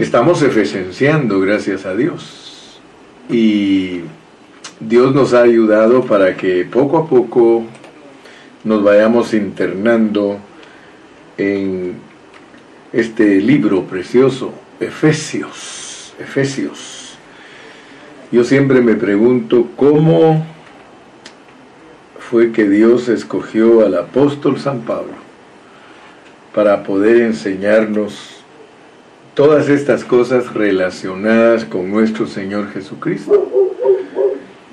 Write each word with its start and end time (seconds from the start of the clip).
Estamos 0.00 0.40
efesenciando, 0.40 1.40
gracias 1.40 1.84
a 1.84 1.94
Dios. 1.94 2.80
Y 3.28 4.00
Dios 4.80 5.14
nos 5.14 5.34
ha 5.34 5.42
ayudado 5.42 6.04
para 6.04 6.38
que 6.38 6.64
poco 6.64 6.96
a 6.96 7.06
poco 7.06 7.64
nos 8.64 8.82
vayamos 8.82 9.34
internando 9.34 10.38
en 11.36 11.96
este 12.94 13.42
libro 13.42 13.84
precioso, 13.84 14.54
Efesios, 14.80 16.14
Efesios. 16.18 17.18
Yo 18.32 18.42
siempre 18.44 18.80
me 18.80 18.94
pregunto 18.94 19.68
cómo 19.76 20.46
fue 22.18 22.52
que 22.52 22.66
Dios 22.66 23.10
escogió 23.10 23.84
al 23.84 23.98
apóstol 23.98 24.58
San 24.58 24.80
Pablo 24.80 25.12
para 26.54 26.84
poder 26.84 27.20
enseñarnos 27.20 28.39
todas 29.40 29.70
estas 29.70 30.04
cosas 30.04 30.52
relacionadas 30.52 31.64
con 31.64 31.90
nuestro 31.90 32.26
Señor 32.26 32.70
Jesucristo. 32.72 33.50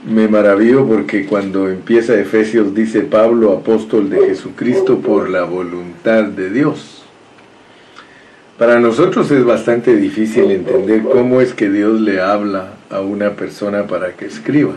Me 0.06 0.28
maravillo 0.28 0.86
porque 0.86 1.26
cuando 1.26 1.70
empieza 1.70 2.20
Efesios 2.20 2.76
dice 2.76 3.00
Pablo, 3.00 3.54
apóstol 3.54 4.10
de 4.10 4.26
Jesucristo 4.28 5.00
por 5.00 5.30
la 5.30 5.46
voluntad 5.46 6.26
de 6.26 6.50
Dios. 6.50 7.06
Para 8.58 8.82
nosotros 8.82 9.32
es 9.32 9.46
bastante 9.46 9.96
difícil 9.96 10.52
entender 10.52 11.04
cómo 11.04 11.40
es 11.40 11.54
que 11.54 11.70
Dios 11.70 12.02
le 12.02 12.20
habla 12.20 12.74
a 12.90 13.00
una 13.00 13.38
persona 13.38 13.88
para 13.88 14.18
que 14.18 14.26
escriba. 14.26 14.76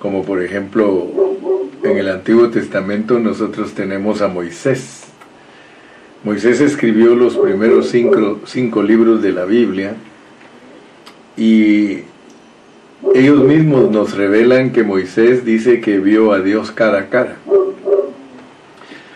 Como 0.00 0.24
por 0.24 0.42
ejemplo, 0.42 1.06
en 1.84 1.96
el 1.96 2.08
Antiguo 2.08 2.50
Testamento 2.50 3.20
nosotros 3.20 3.72
tenemos 3.72 4.20
a 4.20 4.26
Moisés. 4.26 4.99
Moisés 6.22 6.60
escribió 6.60 7.14
los 7.14 7.38
primeros 7.38 7.88
cinco, 7.88 8.82
libros 8.82 9.22
de 9.22 9.32
la 9.32 9.46
Biblia 9.46 9.94
y 11.34 12.00
ellos 13.14 13.42
mismos 13.42 13.90
nos 13.90 14.14
revelan 14.14 14.70
que 14.70 14.82
Moisés 14.82 15.46
dice 15.46 15.80
que 15.80 15.98
vio 15.98 16.32
a 16.32 16.40
Dios 16.40 16.72
cara 16.72 16.98
a 16.98 17.08
cara. 17.08 17.36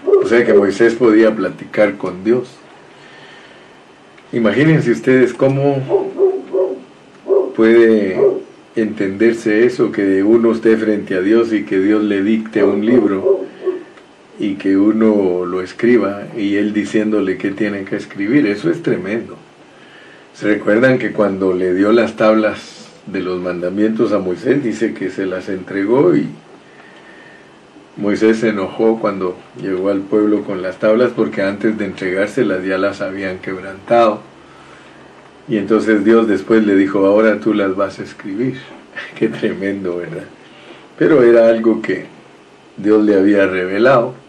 O 0.07 0.27
sea 0.27 0.47
que 0.47 0.55
Moisés 0.55 0.95
podía 0.95 1.35
platicar 1.37 1.99
con 1.99 2.25
Dios. 2.25 2.49
Imagínense 4.33 4.91
ustedes 4.91 5.35
cómo 5.35 6.11
puede 7.55 8.19
entenderse 8.77 9.67
eso, 9.67 9.93
que 9.93 10.23
uno 10.23 10.53
esté 10.53 10.79
frente 10.79 11.17
a 11.17 11.21
Dios 11.21 11.53
y 11.53 11.65
que 11.65 11.79
Dios 11.79 12.03
le 12.03 12.23
dicte 12.23 12.65
un 12.65 12.87
libro 12.87 13.44
y 14.45 14.55
que 14.57 14.77
uno 14.77 15.47
lo 15.47 15.63
escriba 15.63 16.25
y 16.37 16.57
él 16.57 16.75
diciéndole 16.75 17.39
qué 17.39 17.51
tiene 17.51 17.85
que 17.85 17.97
escribir. 17.97 18.47
Eso 18.47 18.71
es 18.71 18.83
tremendo. 18.83 19.37
Se 20.35 20.47
recuerdan 20.47 20.99
que 20.99 21.13
cuando 21.13 21.55
le 21.55 21.75
dio 21.75 21.93
las 21.93 22.17
tablas 22.17 22.89
de 23.07 23.21
los 23.21 23.41
mandamientos 23.41 24.13
a 24.13 24.19
Moisés, 24.19 24.63
dice 24.63 24.93
que 24.93 25.11
se 25.11 25.25
las 25.25 25.49
entregó 25.49 26.15
y 26.15 26.29
Moisés 27.97 28.39
se 28.39 28.49
enojó 28.49 28.99
cuando 29.01 29.37
llegó 29.61 29.89
al 29.91 30.01
pueblo 30.01 30.43
con 30.43 30.61
las 30.61 30.79
tablas 30.79 31.13
porque 31.15 31.43
antes 31.43 31.79
de 31.79 31.87
entregárselas 31.87 32.65
ya 32.65 32.77
las 32.77 33.01
habían 33.01 33.39
quebrantado. 33.39 34.21
Y 35.49 35.57
entonces 35.57 36.05
Dios 36.05 36.27
después 36.27 36.67
le 36.67 36.75
dijo, 36.75 37.07
ahora 37.07 37.39
tú 37.39 37.55
las 37.55 37.77
vas 37.77 37.99
a 37.99 38.03
escribir. 38.03 38.59
Qué 39.19 39.29
tremendo, 39.29 39.99
¿verdad? 39.99 40.25
Pero 40.99 41.23
era 41.23 41.49
algo 41.49 41.81
que 41.81 42.07
Dios 42.77 43.05
le 43.05 43.15
había 43.15 43.47
revelado. 43.47 44.24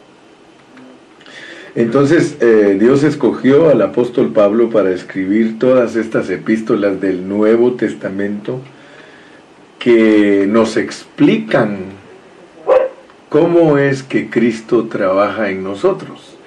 Entonces 1.76 2.38
eh, 2.40 2.78
Dios 2.80 3.04
escogió 3.04 3.70
al 3.70 3.82
apóstol 3.82 4.32
Pablo 4.32 4.70
para 4.70 4.92
escribir 4.92 5.60
todas 5.60 5.98
estas 5.98 6.30
epístolas 6.30 7.02
del 7.02 7.28
Nuevo 7.28 7.74
Testamento 7.74 8.62
que 9.78 10.48
nos 10.48 10.78
explican 10.78 11.80
cómo 13.28 13.78
es 13.78 14.04
que 14.04 14.30
Cristo 14.30 14.86
trabaja 14.86 15.50
en 15.50 15.64
nosotros. 15.64 16.38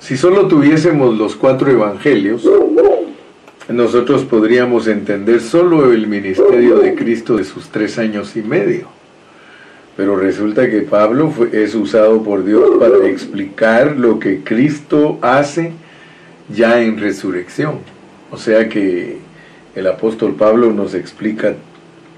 Si 0.00 0.16
solo 0.16 0.48
tuviésemos 0.48 1.16
los 1.16 1.36
cuatro 1.36 1.70
evangelios, 1.70 2.48
nosotros 3.68 4.24
podríamos 4.24 4.88
entender 4.88 5.40
solo 5.40 5.92
el 5.92 6.08
ministerio 6.08 6.78
de 6.78 6.96
Cristo 6.96 7.36
de 7.36 7.44
sus 7.44 7.68
tres 7.68 7.98
años 7.98 8.36
y 8.36 8.42
medio. 8.42 8.95
Pero 9.96 10.16
resulta 10.16 10.68
que 10.68 10.82
Pablo 10.82 11.32
es 11.52 11.74
usado 11.74 12.22
por 12.22 12.44
Dios 12.44 12.72
para 12.78 13.08
explicar 13.08 13.96
lo 13.96 14.18
que 14.18 14.40
Cristo 14.44 15.18
hace 15.22 15.72
ya 16.54 16.82
en 16.82 16.98
resurrección. 16.98 17.78
O 18.30 18.36
sea 18.36 18.68
que 18.68 19.18
el 19.74 19.86
apóstol 19.86 20.34
Pablo 20.34 20.72
nos 20.72 20.94
explica 20.94 21.54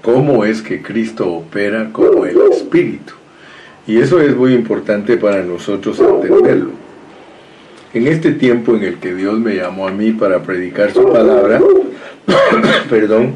cómo 0.01 0.43
es 0.43 0.61
que 0.61 0.81
Cristo 0.81 1.31
opera 1.31 1.89
como 1.91 2.25
el 2.25 2.37
Espíritu. 2.51 3.13
Y 3.87 3.97
eso 3.97 4.21
es 4.21 4.35
muy 4.35 4.53
importante 4.53 5.17
para 5.17 5.41
nosotros 5.43 5.99
entenderlo. 5.99 6.71
En 7.93 8.07
este 8.07 8.33
tiempo 8.33 8.75
en 8.75 8.83
el 8.83 8.97
que 8.97 9.15
Dios 9.15 9.39
me 9.39 9.55
llamó 9.55 9.87
a 9.87 9.91
mí 9.91 10.11
para 10.11 10.43
predicar 10.43 10.91
su 10.91 11.11
palabra, 11.11 11.59
perdón, 12.89 13.33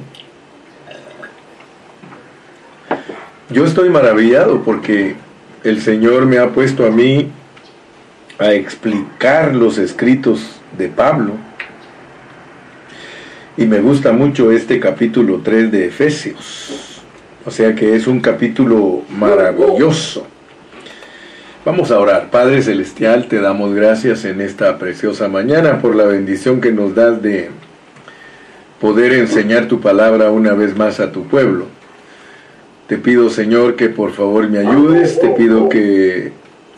yo 3.54 3.66
estoy 3.66 3.90
maravillado 3.90 4.64
porque 4.64 5.16
el 5.64 5.80
Señor 5.82 6.26
me 6.26 6.40
ha 6.40 6.50
puesto 6.50 6.86
a 6.88 6.90
mí 6.90 7.30
a 8.40 8.52
explicar 8.54 9.56
los 9.56 9.78
escritos 9.78 10.60
de 10.78 10.90
Pablo. 10.90 11.34
Y 13.56 13.66
me 13.66 13.80
gusta 13.80 14.12
mucho 14.12 14.52
este 14.52 14.80
capítulo 14.80 15.42
3 15.44 15.72
de 15.72 15.86
Efesios. 15.86 17.02
O 17.46 17.52
sea 17.52 17.76
que 17.76 17.96
es 17.96 18.08
un 18.08 18.20
capítulo 18.20 19.04
maravilloso. 19.10 20.26
Vamos 21.64 21.92
a 21.92 22.00
orar. 22.00 22.32
Padre 22.32 22.64
Celestial, 22.64 23.28
te 23.28 23.40
damos 23.40 23.76
gracias 23.76 24.26
en 24.26 24.42
esta 24.42 24.80
preciosa 24.80 25.28
mañana 25.28 25.80
por 25.80 25.96
la 25.96 26.06
bendición 26.06 26.60
que 26.60 26.72
nos 26.72 26.96
das 26.96 27.22
de 27.22 27.52
poder 28.82 29.14
enseñar 29.14 29.68
tu 29.68 29.80
palabra 29.80 30.32
una 30.32 30.54
vez 30.54 30.76
más 30.76 31.00
a 31.00 31.12
tu 31.12 31.28
pueblo. 31.28 31.68
Te 32.88 32.98
pido, 32.98 33.30
Señor, 33.30 33.76
que 33.76 33.90
por 33.90 34.12
favor 34.12 34.50
me 34.50 34.60
ayudes, 34.60 35.20
te 35.20 35.30
pido 35.30 35.70
que 35.70 36.32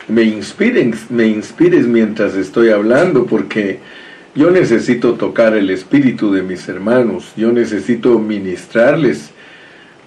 me 0.08 0.22
inspiren, 0.22 0.94
me 1.10 1.26
inspires 1.26 1.86
mientras 1.86 2.34
estoy 2.36 2.70
hablando, 2.70 3.26
porque 3.26 3.80
yo 4.36 4.50
necesito 4.50 5.14
tocar 5.14 5.56
el 5.56 5.68
espíritu 5.70 6.32
de 6.32 6.42
mis 6.42 6.68
hermanos, 6.68 7.32
yo 7.36 7.50
necesito 7.50 8.18
ministrarles 8.20 9.30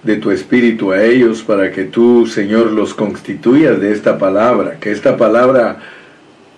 de 0.02 0.16
tu 0.16 0.30
espíritu 0.30 0.92
a 0.92 1.02
ellos 1.02 1.42
para 1.42 1.70
que 1.70 1.84
tú, 1.84 2.26
Señor, 2.26 2.72
los 2.72 2.94
constituyas 2.94 3.78
de 3.78 3.92
esta 3.92 4.16
palabra, 4.16 4.78
que 4.80 4.92
esta 4.92 5.18
palabra 5.18 5.80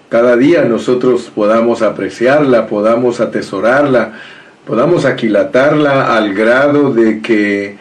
cada 0.08 0.36
día 0.36 0.64
nosotros 0.66 1.32
podamos 1.34 1.82
apreciarla, 1.82 2.68
podamos 2.68 3.20
atesorarla, 3.20 4.12
podamos 4.66 5.04
aquilatarla 5.04 6.14
al 6.14 6.34
grado 6.34 6.92
de 6.92 7.20
que 7.20 7.76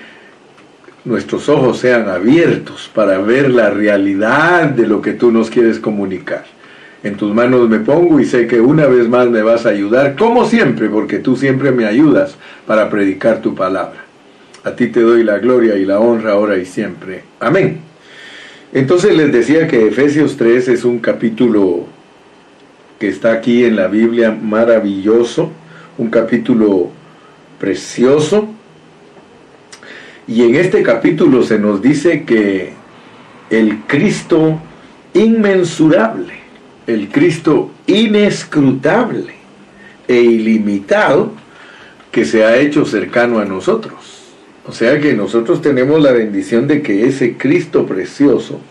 nuestros 1.04 1.50
ojos 1.50 1.80
sean 1.80 2.08
abiertos 2.10 2.90
para 2.94 3.18
ver 3.20 3.50
la 3.50 3.70
realidad 3.70 4.70
de 4.70 4.88
lo 4.88 5.02
que 5.02 5.14
tú 5.14 5.32
nos 5.32 5.50
quieres 5.50 5.80
comunicar. 5.80 6.46
En 7.04 7.16
tus 7.16 7.34
manos 7.34 7.68
me 7.68 7.80
pongo 7.80 8.20
y 8.20 8.26
sé 8.26 8.46
que 8.46 8.62
una 8.62 8.86
vez 8.86 9.10
más 9.10 9.28
me 9.28 9.42
vas 9.42 9.66
a 9.66 9.70
ayudar, 9.70 10.16
como 10.16 10.46
siempre, 10.46 10.88
porque 10.88 11.18
tú 11.18 11.36
siempre 11.36 11.72
me 11.72 11.86
ayudas 11.86 12.38
para 12.68 12.90
predicar 12.90 13.42
tu 13.42 13.56
palabra. 13.56 14.06
A 14.64 14.76
ti 14.76 14.88
te 14.88 15.02
doy 15.02 15.24
la 15.24 15.40
gloria 15.40 15.76
y 15.78 15.86
la 15.86 16.00
honra 16.00 16.34
ahora 16.34 16.58
y 16.58 16.66
siempre. 16.66 17.24
Amén. 17.40 17.80
Entonces 18.74 19.18
les 19.18 19.32
decía 19.32 19.68
que 19.68 19.88
Efesios 19.88 20.38
3 20.38 20.68
es 20.68 20.86
un 20.86 21.00
capítulo 21.00 21.88
que 23.00 23.10
está 23.10 23.32
aquí 23.32 23.66
en 23.66 23.76
la 23.76 23.88
Biblia 23.88 24.32
maravilloso, 24.32 25.52
un 25.98 26.12
capítulo 26.12 26.92
precioso, 27.60 28.48
y 30.32 30.44
en 30.44 30.56
este 30.56 30.82
capítulo 30.82 31.44
se 31.44 31.60
nos 31.60 31.82
dice 31.82 32.24
que 32.24 32.72
el 33.50 33.80
Cristo 33.86 34.62
inmensurable, 35.14 36.36
el 36.88 37.10
Cristo 37.10 37.72
inescrutable 37.86 39.34
e 40.08 40.22
ilimitado, 40.22 41.34
que 42.12 42.24
se 42.24 42.46
ha 42.46 42.56
hecho 42.56 42.86
cercano 42.86 43.40
a 43.40 43.46
nosotros. 43.46 44.22
O 44.66 44.72
sea 44.72 45.02
que 45.02 45.14
nosotros 45.14 45.62
tenemos 45.62 46.02
la 46.02 46.14
bendición 46.14 46.66
de 46.66 46.82
que 46.82 47.08
ese 47.08 47.36
Cristo 47.36 47.86
precioso 47.86 48.62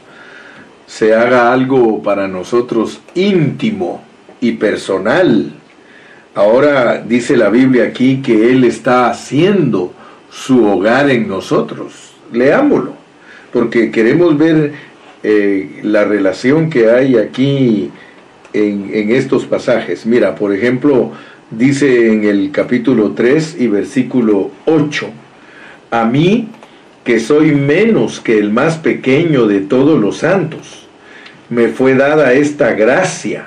se 0.87 1.15
haga 1.15 1.53
algo 1.53 2.03
para 2.03 2.27
nosotros 2.27 3.01
íntimo 3.15 4.03
y 4.41 4.53
personal. 4.53 5.53
Ahora 6.35 7.03
dice 7.07 7.37
la 7.37 7.51
Biblia 7.51 7.85
aquí 7.85 8.23
que 8.23 8.51
Él 8.51 8.65
está 8.65 9.11
haciendo 9.11 9.93
su 10.31 10.65
hogar 10.67 11.11
en 11.11 11.29
nosotros. 11.29 12.13
Leámoslo, 12.33 12.95
porque 13.53 13.91
queremos 13.91 14.39
ver 14.39 14.73
eh, 15.23 15.81
la 15.83 16.05
relación 16.05 16.71
que 16.71 16.91
hay 16.91 17.17
aquí 17.17 17.91
en, 18.53 18.91
en, 18.93 19.11
estos 19.11 19.47
pasajes. 19.47 20.07
Mira, 20.07 20.35
por 20.35 20.55
ejemplo, 20.55 21.13
dice 21.51 22.13
en 22.13 22.25
el 22.25 22.51
capítulo 22.53 23.13
3 23.13 23.57
y 23.59 23.67
versículo 23.67 24.51
8, 24.67 25.11
a 25.91 26.05
mí 26.05 26.49
que 27.05 27.19
soy 27.19 27.53
menos 27.53 28.21
que 28.21 28.39
el 28.39 28.51
más 28.53 28.77
pequeño 28.77 29.47
de 29.47 29.61
todos 29.61 30.01
los 30.01 30.19
santos, 30.19 30.87
me 31.49 31.69
fue 31.69 31.95
dada 31.95 32.33
esta 32.33 32.75
gracia 32.75 33.47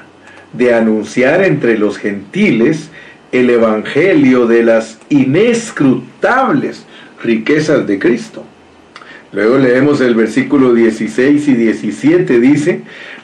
de 0.52 0.74
anunciar 0.74 1.44
entre 1.44 1.78
los 1.78 1.98
gentiles 1.98 2.90
el 3.34 3.50
Evangelio 3.50 4.46
de 4.46 4.64
las 4.64 5.00
inescrutables 5.10 6.86
riquezas 7.22 7.86
de 7.86 7.98
Cristo. 7.98 8.46
Luego 9.32 9.58
leemos 9.58 10.00
el 10.02 10.14
versículo 10.14 10.74
16 10.76 11.48
y 11.48 11.54
17, 11.56 12.40
dice, 12.40 12.82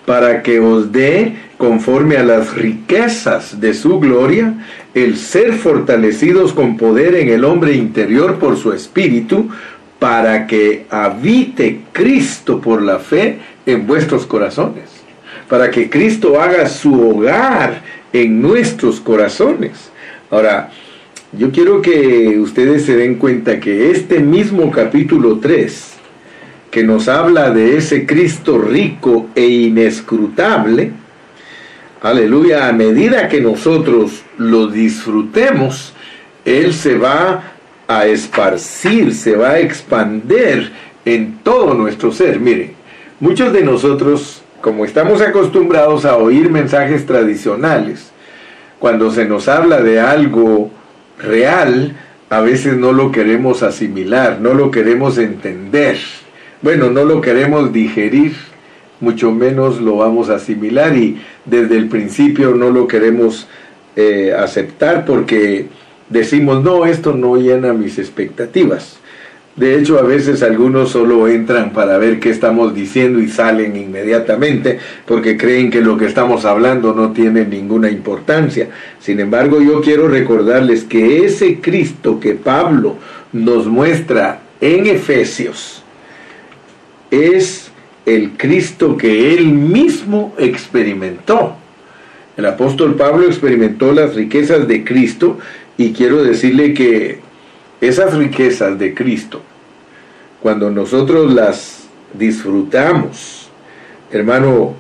para 0.08 0.42
que 0.42 0.60
os 0.60 0.92
dé, 0.92 1.36
conforme 1.58 2.18
a 2.18 2.24
las 2.24 2.56
riquezas 2.56 3.62
de 3.62 3.76
su 3.76 4.00
gloria, 4.00 4.56
el 4.96 5.16
ser 5.18 5.54
fortalecidos 5.54 6.54
con 6.54 6.78
poder 6.78 7.14
en 7.14 7.30
el 7.30 7.46
hombre 7.46 7.74
interior 7.74 8.40
por 8.40 8.58
su 8.58 8.74
espíritu, 8.74 9.50
para 10.00 10.48
que 10.48 10.88
habite 10.90 11.82
Cristo 11.92 12.60
por 12.60 12.82
la 12.82 12.98
fe 12.98 13.38
en 13.68 13.86
vuestros 13.86 14.26
corazones, 14.26 14.90
para 15.48 15.70
que 15.70 15.88
Cristo 15.88 16.42
haga 16.42 16.68
su 16.68 17.10
hogar 17.10 17.84
en 18.12 18.42
nuestros 18.42 19.00
corazones. 19.00 19.92
Ahora, 20.32 20.70
yo 21.32 21.52
quiero 21.52 21.82
que 21.82 22.38
ustedes 22.40 22.86
se 22.86 22.96
den 22.96 23.16
cuenta 23.16 23.60
que 23.60 23.90
este 23.90 24.20
mismo 24.20 24.70
capítulo 24.70 25.40
3, 25.40 25.94
que 26.70 26.84
nos 26.84 27.08
habla 27.08 27.50
de 27.50 27.78
ese 27.78 28.06
Cristo 28.06 28.60
rico 28.60 29.28
e 29.34 29.48
inescrutable, 29.48 30.92
aleluya, 32.02 32.68
a 32.68 32.74
medida 32.74 33.28
que 33.28 33.42
nosotros 33.42 34.24
lo 34.38 34.68
disfrutemos, 34.68 35.94
Él 36.46 36.76
se 36.76 36.96
va 36.96 37.44
a 37.88 38.06
esparcir, 38.06 39.16
se 39.16 39.36
va 39.36 39.52
a 39.52 39.60
expander 39.60 40.72
en 41.06 41.40
todo 41.44 41.74
nuestro 41.74 42.12
ser. 42.12 42.40
Miren, 42.40 42.74
muchos 43.20 43.52
de 43.52 43.64
nosotros, 43.64 44.44
como 44.62 44.86
estamos 44.86 45.22
acostumbrados 45.22 46.06
a 46.06 46.18
oír 46.18 46.52
mensajes 46.52 47.08
tradicionales, 47.08 48.09
cuando 48.80 49.12
se 49.12 49.26
nos 49.26 49.48
habla 49.48 49.82
de 49.82 50.00
algo 50.00 50.72
real, 51.20 51.96
a 52.30 52.42
veces 52.42 52.78
no 52.78 52.94
lo 52.94 53.12
queremos 53.12 53.62
asimilar, 53.64 54.40
no 54.40 54.54
lo 54.54 54.72
queremos 54.72 55.18
entender. 55.18 55.98
Bueno, 56.62 56.90
no 56.90 57.04
lo 57.04 57.22
queremos 57.22 57.74
digerir, 57.74 58.34
mucho 59.00 59.32
menos 59.32 59.82
lo 59.82 59.98
vamos 59.98 60.30
a 60.30 60.36
asimilar 60.36 60.96
y 60.96 61.22
desde 61.46 61.78
el 61.78 61.88
principio 61.88 62.52
no 62.56 62.70
lo 62.70 62.88
queremos 62.88 63.48
eh, 63.96 64.34
aceptar 64.38 65.06
porque 65.06 65.68
decimos, 66.10 66.64
no, 66.64 66.86
esto 66.86 67.14
no 67.14 67.36
llena 67.38 67.74
mis 67.74 67.98
expectativas. 67.98 69.00
De 69.60 69.78
hecho, 69.78 70.00
a 70.00 70.04
veces 70.04 70.42
algunos 70.42 70.92
solo 70.92 71.28
entran 71.28 71.74
para 71.74 71.98
ver 71.98 72.22
qué 72.22 72.30
estamos 72.30 72.74
diciendo 72.74 73.20
y 73.20 73.28
salen 73.28 73.76
inmediatamente 73.76 74.80
porque 75.06 75.36
creen 75.36 75.70
que 75.70 75.82
lo 75.82 75.98
que 75.98 76.06
estamos 76.06 76.46
hablando 76.46 76.94
no 76.94 77.12
tiene 77.12 77.44
ninguna 77.44 77.92
importancia. 77.92 78.70
Sin 79.02 79.20
embargo, 79.20 79.62
yo 79.62 79.82
quiero 79.82 80.08
recordarles 80.08 80.86
que 80.86 81.26
ese 81.26 81.60
Cristo 81.60 82.22
que 82.22 82.36
Pablo 82.36 82.96
nos 83.34 83.68
muestra 83.68 84.40
en 84.62 84.88
Efesios 84.88 85.84
es 87.12 87.70
el 88.06 88.38
Cristo 88.38 88.96
que 88.96 89.34
él 89.34 89.48
mismo 89.48 90.34
experimentó. 90.38 91.58
El 92.38 92.46
apóstol 92.46 92.96
Pablo 92.96 93.26
experimentó 93.26 93.92
las 93.92 94.16
riquezas 94.16 94.70
de 94.70 94.86
Cristo 94.86 95.38
y 95.78 95.92
quiero 95.92 96.24
decirle 96.24 96.74
que 96.74 97.20
esas 97.82 98.14
riquezas 98.14 98.80
de 98.80 98.94
Cristo, 98.94 99.42
cuando 100.42 100.70
nosotros 100.70 101.34
las 101.34 101.88
disfrutamos, 102.14 103.50
hermano, 104.12 104.74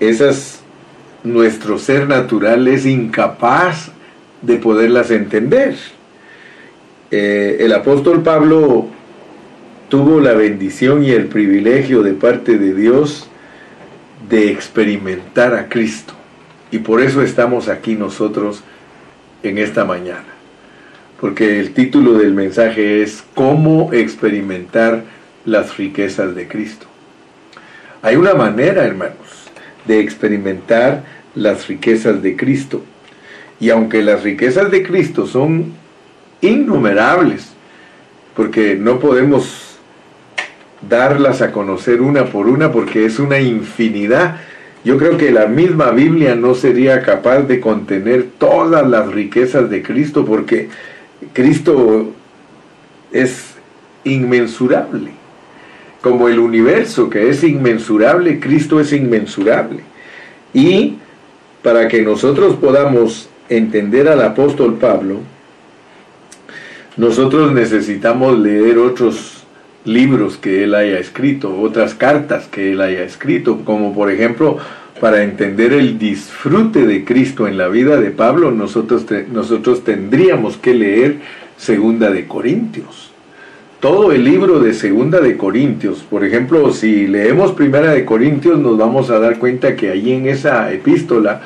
esas 0.00 0.60
nuestro 1.22 1.78
ser 1.78 2.06
natural 2.06 2.68
es 2.68 2.84
incapaz 2.84 3.90
de 4.42 4.56
poderlas 4.56 5.10
entender. 5.10 5.76
Eh, 7.10 7.58
el 7.60 7.72
apóstol 7.72 8.22
Pablo 8.22 8.88
tuvo 9.88 10.20
la 10.20 10.34
bendición 10.34 11.04
y 11.04 11.10
el 11.10 11.26
privilegio 11.26 12.02
de 12.02 12.12
parte 12.12 12.58
de 12.58 12.74
Dios 12.74 13.28
de 14.28 14.50
experimentar 14.50 15.54
a 15.54 15.68
Cristo. 15.68 16.12
Y 16.70 16.78
por 16.78 17.00
eso 17.00 17.22
estamos 17.22 17.68
aquí 17.68 17.94
nosotros 17.94 18.62
en 19.42 19.58
esta 19.58 19.84
mañana 19.84 20.33
porque 21.20 21.60
el 21.60 21.72
título 21.74 22.14
del 22.14 22.34
mensaje 22.34 23.02
es 23.02 23.24
¿Cómo 23.34 23.92
experimentar 23.92 25.04
las 25.44 25.76
riquezas 25.76 26.34
de 26.34 26.48
Cristo? 26.48 26.86
Hay 28.02 28.16
una 28.16 28.34
manera, 28.34 28.84
hermanos, 28.84 29.50
de 29.86 30.00
experimentar 30.00 31.04
las 31.34 31.68
riquezas 31.68 32.22
de 32.22 32.36
Cristo. 32.36 32.82
Y 33.60 33.70
aunque 33.70 34.02
las 34.02 34.22
riquezas 34.22 34.70
de 34.70 34.82
Cristo 34.82 35.26
son 35.26 35.72
innumerables, 36.40 37.52
porque 38.36 38.76
no 38.76 38.98
podemos 38.98 39.78
darlas 40.88 41.40
a 41.40 41.52
conocer 41.52 42.02
una 42.02 42.26
por 42.26 42.48
una 42.48 42.72
porque 42.72 43.06
es 43.06 43.18
una 43.18 43.40
infinidad, 43.40 44.40
yo 44.84 44.98
creo 44.98 45.16
que 45.16 45.30
la 45.30 45.46
misma 45.46 45.90
Biblia 45.92 46.34
no 46.34 46.54
sería 46.54 47.00
capaz 47.02 47.42
de 47.42 47.58
contener 47.58 48.26
todas 48.38 48.86
las 48.86 49.10
riquezas 49.10 49.70
de 49.70 49.82
Cristo 49.82 50.26
porque 50.26 50.68
Cristo 51.32 52.12
es 53.12 53.54
inmensurable. 54.04 55.12
Como 56.00 56.28
el 56.28 56.38
universo 56.38 57.08
que 57.08 57.30
es 57.30 57.42
inmensurable, 57.44 58.38
Cristo 58.38 58.80
es 58.80 58.92
inmensurable. 58.92 59.80
Y 60.52 60.96
para 61.62 61.88
que 61.88 62.02
nosotros 62.02 62.56
podamos 62.56 63.28
entender 63.48 64.08
al 64.08 64.20
apóstol 64.22 64.74
Pablo, 64.74 65.20
nosotros 66.96 67.52
necesitamos 67.52 68.38
leer 68.38 68.78
otros 68.78 69.44
libros 69.84 70.36
que 70.36 70.64
él 70.64 70.74
haya 70.74 70.98
escrito, 70.98 71.58
otras 71.60 71.94
cartas 71.94 72.46
que 72.46 72.72
él 72.72 72.80
haya 72.80 73.02
escrito, 73.02 73.60
como 73.64 73.94
por 73.94 74.10
ejemplo 74.10 74.58
para 75.04 75.22
entender 75.22 75.74
el 75.74 75.98
disfrute 75.98 76.86
de 76.86 77.04
Cristo 77.04 77.46
en 77.46 77.58
la 77.58 77.68
vida 77.68 78.00
de 78.00 78.10
Pablo, 78.10 78.50
nosotros, 78.50 79.04
nosotros 79.30 79.84
tendríamos 79.84 80.56
que 80.56 80.72
leer 80.72 81.16
Segunda 81.58 82.08
de 82.08 82.26
Corintios. 82.26 83.12
Todo 83.80 84.12
el 84.12 84.24
libro 84.24 84.60
de 84.60 84.72
Segunda 84.72 85.20
de 85.20 85.36
Corintios, 85.36 85.98
por 86.08 86.24
ejemplo, 86.24 86.72
si 86.72 87.06
leemos 87.06 87.52
Primera 87.52 87.92
de 87.92 88.06
Corintios, 88.06 88.58
nos 88.58 88.78
vamos 88.78 89.10
a 89.10 89.18
dar 89.18 89.38
cuenta 89.38 89.76
que 89.76 89.90
allí 89.90 90.10
en 90.10 90.26
esa 90.26 90.72
epístola 90.72 91.42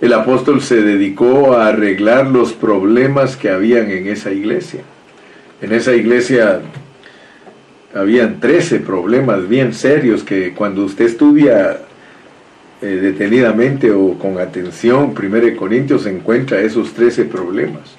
el 0.00 0.12
apóstol 0.12 0.62
se 0.62 0.80
dedicó 0.80 1.54
a 1.54 1.66
arreglar 1.66 2.28
los 2.28 2.52
problemas 2.52 3.34
que 3.36 3.50
habían 3.50 3.90
en 3.90 4.06
esa 4.06 4.30
iglesia. 4.30 4.82
En 5.60 5.72
esa 5.72 5.96
iglesia 5.96 6.60
habían 7.92 8.38
13 8.38 8.78
problemas 8.78 9.48
bien 9.48 9.74
serios 9.74 10.22
que 10.22 10.54
cuando 10.54 10.84
usted 10.84 11.06
estudia 11.06 11.80
eh, 12.82 12.86
detenidamente 12.86 13.90
o 13.90 14.14
con 14.14 14.38
atención, 14.38 15.14
1 15.14 15.56
Corintios 15.56 16.06
encuentra 16.06 16.60
esos 16.60 16.92
13 16.94 17.24
problemas. 17.24 17.96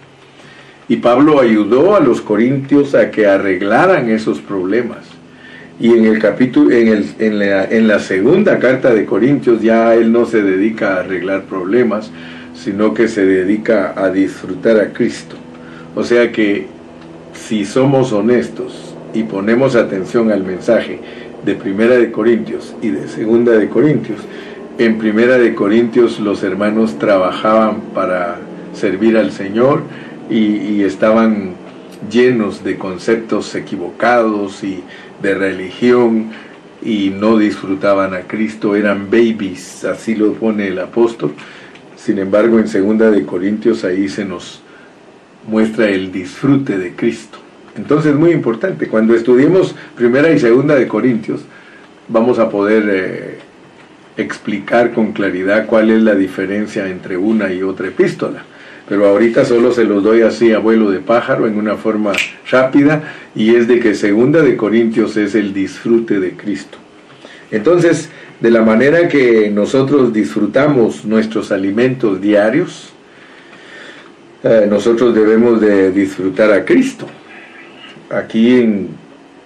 Y 0.88 0.98
Pablo 0.98 1.40
ayudó 1.40 1.96
a 1.96 2.00
los 2.00 2.22
corintios 2.22 2.96
a 2.96 3.12
que 3.12 3.28
arreglaran 3.28 4.10
esos 4.10 4.42
problemas. 4.42 5.06
Y 5.80 5.94
en 5.94 6.06
el 6.06 6.20
capítulo, 6.20 6.72
en, 6.72 6.88
el, 7.20 7.40
la, 7.40 7.66
en 7.66 7.88
la 7.88 8.00
segunda 8.00 8.60
carta 8.60 8.94
de 8.94 9.06
Corintios 9.06 9.62
ya 9.62 9.96
él 9.96 10.12
no 10.12 10.26
se 10.26 10.42
dedica 10.42 10.96
a 10.96 11.00
arreglar 11.00 11.44
problemas, 11.44 12.12
sino 12.54 12.94
que 12.94 13.08
se 13.08 13.26
dedica 13.26 13.94
a 13.96 14.10
disfrutar 14.10 14.80
a 14.80 14.94
Cristo. 14.94 15.36
O 15.96 16.04
sea 16.04 16.32
que 16.32 16.68
si 17.34 17.66
somos 17.66 18.12
honestos 18.14 18.96
y 19.14 19.24
ponemos 19.24 19.76
atención 19.76 20.32
al 20.32 20.44
mensaje 20.44 21.00
de 21.46 21.56
Primera 21.56 21.98
de 21.98 22.12
Corintios 22.12 22.76
y 22.82 22.90
de 22.90 23.08
Segunda 23.08 23.54
de 23.54 23.68
Corintios, 23.68 24.20
en 24.78 24.98
Primera 24.98 25.38
de 25.38 25.54
Corintios 25.54 26.20
los 26.20 26.44
hermanos 26.44 26.98
trabajaban 26.98 27.82
para 27.94 28.40
servir 28.74 29.18
al 29.18 29.32
Señor 29.32 29.84
y, 30.30 30.84
estaban 30.84 31.54
llenos 32.10 32.64
de 32.64 32.78
conceptos 32.78 33.54
equivocados 33.54 34.64
y 34.64 34.84
de 35.22 35.36
religión 35.36 36.32
y 36.82 37.12
no 37.12 37.38
disfrutaban 37.38 38.16
a 38.16 38.22
Cristo, 38.22 38.76
eran 38.76 39.12
babies, 39.12 39.86
así 39.86 40.16
lo 40.16 40.34
pone 40.34 40.70
el 40.70 40.80
apóstol. 40.80 41.34
Sin 41.96 42.18
embargo, 42.18 42.58
en 42.58 42.68
Segunda 42.68 43.12
de 43.12 43.24
Corintios 43.26 43.84
ahí 43.84 44.10
se 44.10 44.26
nos 44.26 44.62
muestra 45.48 45.90
el 45.90 46.12
disfrute 46.12 46.78
de 46.78 46.96
Cristo. 46.96 47.38
Entonces, 47.78 48.16
muy 48.16 48.32
importante, 48.32 48.88
cuando 48.88 49.14
estudiemos 49.14 49.76
Primera 49.96 50.32
y 50.32 50.40
Segunda 50.40 50.76
de 50.76 50.88
Corintios, 50.88 51.42
vamos 52.08 52.40
a 52.40 52.50
poder 52.50 52.84
eh, 52.90 53.31
explicar 54.18 54.92
con 54.92 55.14
claridad 55.14 55.66
cuál 55.66 55.90
es 55.90 56.02
la 56.02 56.16
diferencia 56.16 56.88
entre 56.88 57.18
una 57.18 57.52
y 57.52 57.64
otra 57.64 57.88
epístola. 57.88 58.44
pero 58.90 59.08
ahorita 59.08 59.46
solo 59.46 59.72
se 59.72 59.86
los 59.86 60.04
doy 60.04 60.22
así 60.22 60.52
a 60.52 60.60
vuelo 60.60 60.92
de 60.92 61.00
pájaro 61.00 61.48
en 61.48 61.56
una 61.56 61.78
forma 61.78 62.12
rápida 62.50 63.04
y 63.34 63.56
es 63.56 63.68
de 63.68 63.80
que 63.80 63.96
segunda 63.96 64.42
de 64.42 64.58
Corintios 64.58 65.16
es 65.16 65.34
el 65.34 65.54
disfrute 65.54 66.20
de 66.20 66.32
Cristo. 66.34 66.78
Entonces, 67.52 68.10
de 68.42 68.52
la 68.52 68.64
manera 68.64 69.08
que 69.08 69.50
nosotros 69.50 70.12
disfrutamos 70.12 71.06
nuestros 71.06 71.52
alimentos 71.52 72.20
diarios, 72.20 72.92
eh, 74.44 74.66
nosotros 74.68 75.14
debemos 75.14 75.62
de 75.62 75.92
disfrutar 75.92 76.52
a 76.52 76.66
Cristo. 76.66 77.06
Aquí 78.10 78.60
en 78.60 78.88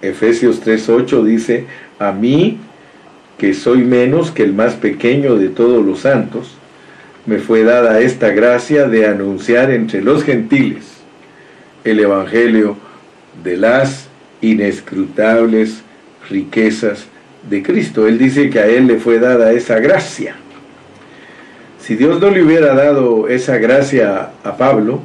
Efesios 0.00 0.64
3.8 0.64 1.22
dice, 1.22 1.66
a 1.98 2.12
mí, 2.12 2.58
que 3.38 3.54
soy 3.54 3.78
menos 3.78 4.30
que 4.30 4.42
el 4.42 4.52
más 4.52 4.74
pequeño 4.74 5.36
de 5.36 5.48
todos 5.48 5.84
los 5.84 6.00
santos, 6.00 6.56
me 7.26 7.38
fue 7.38 7.64
dada 7.64 8.00
esta 8.00 8.30
gracia 8.30 8.88
de 8.88 9.06
anunciar 9.06 9.70
entre 9.70 10.00
los 10.00 10.22
gentiles 10.24 10.96
el 11.84 12.00
Evangelio 12.00 12.76
de 13.42 13.56
las 13.56 14.08
inescrutables 14.40 15.82
riquezas 16.28 17.06
de 17.48 17.62
Cristo. 17.62 18.06
Él 18.06 18.18
dice 18.18 18.50
que 18.50 18.58
a 18.58 18.66
él 18.66 18.86
le 18.86 18.98
fue 18.98 19.18
dada 19.18 19.52
esa 19.52 19.78
gracia. 19.78 20.36
Si 21.80 21.94
Dios 21.94 22.20
no 22.20 22.30
le 22.30 22.42
hubiera 22.42 22.74
dado 22.74 23.28
esa 23.28 23.58
gracia 23.58 24.30
a 24.42 24.56
Pablo, 24.56 25.00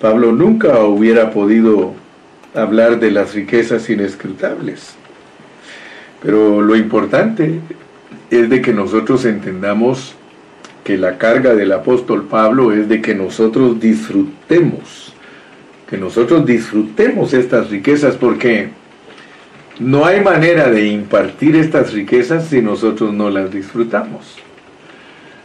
Pablo 0.00 0.32
nunca 0.32 0.80
hubiera 0.80 1.30
podido 1.30 1.94
hablar 2.54 2.98
de 2.98 3.12
las 3.12 3.34
riquezas 3.34 3.88
inescrutables. 3.88 4.96
Pero 6.22 6.62
lo 6.62 6.76
importante 6.76 7.60
es 8.30 8.48
de 8.50 8.60
que 8.60 8.72
nosotros 8.72 9.24
entendamos 9.24 10.14
que 10.84 10.96
la 10.96 11.18
carga 11.18 11.54
del 11.54 11.72
apóstol 11.72 12.24
Pablo 12.24 12.72
es 12.72 12.88
de 12.88 13.02
que 13.02 13.14
nosotros 13.14 13.80
disfrutemos, 13.80 15.12
que 15.88 15.98
nosotros 15.98 16.46
disfrutemos 16.46 17.34
estas 17.34 17.70
riquezas 17.70 18.16
porque 18.16 18.70
no 19.78 20.06
hay 20.06 20.20
manera 20.20 20.70
de 20.70 20.86
impartir 20.86 21.56
estas 21.56 21.92
riquezas 21.92 22.48
si 22.48 22.62
nosotros 22.62 23.12
no 23.12 23.30
las 23.30 23.50
disfrutamos. 23.50 24.36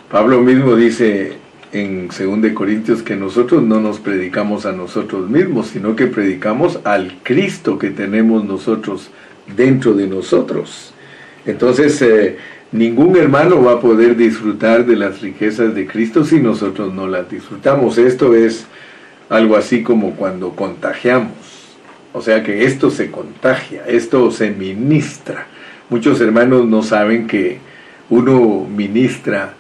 Pablo 0.09 0.41
mismo 0.41 0.75
dice 0.75 1.37
en 1.73 2.07
2 2.07 2.53
Corintios 2.53 3.01
que 3.01 3.15
nosotros 3.15 3.63
no 3.63 3.79
nos 3.79 3.99
predicamos 3.99 4.65
a 4.65 4.73
nosotros 4.73 5.29
mismos, 5.29 5.67
sino 5.67 5.95
que 5.95 6.07
predicamos 6.07 6.79
al 6.83 7.17
Cristo 7.23 7.79
que 7.79 7.89
tenemos 7.89 8.43
nosotros 8.43 9.09
dentro 9.47 9.93
de 9.93 10.07
nosotros. 10.07 10.93
Entonces, 11.45 12.01
eh, 12.01 12.37
Ningún 12.71 13.17
hermano 13.17 13.61
va 13.61 13.73
a 13.73 13.79
poder 13.81 14.15
disfrutar 14.15 14.85
de 14.85 14.95
las 14.95 15.21
riquezas 15.21 15.75
de 15.75 15.85
Cristo 15.85 16.23
si 16.23 16.39
nosotros 16.39 16.93
no 16.93 17.05
las 17.05 17.29
disfrutamos. 17.29 17.97
Esto 17.97 18.33
es 18.33 18.65
algo 19.27 19.57
así 19.57 19.83
como 19.83 20.11
cuando 20.11 20.51
contagiamos. 20.51 21.33
O 22.13 22.21
sea 22.21 22.43
que 22.43 22.63
esto 22.63 22.89
se 22.89 23.11
contagia, 23.11 23.83
esto 23.87 24.31
se 24.31 24.51
ministra. 24.51 25.47
Muchos 25.89 26.21
hermanos 26.21 26.65
no 26.65 26.81
saben 26.81 27.27
que 27.27 27.57
uno 28.09 28.65
ministra 28.73 29.55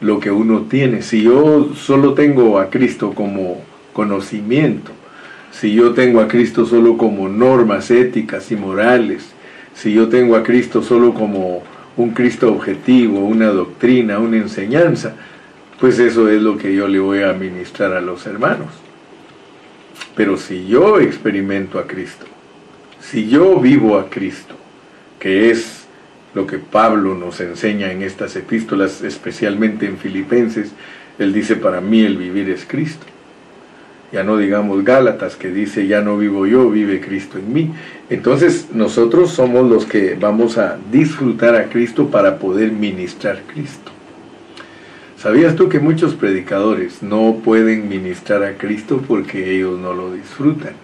lo 0.00 0.18
que 0.18 0.30
uno 0.30 0.62
tiene. 0.62 1.02
Si 1.02 1.22
yo 1.22 1.74
solo 1.74 2.14
tengo 2.14 2.58
a 2.58 2.70
Cristo 2.70 3.12
como 3.12 3.60
conocimiento, 3.92 4.90
si 5.60 5.72
yo 5.72 5.92
tengo 5.92 6.20
a 6.20 6.28
Cristo 6.28 6.66
solo 6.66 6.96
como 6.96 7.28
normas 7.28 7.90
éticas 7.90 8.50
y 8.50 8.56
morales, 8.56 9.30
si 9.74 9.92
yo 9.92 10.08
tengo 10.08 10.36
a 10.36 10.42
Cristo 10.42 10.82
solo 10.82 11.14
como 11.14 11.62
un 11.96 12.10
Cristo 12.10 12.52
objetivo, 12.52 13.20
una 13.20 13.46
doctrina, 13.46 14.18
una 14.18 14.36
enseñanza, 14.36 15.14
pues 15.78 15.98
eso 16.00 16.28
es 16.28 16.42
lo 16.42 16.58
que 16.58 16.74
yo 16.74 16.88
le 16.88 16.98
voy 16.98 17.20
a 17.20 17.30
administrar 17.30 17.92
a 17.92 18.00
los 18.00 18.26
hermanos. 18.26 18.68
Pero 20.16 20.36
si 20.36 20.66
yo 20.66 20.98
experimento 20.98 21.78
a 21.78 21.86
Cristo, 21.86 22.26
si 23.00 23.28
yo 23.28 23.60
vivo 23.60 23.96
a 23.96 24.10
Cristo, 24.10 24.56
que 25.20 25.50
es 25.50 25.84
lo 26.34 26.48
que 26.48 26.58
Pablo 26.58 27.14
nos 27.14 27.40
enseña 27.40 27.92
en 27.92 28.02
estas 28.02 28.34
epístolas, 28.34 29.02
especialmente 29.02 29.86
en 29.86 29.98
Filipenses, 29.98 30.72
él 31.18 31.32
dice, 31.32 31.54
para 31.54 31.80
mí 31.80 32.00
el 32.00 32.16
vivir 32.16 32.50
es 32.50 32.64
Cristo 32.64 33.06
ya 34.14 34.22
no 34.22 34.36
digamos 34.36 34.84
Gálatas 34.84 35.34
que 35.34 35.50
dice 35.50 35.88
ya 35.88 36.00
no 36.00 36.16
vivo 36.16 36.46
yo, 36.46 36.70
vive 36.70 37.00
Cristo 37.00 37.36
en 37.36 37.52
mí. 37.52 37.72
Entonces 38.08 38.68
nosotros 38.72 39.32
somos 39.32 39.68
los 39.68 39.86
que 39.86 40.14
vamos 40.14 40.56
a 40.56 40.78
disfrutar 40.92 41.56
a 41.56 41.64
Cristo 41.64 42.06
para 42.06 42.38
poder 42.38 42.70
ministrar 42.70 43.42
Cristo. 43.52 43.90
¿Sabías 45.18 45.56
tú 45.56 45.68
que 45.68 45.80
muchos 45.80 46.14
predicadores 46.14 47.02
no 47.02 47.40
pueden 47.44 47.88
ministrar 47.88 48.44
a 48.44 48.56
Cristo 48.56 49.02
porque 49.08 49.56
ellos 49.56 49.80
no 49.80 49.92
lo 49.92 50.12
disfrutan? 50.12 50.74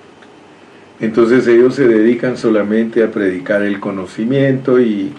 Entonces 0.98 1.46
ellos 1.46 1.76
se 1.76 1.86
dedican 1.86 2.36
solamente 2.36 3.04
a 3.04 3.12
predicar 3.12 3.62
el 3.62 3.78
conocimiento 3.78 4.80
y 4.80 5.12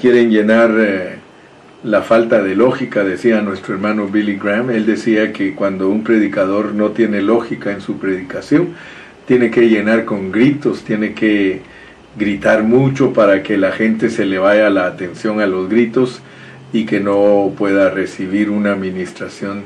quieren 0.00 0.30
llenar 0.30 0.74
eh, 0.78 1.16
la 1.84 2.02
falta 2.02 2.42
de 2.42 2.54
lógica, 2.54 3.02
decía 3.02 3.42
nuestro 3.42 3.74
hermano 3.74 4.06
Billy 4.06 4.36
Graham. 4.36 4.70
Él 4.70 4.86
decía 4.86 5.32
que 5.32 5.54
cuando 5.54 5.88
un 5.88 6.04
predicador 6.04 6.74
no 6.74 6.90
tiene 6.90 7.22
lógica 7.22 7.72
en 7.72 7.80
su 7.80 7.98
predicación, 7.98 8.74
tiene 9.26 9.50
que 9.50 9.68
llenar 9.68 10.04
con 10.04 10.30
gritos, 10.30 10.84
tiene 10.84 11.14
que 11.14 11.60
gritar 12.16 12.62
mucho 12.62 13.12
para 13.12 13.42
que 13.42 13.56
la 13.56 13.72
gente 13.72 14.10
se 14.10 14.26
le 14.26 14.38
vaya 14.38 14.70
la 14.70 14.86
atención 14.86 15.40
a 15.40 15.46
los 15.46 15.68
gritos 15.68 16.20
y 16.72 16.86
que 16.86 17.00
no 17.00 17.52
pueda 17.56 17.90
recibir 17.90 18.50
una 18.50 18.72
administración 18.72 19.64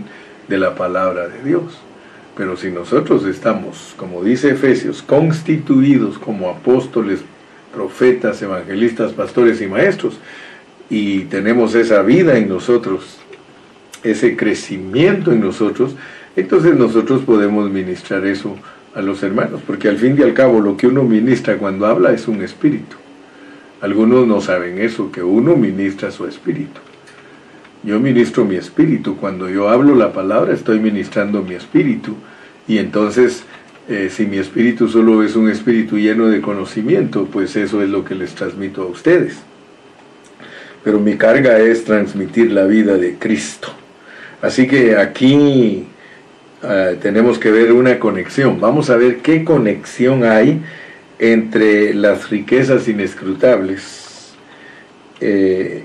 de 0.49 0.59
la 0.59 0.75
palabra 0.75 1.29
de 1.29 1.43
Dios. 1.43 1.79
Pero 2.37 2.57
si 2.57 2.71
nosotros 2.71 3.25
estamos, 3.25 3.95
como 3.97 4.23
dice 4.23 4.51
Efesios, 4.51 5.03
constituidos 5.03 6.19
como 6.19 6.51
apóstoles, 6.51 7.21
profetas, 7.75 8.41
evangelistas, 8.43 9.13
pastores 9.13 9.61
y 9.61 9.67
maestros, 9.67 10.19
y 10.89 11.21
tenemos 11.23 11.75
esa 11.75 12.03
vida 12.03 12.39
en 12.39 12.49
nosotros, 12.49 13.19
ese 14.03 14.37
crecimiento 14.37 15.33
en 15.33 15.41
nosotros, 15.41 15.97
entonces 16.37 16.77
nosotros 16.77 17.23
podemos 17.23 17.71
ministrar 17.71 18.25
eso 18.27 18.57
a 18.95 19.03
los 19.03 19.23
hermanos, 19.23 19.61
porque 19.67 19.89
al 19.89 19.99
fin 19.99 20.17
y 20.19 20.23
al 20.23 20.35
cabo 20.35 20.61
lo 20.61 20.77
que 20.77 20.87
uno 20.87 21.03
ministra 21.03 21.59
cuando 21.59 21.87
habla 21.87 22.13
es 22.13 22.29
un 22.29 22.43
espíritu. 22.43 22.97
Algunos 23.81 24.27
no 24.27 24.41
saben 24.41 24.79
eso, 24.79 25.11
que 25.11 25.23
uno 25.23 25.57
ministra 25.57 26.11
su 26.11 26.27
espíritu. 26.27 26.81
Yo 27.83 28.01
ministro 28.01 28.45
mi 28.45 28.57
espíritu, 28.57 29.17
cuando 29.17 29.49
yo 29.49 29.69
hablo 29.69 29.95
la 29.95 30.13
palabra 30.13 30.55
estoy 30.55 30.81
ministrando 30.81 31.43
mi 31.43 31.55
espíritu, 31.55 32.15
y 32.67 32.79
entonces 32.79 33.45
eh, 33.89 34.09
si 34.11 34.27
mi 34.27 34.39
espíritu 34.39 34.89
solo 34.89 35.23
es 35.23 35.37
un 35.37 35.51
espíritu 35.51 35.99
lleno 35.99 36.27
de 36.29 36.41
conocimiento, 36.41 37.27
pues 37.27 37.55
eso 37.57 37.83
es 37.83 37.91
lo 37.91 38.05
que 38.05 38.15
les 38.15 38.35
transmito 38.35 38.83
a 38.83 38.87
ustedes 38.87 39.37
pero 40.87 41.01
mi 41.01 41.17
carga 41.17 41.59
es 41.59 41.83
transmitir 41.83 42.53
la 42.53 42.65
vida 42.65 42.97
de 42.97 43.17
Cristo. 43.17 43.71
Así 44.41 44.69
que 44.69 44.97
aquí 44.97 45.85
ah, 46.63 46.93
tenemos 47.03 47.41
que 47.41 47.51
ver 47.51 47.73
una 47.73 47.99
conexión. 47.99 48.61
Vamos 48.61 48.89
a 48.89 48.97
ver 48.97 49.17
qué 49.17 49.43
conexión 49.43 50.23
hay 50.23 50.63
entre 51.19 51.93
las 51.93 52.31
riquezas 52.31 52.87
inescrutables 52.87 54.33
eh, 55.21 55.83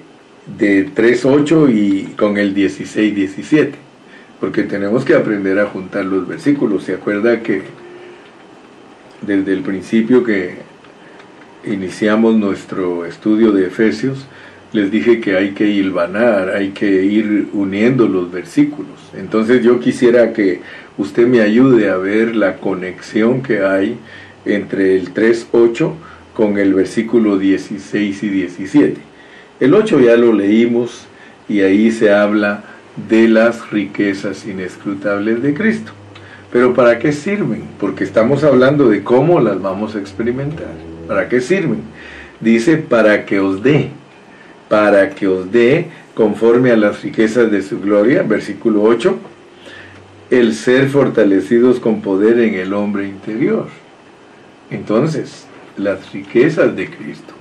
de 0.59 0.89
3.8 0.89 1.73
y 1.73 2.03
con 2.13 2.37
el 2.37 2.53
16.17. 2.53 3.71
Porque 4.39 4.61
tenemos 4.61 5.03
que 5.03 5.15
aprender 5.15 5.57
a 5.57 5.65
juntar 5.65 6.05
los 6.05 6.27
versículos. 6.27 6.83
¿Se 6.83 6.93
acuerda 6.93 7.41
que 7.41 7.63
desde 9.21 9.51
el 9.51 9.63
principio 9.63 10.23
que 10.23 10.57
iniciamos 11.65 12.35
nuestro 12.35 13.07
estudio 13.07 13.51
de 13.51 13.65
Efesios, 13.65 14.27
les 14.73 14.89
dije 14.89 15.19
que 15.19 15.35
hay 15.35 15.51
que 15.51 15.67
hilvanar, 15.67 16.49
hay 16.49 16.69
que 16.69 17.03
ir 17.03 17.49
uniendo 17.53 18.07
los 18.07 18.31
versículos. 18.31 18.99
Entonces 19.17 19.63
yo 19.63 19.79
quisiera 19.79 20.31
que 20.31 20.61
usted 20.97 21.27
me 21.27 21.41
ayude 21.41 21.89
a 21.89 21.97
ver 21.97 22.35
la 22.35 22.57
conexión 22.57 23.41
que 23.41 23.63
hay 23.63 23.97
entre 24.45 24.97
el 24.97 25.13
3.8 25.13 25.93
con 26.33 26.57
el 26.57 26.73
versículo 26.73 27.37
16 27.37 28.23
y 28.23 28.29
17. 28.29 29.01
El 29.59 29.73
8 29.73 29.99
ya 29.99 30.15
lo 30.15 30.33
leímos 30.33 31.05
y 31.49 31.61
ahí 31.61 31.91
se 31.91 32.11
habla 32.11 32.63
de 33.09 33.27
las 33.27 33.71
riquezas 33.71 34.45
inescrutables 34.45 35.43
de 35.43 35.53
Cristo. 35.53 35.91
Pero 36.51 36.73
¿para 36.73 36.97
qué 36.99 37.11
sirven? 37.11 37.63
Porque 37.79 38.03
estamos 38.03 38.43
hablando 38.43 38.89
de 38.89 39.03
cómo 39.03 39.39
las 39.39 39.61
vamos 39.61 39.95
a 39.95 39.99
experimentar. 39.99 40.73
¿Para 41.07 41.27
qué 41.29 41.41
sirven? 41.41 41.81
Dice, 42.39 42.77
para 42.77 43.25
que 43.25 43.39
os 43.39 43.61
dé 43.61 43.91
para 44.71 45.09
que 45.09 45.27
os 45.27 45.51
dé, 45.51 45.87
conforme 46.15 46.71
a 46.71 46.77
las 46.77 47.03
riquezas 47.03 47.51
de 47.51 47.61
su 47.61 47.81
gloria, 47.81 48.23
versículo 48.23 48.83
8, 48.83 49.19
el 50.29 50.53
ser 50.53 50.87
fortalecidos 50.87 51.81
con 51.81 52.01
poder 52.01 52.39
en 52.39 52.53
el 52.53 52.73
hombre 52.73 53.05
interior. 53.05 53.67
Entonces, 54.69 55.45
las 55.75 56.13
riquezas 56.13 56.73
de 56.73 56.89
Cristo 56.89 57.33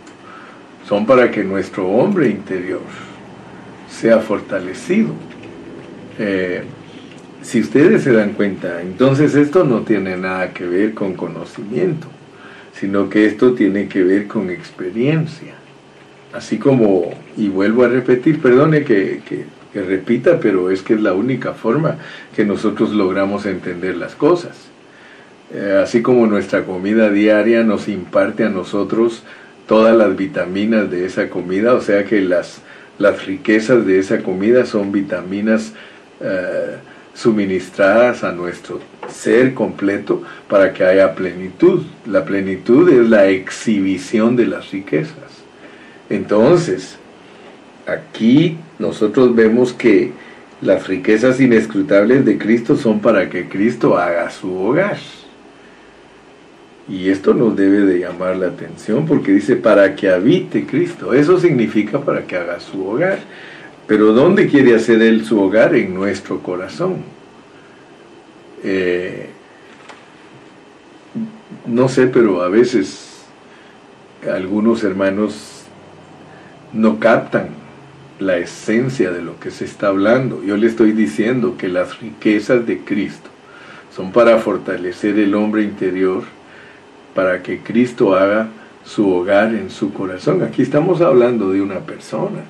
son 0.89 1.07
para 1.07 1.31
que 1.31 1.45
nuestro 1.45 1.87
hombre 1.87 2.29
interior 2.29 2.83
sea 3.89 4.19
fortalecido. 4.19 5.11
Eh, 6.19 6.65
si 7.43 7.61
ustedes 7.61 8.03
se 8.03 8.13
dan 8.13 8.33
cuenta, 8.33 8.83
entonces 8.83 9.37
esto 9.37 9.63
no 9.63 9.83
tiene 9.83 10.17
nada 10.17 10.53
que 10.53 10.67
ver 10.67 10.95
con 10.95 11.15
conocimiento, 11.15 12.09
sino 12.73 13.09
que 13.09 13.27
esto 13.27 13.53
tiene 13.53 13.87
que 13.87 14.03
ver 14.03 14.27
con 14.27 14.51
experiencia. 14.51 15.60
Así 16.33 16.59
como, 16.59 17.13
y 17.37 17.49
vuelvo 17.49 17.85
a 17.85 17.89
repetir, 17.89 18.41
perdone 18.41 18.85
que, 18.85 19.21
repita, 19.75 20.39
pero 20.41 20.71
es 20.71 20.83
que 20.83 20.95
es 20.95 21.01
la 21.01 21.13
única 21.13 21.55
forma 21.55 21.99
que 22.35 22.45
nosotros 22.45 22.91
logramos 22.91 23.47
entender 23.47 23.97
las 23.97 24.15
cosas. 24.15 24.57
Eh, 25.53 25.81
así 25.83 26.03
como 26.03 26.27
nuestra 26.27 26.65
comida 26.65 27.11
diaria 27.11 27.65
nos 27.65 27.89
imparte 27.89 28.45
a 28.45 28.51
nosotros 28.51 29.25
todas 29.67 29.97
las 29.97 30.17
vitaminas 30.17 30.91
de 30.91 31.05
esa 31.05 31.29
comida, 31.29 31.75
o 31.75 31.81
sea 31.81 32.05
que 32.05 32.21
las, 32.21 32.63
riquezas 33.27 33.85
de 33.87 33.99
esa 33.99 34.23
comida 34.23 34.67
son 34.67 34.93
vitaminas 34.93 35.73
eh, 36.21 36.77
suministradas 37.15 38.23
a 38.23 38.33
nuestro 38.33 38.81
ser 39.09 39.55
completo 39.55 40.23
para 40.49 40.73
que 40.73 40.85
haya 40.85 41.15
plenitud. 41.15 41.83
La 42.07 42.25
plenitud 42.25 42.89
es 42.89 43.09
la 43.09 43.27
exhibición 43.27 44.37
de 44.37 44.47
las 44.47 44.71
riquezas. 44.71 45.30
Entonces, 46.11 46.97
aquí 47.87 48.59
nosotros 48.79 49.35
vemos 49.35 49.73
que 49.73 50.13
las 50.61 50.87
riquezas 50.89 51.41
inescrutables 51.41 52.25
de 52.25 52.37
Cristo 52.37 52.77
son 52.77 53.01
para 53.01 53.31
que 53.31 53.49
Cristo 53.49 53.97
haga 53.97 54.31
su 54.31 54.53
hogar. 54.55 54.99
Y 56.89 57.09
esto 57.09 57.33
nos 57.35 57.57
debe 57.57 57.83
de 57.83 58.01
llamar 58.01 58.37
la 58.37 58.49
atención 58.49 59.07
porque 59.07 59.33
dice 59.33 59.55
para 59.55 59.95
que 59.95 60.11
habite 60.11 60.67
Cristo. 60.67 61.15
Eso 61.15 61.39
significa 61.39 62.01
para 62.01 62.27
que 62.27 62.37
haga 62.37 62.59
su 62.59 62.85
hogar. 62.87 63.21
Pero 63.87 64.13
¿dónde 64.13 64.49
quiere 64.49 64.75
hacer 64.75 65.01
Él 65.01 65.25
su 65.25 65.41
hogar? 65.41 65.75
En 65.77 65.95
nuestro 65.95 66.43
corazón. 66.43 66.97
Eh, 68.65 69.29
no 71.67 71.89
sé, 71.89 72.09
pero 72.09 72.43
a 72.43 72.49
veces 72.49 73.25
algunos 74.29 74.83
hermanos 74.83 75.60
no 76.73 76.99
captan 76.99 77.49
la 78.19 78.37
esencia 78.37 79.11
de 79.11 79.23
lo 79.23 79.41
que 79.41 79.51
se 79.51 79.65
está 79.65 79.89
hablando. 79.89 80.43
Yo 80.45 80.57
le 80.57 80.67
estoy 80.67 80.93
diciendo 80.93 81.57
que 81.57 81.69
las 81.69 82.01
riquezas 82.01 82.67
de 82.67 82.81
Cristo 82.81 83.31
son 83.95 84.13
para 84.13 84.39
fortalecer 84.39 85.19
el 85.19 85.35
hombre 85.35 85.63
interior, 85.63 86.23
para 87.15 87.43
que 87.43 87.61
Cristo 87.61 88.15
haga 88.15 88.49
su 88.85 89.11
hogar 89.11 89.55
en 89.55 89.71
su 89.71 89.93
corazón. 89.93 90.43
Aquí 90.43 90.63
estamos 90.63 91.01
hablando 91.01 91.51
de 91.51 91.61
una 91.61 91.81
persona. 91.81 92.41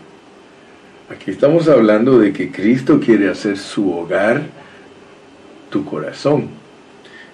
Aquí 1.11 1.31
estamos 1.31 1.69
hablando 1.69 2.19
de 2.19 2.33
que 2.33 2.51
Cristo 2.51 3.01
quiere 3.01 3.29
hacer 3.31 3.57
su 3.59 3.93
hogar, 3.93 4.43
tu 5.71 5.85
corazón. 5.85 6.49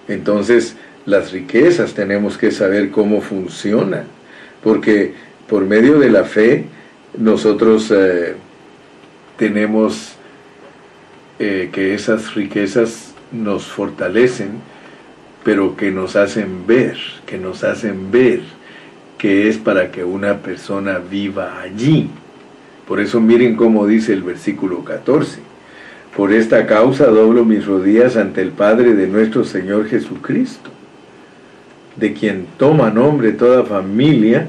Entonces, 0.07 0.75
las 1.05 1.31
riquezas 1.31 1.93
tenemos 1.93 2.37
que 2.37 2.51
saber 2.51 2.91
cómo 2.91 3.21
funcionan, 3.21 4.05
porque 4.63 5.13
por 5.47 5.65
medio 5.65 5.99
de 5.99 6.09
la 6.09 6.23
fe 6.23 6.65
nosotros 7.17 7.91
eh, 7.91 8.35
tenemos 9.37 10.13
eh, 11.39 11.69
que 11.71 11.93
esas 11.93 12.35
riquezas 12.35 13.13
nos 13.31 13.65
fortalecen, 13.65 14.59
pero 15.43 15.75
que 15.75 15.91
nos 15.91 16.15
hacen 16.15 16.65
ver, 16.67 16.97
que 17.25 17.37
nos 17.37 17.63
hacen 17.63 18.11
ver 18.11 18.41
que 19.17 19.49
es 19.49 19.57
para 19.57 19.91
que 19.91 20.03
una 20.03 20.37
persona 20.37 20.99
viva 20.99 21.59
allí. 21.61 22.09
Por 22.87 22.99
eso 22.99 23.19
miren 23.19 23.55
cómo 23.55 23.87
dice 23.87 24.13
el 24.13 24.23
versículo 24.23 24.83
14. 24.83 25.39
Por 26.15 26.31
esta 26.31 26.65
causa 26.65 27.07
doblo 27.07 27.43
mis 27.43 27.65
rodillas 27.65 28.15
ante 28.15 28.41
el 28.41 28.51
Padre 28.51 28.93
de 28.93 29.07
nuestro 29.07 29.43
Señor 29.43 29.87
Jesucristo, 29.87 30.69
de 31.95 32.13
quien 32.13 32.47
toma 32.57 32.89
nombre 32.89 33.31
toda 33.33 33.63
familia 33.63 34.47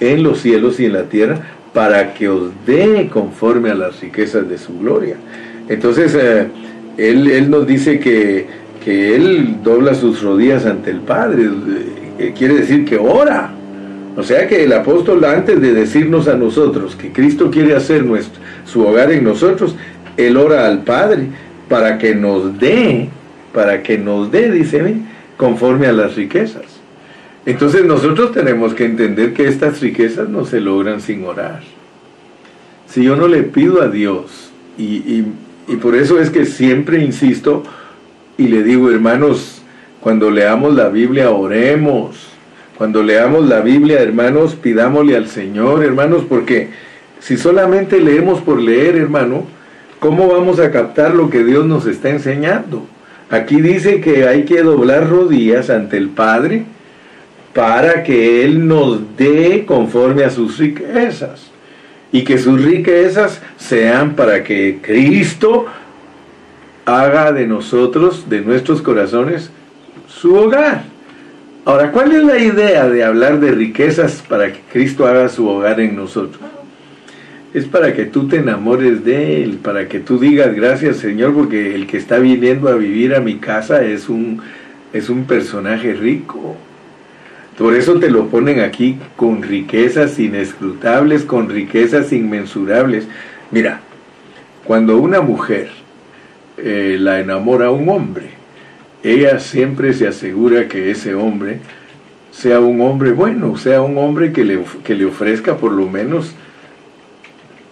en 0.00 0.22
los 0.22 0.40
cielos 0.40 0.80
y 0.80 0.86
en 0.86 0.92
la 0.92 1.04
tierra, 1.04 1.40
para 1.74 2.14
que 2.14 2.28
os 2.28 2.52
dé 2.64 3.10
conforme 3.12 3.70
a 3.70 3.74
las 3.74 4.00
riquezas 4.00 4.48
de 4.48 4.56
su 4.56 4.78
gloria. 4.78 5.16
Entonces, 5.68 6.14
eh, 6.14 6.46
él, 6.96 7.50
nos 7.50 7.66
dice 7.66 7.98
que, 7.98 8.46
que, 8.82 9.14
Él 9.14 9.56
dobla 9.62 9.94
sus 9.94 10.22
rodillas 10.22 10.64
ante 10.64 10.90
el 10.90 11.00
Padre, 11.00 11.50
eh, 12.18 12.32
quiere 12.34 12.54
decir 12.54 12.84
que 12.84 12.96
ora 12.96 13.50
o 14.16 14.22
sea 14.22 14.46
que 14.46 14.62
el 14.62 14.72
apóstol 14.72 15.24
antes 15.24 15.60
de 15.60 15.74
decirnos 15.74 16.28
a 16.28 16.34
nosotros 16.34 16.94
que 16.94 17.12
Cristo 17.12 17.50
quiere 17.50 17.74
hacer 17.74 18.04
nuestro, 18.04 18.40
su 18.64 18.86
hogar 18.86 19.10
en 19.10 19.24
nosotros, 19.24 19.74
él 20.16 20.36
ora 20.36 20.66
al 20.66 20.84
Padre 20.84 21.26
para 21.68 21.98
que 21.98 22.14
nos 22.14 22.58
dé, 22.58 23.08
para 23.52 23.82
que 23.82 23.98
nos 23.98 24.30
dé, 24.30 24.50
dice, 24.50 24.98
conforme 25.36 25.88
a 25.88 25.92
las 25.92 26.14
riquezas. 26.14 26.73
Entonces 27.46 27.84
nosotros 27.84 28.32
tenemos 28.32 28.74
que 28.74 28.84
entender 28.84 29.34
que 29.34 29.46
estas 29.48 29.80
riquezas 29.80 30.28
no 30.28 30.44
se 30.44 30.60
logran 30.60 31.00
sin 31.00 31.24
orar. 31.24 31.62
Si 32.88 33.04
yo 33.04 33.16
no 33.16 33.28
le 33.28 33.42
pido 33.42 33.82
a 33.82 33.88
Dios, 33.88 34.50
y, 34.78 35.24
y 35.68 35.76
por 35.76 35.94
eso 35.94 36.18
es 36.18 36.30
que 36.30 36.46
siempre 36.46 37.04
insisto 37.04 37.62
y 38.36 38.48
le 38.48 38.62
digo, 38.62 38.90
hermanos, 38.90 39.62
cuando 40.00 40.30
leamos 40.30 40.74
la 40.74 40.88
Biblia, 40.88 41.30
oremos 41.30 42.34
cuando 42.76 43.04
leamos 43.04 43.46
la 43.48 43.60
Biblia, 43.60 44.02
hermanos, 44.02 44.56
pidámosle 44.56 45.16
al 45.16 45.28
Señor, 45.28 45.84
hermanos, 45.84 46.24
porque 46.28 46.70
si 47.20 47.36
solamente 47.36 48.00
leemos 48.00 48.40
por 48.40 48.60
leer, 48.60 48.96
hermano, 48.96 49.44
¿cómo 50.00 50.26
vamos 50.26 50.58
a 50.58 50.72
captar 50.72 51.14
lo 51.14 51.30
que 51.30 51.44
Dios 51.44 51.64
nos 51.66 51.86
está 51.86 52.10
enseñando? 52.10 52.84
Aquí 53.30 53.60
dice 53.60 54.00
que 54.00 54.26
hay 54.26 54.44
que 54.44 54.62
doblar 54.62 55.08
rodillas 55.08 55.70
ante 55.70 55.96
el 55.96 56.08
Padre 56.08 56.64
para 57.54 58.02
que 58.02 58.44
Él 58.44 58.66
nos 58.66 59.16
dé 59.16 59.64
conforme 59.64 60.24
a 60.24 60.30
sus 60.30 60.58
riquezas. 60.58 61.50
Y 62.12 62.22
que 62.22 62.38
sus 62.38 62.62
riquezas 62.62 63.40
sean 63.56 64.14
para 64.14 64.44
que 64.44 64.78
Cristo 64.82 65.66
haga 66.84 67.32
de 67.32 67.46
nosotros, 67.46 68.28
de 68.28 68.40
nuestros 68.40 68.82
corazones, 68.82 69.50
su 70.06 70.34
hogar. 70.34 70.84
Ahora, 71.64 71.92
¿cuál 71.92 72.12
es 72.12 72.24
la 72.24 72.38
idea 72.38 72.88
de 72.88 73.04
hablar 73.04 73.40
de 73.40 73.52
riquezas 73.52 74.22
para 74.28 74.52
que 74.52 74.60
Cristo 74.70 75.06
haga 75.06 75.28
su 75.28 75.48
hogar 75.48 75.80
en 75.80 75.96
nosotros? 75.96 76.42
Es 77.54 77.66
para 77.66 77.94
que 77.94 78.04
tú 78.04 78.28
te 78.28 78.36
enamores 78.36 79.04
de 79.04 79.42
Él, 79.42 79.58
para 79.62 79.88
que 79.88 80.00
tú 80.00 80.18
digas 80.18 80.54
gracias 80.54 80.96
Señor, 80.96 81.32
porque 81.34 81.74
el 81.74 81.86
que 81.86 81.96
está 81.96 82.18
viniendo 82.18 82.68
a 82.68 82.74
vivir 82.74 83.14
a 83.14 83.20
mi 83.20 83.36
casa 83.36 83.82
es 83.84 84.08
un, 84.08 84.42
es 84.92 85.08
un 85.08 85.24
personaje 85.24 85.94
rico. 85.94 86.56
Por 87.58 87.74
eso 87.74 88.00
te 88.00 88.10
lo 88.10 88.26
ponen 88.26 88.60
aquí 88.60 88.98
con 89.16 89.42
riquezas 89.42 90.18
inescrutables, 90.18 91.22
con 91.22 91.48
riquezas 91.48 92.12
inmensurables. 92.12 93.06
Mira, 93.52 93.80
cuando 94.64 94.98
una 94.98 95.20
mujer 95.20 95.70
eh, 96.56 96.96
la 96.98 97.20
enamora 97.20 97.66
a 97.66 97.70
un 97.70 97.88
hombre, 97.88 98.30
ella 99.04 99.38
siempre 99.38 99.92
se 99.92 100.08
asegura 100.08 100.66
que 100.66 100.90
ese 100.90 101.14
hombre 101.14 101.60
sea 102.32 102.58
un 102.58 102.80
hombre 102.80 103.12
bueno, 103.12 103.56
sea 103.56 103.82
un 103.82 103.98
hombre 103.98 104.32
que 104.32 104.44
le, 104.44 104.58
que 104.82 104.94
le 104.94 105.04
ofrezca 105.04 105.56
por 105.56 105.70
lo 105.70 105.88
menos 105.88 106.34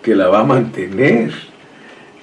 que 0.03 0.15
la 0.15 0.29
va 0.29 0.41
a 0.41 0.45
mantener. 0.45 1.33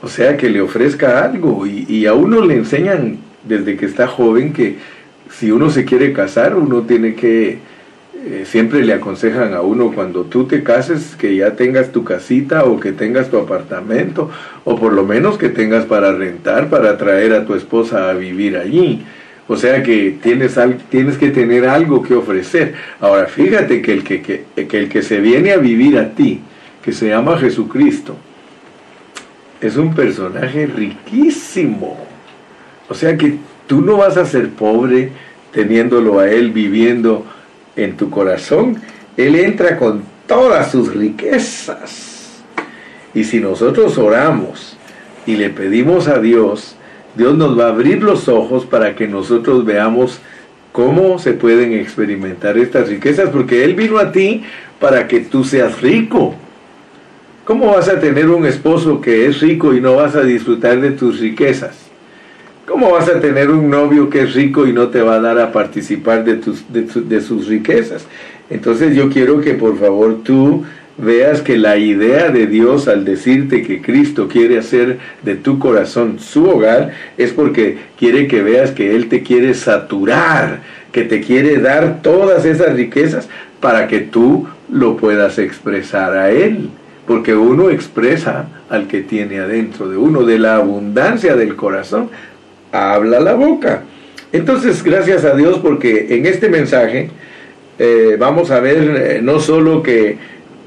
O 0.02 0.08
sea, 0.08 0.38
que 0.38 0.50
le 0.50 0.62
ofrezca 0.62 1.26
algo. 1.26 1.68
Y, 1.68 1.86
y, 1.90 2.06
a 2.06 2.14
uno 2.14 2.46
le 2.46 2.56
enseñan 2.56 3.18
desde 3.44 3.76
que 3.76 3.86
está 3.86 4.08
joven 4.08 4.54
que 4.54 4.78
si 5.32 5.52
uno 5.52 5.70
se 5.70 5.86
quiere 5.86 6.14
casar, 6.14 6.56
uno 6.56 6.82
tiene 6.82 7.16
que 7.16 7.60
eh, 8.26 8.44
siempre 8.46 8.84
le 8.84 8.94
aconsejan 8.94 9.54
a 9.54 9.62
uno 9.62 9.94
cuando 9.94 10.26
tú 10.26 10.46
te 10.46 10.62
cases 10.62 11.16
que 11.16 11.38
ya 11.38 11.52
tengas 11.56 11.94
tu 11.94 12.04
casita 12.04 12.66
o 12.66 12.78
que 12.78 12.92
tengas 12.92 13.30
tu 13.30 13.38
apartamento 13.38 14.30
o 14.66 14.76
por 14.76 14.92
lo 14.92 15.06
menos 15.06 15.38
que 15.38 15.48
tengas 15.48 15.86
para 15.86 16.12
rentar 16.12 16.70
para 16.70 16.98
traer 16.98 17.34
a 17.34 17.46
tu 17.46 17.56
esposa 17.56 18.10
a 18.10 18.14
vivir 18.14 18.58
allí. 18.58 19.06
O 19.48 19.56
sea 19.56 19.82
que 19.84 20.18
tienes, 20.22 20.60
tienes 20.90 21.18
que 21.18 21.30
tener 21.30 21.66
algo 21.66 22.04
que 22.04 22.14
ofrecer. 22.14 22.74
Ahora 23.00 23.26
fíjate 23.26 23.82
que 23.82 23.94
el 23.94 24.04
que, 24.04 24.22
que, 24.22 24.44
el 24.56 24.90
que 24.90 25.02
se 25.02 25.22
viene 25.22 25.54
a 25.54 25.58
vivir 25.58 25.98
a 25.98 26.10
ti, 26.10 26.42
que 26.84 26.92
se 26.92 27.08
llama 27.08 27.38
Jesucristo, 27.38 28.18
es 29.62 29.78
un 29.78 29.96
personaje 29.96 30.68
riquísimo. 30.68 32.06
O 32.90 32.94
sea 32.94 33.16
que 33.18 33.38
tú 33.70 33.82
no 33.82 33.98
vas 33.98 34.18
a 34.18 34.26
ser 34.26 34.50
pobre 34.50 35.12
teniéndolo 35.54 36.18
a 36.18 36.28
Él 36.28 36.50
viviendo 36.50 37.24
en 37.76 37.98
tu 37.98 38.10
corazón, 38.10 38.82
Él 39.16 39.36
entra 39.36 39.78
con 39.78 40.02
todas 40.26 40.72
sus 40.72 40.92
riquezas. 40.96 42.42
Y 43.14 43.26
si 43.26 43.40
nosotros 43.40 44.00
oramos 44.00 44.76
y 45.28 45.36
le 45.36 45.52
pedimos 45.52 46.08
a 46.08 46.18
Dios, 46.18 46.78
Dios 47.14 47.38
nos 47.38 47.60
va 47.60 47.66
a 47.66 47.70
abrir 47.70 48.02
los 48.02 48.28
ojos 48.28 48.66
para 48.66 48.96
que 48.96 49.08
nosotros 49.08 49.64
veamos 49.66 50.20
cómo 50.72 51.20
se 51.20 51.34
pueden 51.34 51.74
experimentar 51.74 52.58
estas 52.58 52.90
riquezas, 52.90 53.30
porque 53.30 53.64
Él 53.64 53.76
vino 53.76 54.00
a 54.00 54.12
ti 54.12 54.44
para 54.80 55.08
que 55.08 55.20
tú 55.20 55.44
seas 55.44 55.80
rico. 55.80 56.34
¿Cómo 57.46 57.68
vas 57.68 57.88
a 57.88 58.00
tener 58.00 58.30
un 58.30 58.48
esposo 58.48 59.00
que 59.00 59.28
es 59.28 59.42
rico 59.42 59.76
y 59.76 59.82
no 59.82 59.96
vas 59.96 60.16
a 60.16 60.24
disfrutar 60.24 60.82
de 60.82 60.90
tus 60.90 61.20
riquezas? 61.20 61.89
¿Cómo 62.70 62.92
vas 62.92 63.10
a 63.10 63.20
tener 63.20 63.50
un 63.50 63.68
novio 63.68 64.12
que 64.12 64.22
es 64.22 64.36
rico 64.36 64.68
y 64.68 64.74
no 64.74 64.90
te 64.90 65.02
va 65.02 65.16
a 65.16 65.20
dar 65.20 65.40
a 65.40 65.52
participar 65.52 66.24
de, 66.24 66.36
tus, 66.36 66.64
de, 66.72 67.20
sus 67.20 67.48
riquezas? 67.48 68.06
Entonces 68.48 68.96
yo 68.96 69.10
quiero 69.10 69.42
que 69.42 69.56
por 69.56 69.80
favor 69.80 70.20
tú 70.24 70.66
veas 70.96 71.42
que 71.42 71.58
la 71.58 71.78
idea 71.78 72.30
de 72.30 72.46
Dios 72.46 72.88
al 72.88 73.06
decirte 73.06 73.64
que 73.64 73.82
Cristo 73.82 74.28
quiere 74.28 74.60
hacer 74.60 75.00
de 75.24 75.36
tu 75.36 75.58
corazón 75.58 76.20
su 76.20 76.48
hogar 76.48 76.92
es 77.18 77.32
porque 77.32 77.80
quiere 77.98 78.28
que 78.28 78.44
veas 78.44 78.70
que 78.70 78.96
Él 78.96 79.10
te 79.10 79.24
quiere 79.24 79.56
saturar, 79.56 80.62
que 80.92 81.06
te 81.06 81.22
quiere 81.22 81.58
dar 81.58 82.04
todas 82.04 82.46
esas 82.46 82.76
riquezas 82.76 83.30
para 83.60 83.88
que 83.88 84.02
tú 84.02 84.48
lo 84.72 84.96
puedas 84.96 85.40
expresar 85.40 86.16
a 86.16 86.30
Él. 86.30 86.70
Porque 87.08 87.34
uno 87.34 87.72
expresa 87.72 88.48
al 88.70 88.86
que 88.86 89.02
tiene 89.02 89.40
adentro 89.40 89.90
de 89.90 89.98
uno, 89.98 90.22
de 90.26 90.38
la 90.38 90.58
abundancia 90.58 91.36
del 91.36 91.56
corazón, 91.56 92.12
habla 92.72 93.20
la 93.20 93.34
boca. 93.34 93.84
Entonces, 94.32 94.84
gracias 94.84 95.26
a 95.26 95.36
Dios 95.36 95.60
porque 95.60 96.08
en 96.16 96.26
este 96.26 96.50
mensaje 96.50 97.10
eh, 97.80 98.18
vamos 98.20 98.52
a 98.52 98.60
ver 98.60 98.78
eh, 98.78 99.22
no 99.22 99.40
solo 99.40 99.82
que 99.82 100.18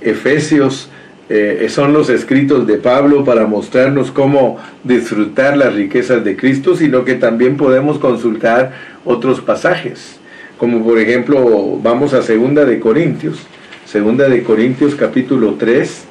Efesios 0.00 0.88
eh, 1.28 1.66
son 1.68 1.92
los 1.92 2.10
escritos 2.10 2.66
de 2.66 2.78
Pablo 2.78 3.24
para 3.24 3.46
mostrarnos 3.46 4.10
cómo 4.10 4.58
disfrutar 4.82 5.56
las 5.56 5.74
riquezas 5.74 6.24
de 6.24 6.36
Cristo, 6.36 6.74
sino 6.76 7.04
que 7.04 7.14
también 7.14 7.56
podemos 7.56 7.98
consultar 7.98 8.72
otros 9.04 9.40
pasajes, 9.40 10.18
como 10.58 10.84
por 10.84 10.98
ejemplo 10.98 11.78
vamos 11.82 12.12
a 12.14 12.22
Segunda 12.22 12.64
de 12.64 12.80
Corintios, 12.80 13.46
Segunda 13.86 14.28
de 14.28 14.42
Corintios 14.42 14.94
capítulo 14.94 15.54
3 15.58 16.04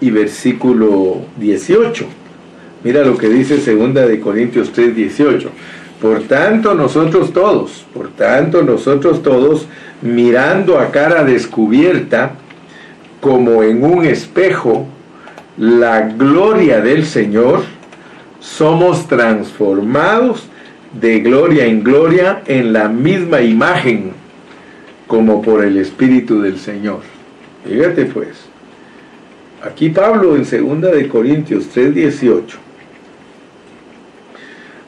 y 0.00 0.10
versículo 0.10 1.22
18. 1.38 2.21
Mira 2.84 3.04
lo 3.04 3.16
que 3.16 3.28
dice 3.28 3.60
segunda 3.60 4.06
de 4.06 4.18
Corintios 4.18 4.72
3, 4.72 4.94
18. 4.94 5.50
Por 6.00 6.22
tanto 6.24 6.74
nosotros 6.74 7.32
todos, 7.32 7.86
por 7.94 8.08
tanto 8.08 8.62
nosotros 8.62 9.22
todos, 9.22 9.68
mirando 10.00 10.78
a 10.80 10.90
cara 10.90 11.22
descubierta, 11.22 12.32
como 13.20 13.62
en 13.62 13.84
un 13.84 14.04
espejo, 14.04 14.86
la 15.56 16.08
gloria 16.08 16.80
del 16.80 17.04
Señor, 17.06 17.62
somos 18.40 19.06
transformados 19.06 20.48
de 21.00 21.20
gloria 21.20 21.66
en 21.66 21.84
gloria 21.84 22.42
en 22.46 22.72
la 22.72 22.88
misma 22.88 23.40
imagen, 23.40 24.10
como 25.06 25.40
por 25.40 25.64
el 25.64 25.76
Espíritu 25.76 26.40
del 26.40 26.58
Señor. 26.58 27.02
Fíjate 27.64 28.06
pues, 28.06 28.46
aquí 29.62 29.90
Pablo 29.90 30.34
en 30.34 30.42
2 30.42 30.92
de 30.92 31.08
Corintios 31.08 31.68
3:18 31.72 32.71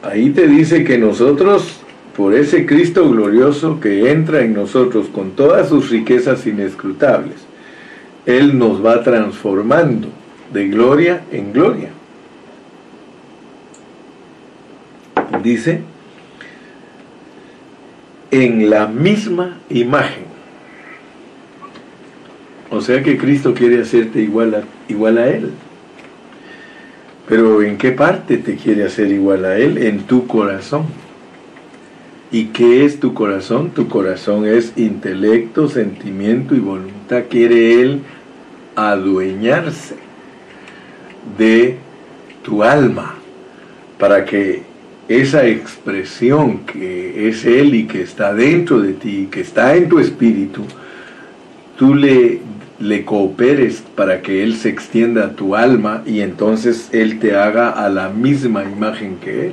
Ahí 0.05 0.31
te 0.31 0.47
dice 0.47 0.85
que 0.85 0.99
nosotros, 0.99 1.81
por 2.15 2.35
ese 2.35 2.67
Cristo 2.67 3.09
glorioso 3.09 3.81
que 3.81 4.11
entra 4.11 4.43
en 4.43 4.53
nosotros 4.53 5.07
con 5.09 5.31
todas 5.31 5.71
sus 5.71 5.89
riquezas 5.89 6.47
inescrutables, 6.47 7.37
Él 8.27 8.59
nos 8.59 8.85
va 8.85 9.03
transformando 9.03 10.09
de 10.53 10.69
gloria 10.69 11.23
en 11.33 11.53
gloria. 11.55 11.89
Dice, 15.43 15.81
en 18.31 18.69
la 18.69 18.87
misma 18.87 19.59
imagen. 19.71 20.25
O 22.71 22.81
sea 22.81 23.03
que 23.03 23.17
Cristo 23.17 23.55
quiere 23.55 23.81
hacerte 23.81 24.21
igual 24.21 24.55
a, 24.55 24.63
igual 24.89 25.17
a 25.17 25.29
Él. 25.29 25.51
Pero 27.29 27.63
¿en 27.63 27.79
qué 27.79 27.93
parte 27.93 28.37
te 28.37 28.57
quiere 28.57 28.85
hacer 28.85 29.11
igual 29.11 29.45
a 29.45 29.57
Él? 29.57 29.79
En 29.79 30.01
tu 30.01 30.27
corazón. 30.27 30.85
¿Y 32.31 32.47
qué 32.47 32.85
es 32.85 33.01
tu 33.01 33.15
corazón? 33.15 33.71
Tu 33.71 33.89
corazón 33.89 34.47
es 34.47 34.73
intelecto, 34.77 35.69
sentimiento 35.69 36.55
y 36.55 36.61
voluntad. 36.61 37.25
Quiere 37.31 37.81
Él 37.81 38.01
adueñarse 38.77 39.97
de 41.39 41.79
tu 42.43 42.63
alma 42.63 43.15
para 43.99 44.25
que 44.25 44.63
esa 45.09 45.47
expresión 45.47 46.61
que 46.61 47.29
es 47.29 47.45
Él 47.45 47.75
y 47.75 47.85
que 47.87 48.03
está 48.03 48.35
dentro 48.35 48.81
de 48.81 48.95
ti, 48.95 49.29
que 49.31 49.41
está 49.41 49.77
en 49.77 49.89
tu 49.89 49.99
espíritu, 49.99 50.63
tú 51.79 51.95
le 51.95 52.41
le 52.79 53.05
cooperes 53.05 53.83
para 53.95 54.21
que 54.21 54.43
Él 54.43 54.57
se 54.57 54.69
extienda 54.69 55.27
a 55.27 55.31
tu 55.33 55.55
alma 55.55 56.03
y 56.07 56.21
entonces 56.21 56.89
Él 56.93 57.19
te 57.19 57.37
haga 57.37 57.71
a 57.71 57.89
la 57.89 58.09
misma 58.09 58.65
imagen 58.65 59.17
que 59.17 59.47
Él. 59.47 59.53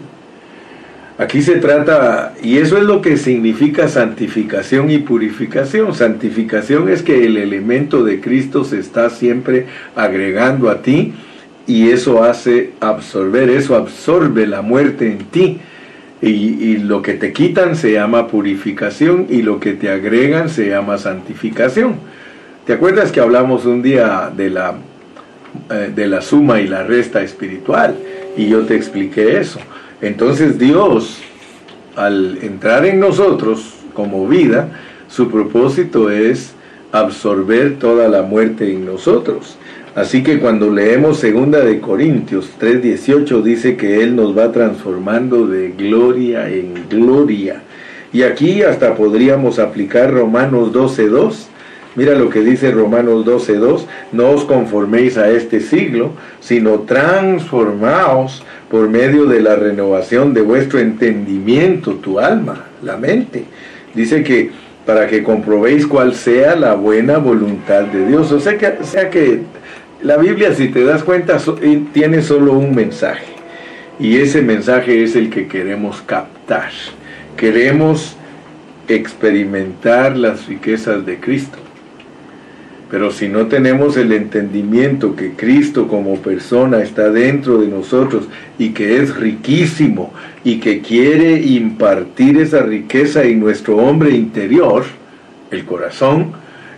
Aquí 1.18 1.44
se 1.44 1.58
trata, 1.58 2.34
y 2.42 2.58
eso 2.58 2.78
es 2.78 2.84
lo 2.84 3.02
que 3.02 3.16
significa 3.16 3.88
santificación 3.88 4.90
y 4.90 4.98
purificación. 4.98 5.94
Santificación 5.94 6.90
es 6.90 7.04
que 7.04 7.26
el 7.26 7.38
elemento 7.38 8.04
de 8.04 8.20
Cristo 8.20 8.64
se 8.64 8.80
está 8.80 9.10
siempre 9.12 9.68
agregando 9.96 10.70
a 10.70 10.82
ti 10.82 11.14
y 11.68 11.90
eso 11.90 12.24
hace 12.24 12.72
absorber, 12.80 13.52
eso 13.52 13.76
absorbe 13.76 14.48
la 14.48 14.64
muerte 14.64 15.12
en 15.12 15.20
ti. 15.26 15.60
Y, 16.24 16.28
y, 16.28 16.78
lo 16.78 17.02
que 17.02 17.14
te 17.14 17.34
quitan 17.34 17.76
se 17.76 17.94
llama 17.94 18.28
purificación 18.28 19.28
y 19.30 19.42
lo 19.42 19.60
que 19.60 19.74
te 19.74 19.90
agregan 19.90 20.50
se 20.50 20.70
llama 20.70 20.98
santificación. 20.98 21.96
¿Te 22.66 22.74
acuerdas 22.74 23.12
que 23.12 23.20
hablamos 23.20 23.66
un 23.66 23.82
día 23.82 24.32
de 24.38 24.52
la, 24.52 24.76
eh, 25.72 25.92
de 25.96 26.06
la 26.06 26.22
suma 26.22 26.62
y 26.62 26.68
la 26.68 26.84
resta 26.84 27.24
espiritual? 27.24 27.96
Y 28.38 28.50
yo 28.50 28.62
te 28.66 28.76
expliqué 28.76 29.40
eso. 29.40 29.60
Entonces 30.00 30.60
Dios, 30.60 31.18
al 31.96 32.38
entrar 32.44 32.86
en 32.86 33.00
nosotros 33.00 33.74
como 33.96 34.28
vida, 34.28 34.70
su 35.08 35.32
propósito 35.32 36.12
es 36.12 36.54
absorber 36.92 37.80
toda 37.80 38.08
la 38.10 38.22
muerte 38.22 38.72
en 38.72 38.86
nosotros. 38.86 39.58
Así 39.96 40.22
que 40.22 40.38
cuando 40.38 40.70
leemos 40.70 41.18
segunda 41.18 41.62
de 41.62 41.80
Corintios 41.80 42.52
3:18 42.60 43.42
dice 43.42 43.76
que 43.76 44.04
él 44.04 44.16
nos 44.16 44.38
va 44.38 44.52
transformando 44.52 45.48
de 45.48 45.72
gloria 45.72 46.48
en 46.48 46.76
gloria. 46.88 47.64
Y 48.14 48.22
aquí 48.22 48.62
hasta 48.62 48.94
podríamos 48.94 49.58
aplicar 49.58 50.14
Romanos 50.14 50.72
12:2 50.72 51.48
Mira 51.96 52.16
lo 52.16 52.30
que 52.30 52.42
dice 52.42 52.72
Romanos 52.72 53.26
12.2, 53.26 53.86
no 54.14 54.30
os 54.30 54.46
conforméis 54.46 55.18
a 55.18 55.30
este 55.30 55.60
siglo, 55.60 56.14
sino 56.40 56.80
transformaos 56.82 58.44
por 58.70 58.88
medio 58.88 59.26
de 59.26 59.42
la 59.42 59.56
renovación 59.58 60.34
de 60.34 60.42
vuestro 60.42 60.80
entendimiento, 60.80 61.96
tu 61.96 62.20
alma, 62.20 62.68
la 62.82 62.96
mente. 62.96 63.44
Dice 63.94 64.24
que 64.24 64.52
para 64.86 65.08
que 65.08 65.24
comprobéis 65.24 65.86
cuál 65.86 66.16
sea 66.16 66.56
la 66.56 66.76
buena 66.76 67.18
voluntad 67.18 67.84
de 67.84 68.08
Dios. 68.08 68.32
O 68.32 68.40
sea 68.40 68.58
que, 68.58 69.42
la 70.02 70.18
Biblia, 70.18 70.54
si 70.54 70.70
te 70.70 70.84
das 70.84 71.04
cuenta, 71.04 71.38
eh, 71.62 71.84
tiene 71.94 72.22
solo 72.22 72.54
un 72.54 72.74
mensaje. 72.74 73.28
Y 74.00 74.18
ese 74.18 74.42
mensaje 74.42 75.04
es 75.04 75.16
el 75.16 75.30
que 75.30 75.48
queremos 75.48 76.02
captar. 76.02 76.72
Queremos 77.38 78.16
experimentar 78.88 80.18
las 80.18 80.48
riquezas 80.48 81.06
de 81.06 81.20
Cristo. 81.20 81.61
Pero 82.92 83.10
si 83.10 83.30
no 83.30 83.48
tenemos 83.48 83.96
el 83.96 84.12
entendimiento 84.12 85.16
que 85.16 85.32
Cristo 85.32 85.88
como 85.88 86.18
persona 86.18 86.84
está 86.84 87.10
dentro 87.10 87.60
de 87.60 87.68
nosotros 87.68 88.26
y 88.60 88.72
que 88.72 88.98
es 88.98 89.16
riquísimo 89.16 90.12
y 90.44 90.60
que 90.60 90.82
quiere 90.82 91.40
impartir 91.40 92.38
esa 92.38 92.64
riqueza 92.64 93.24
en 93.24 93.40
nuestro 93.40 93.78
hombre 93.78 94.12
interior, 94.12 94.84
el 95.52 95.64
corazón, 95.64 96.34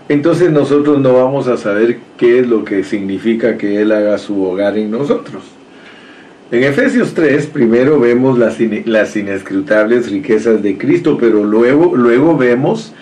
entonces 0.08 0.52
nosotros 0.52 1.00
no 1.00 1.14
vamos 1.14 1.48
a 1.48 1.58
saber 1.58 1.98
qué 2.16 2.40
es 2.40 2.48
lo 2.48 2.64
que 2.64 2.84
significa 2.84 3.58
que 3.58 3.82
Él 3.82 3.92
haga 3.92 4.20
su 4.20 4.44
hogar 4.44 4.78
en 4.78 4.92
nosotros. 4.92 5.42
En 6.52 6.64
Efesios 6.64 7.16
3 7.16 7.48
primero 7.48 8.00
vemos 8.00 8.38
las, 8.38 8.58
las 8.86 9.16
inescrutables 9.16 10.12
riquezas 10.12 10.62
de 10.62 10.78
Cristo, 10.78 11.18
pero 11.20 11.44
luego, 11.44 11.96
luego 11.96 12.38
vemos 12.38 12.94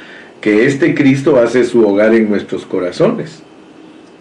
que 0.41 0.65
este 0.65 0.95
Cristo 0.95 1.39
hace 1.39 1.63
su 1.63 1.87
hogar 1.87 2.13
en 2.15 2.29
nuestros 2.29 2.65
corazones 2.65 3.43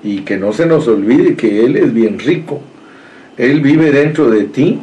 y 0.05 0.21
que 0.21 0.37
no 0.37 0.53
se 0.53 0.67
nos 0.67 0.87
olvide 0.87 1.35
que 1.35 1.65
Él 1.65 1.77
es 1.77 1.93
bien 1.93 2.19
rico. 2.19 2.61
Él 3.39 3.61
vive 3.61 3.91
dentro 3.91 4.31
de 4.31 4.45
ti 4.45 4.79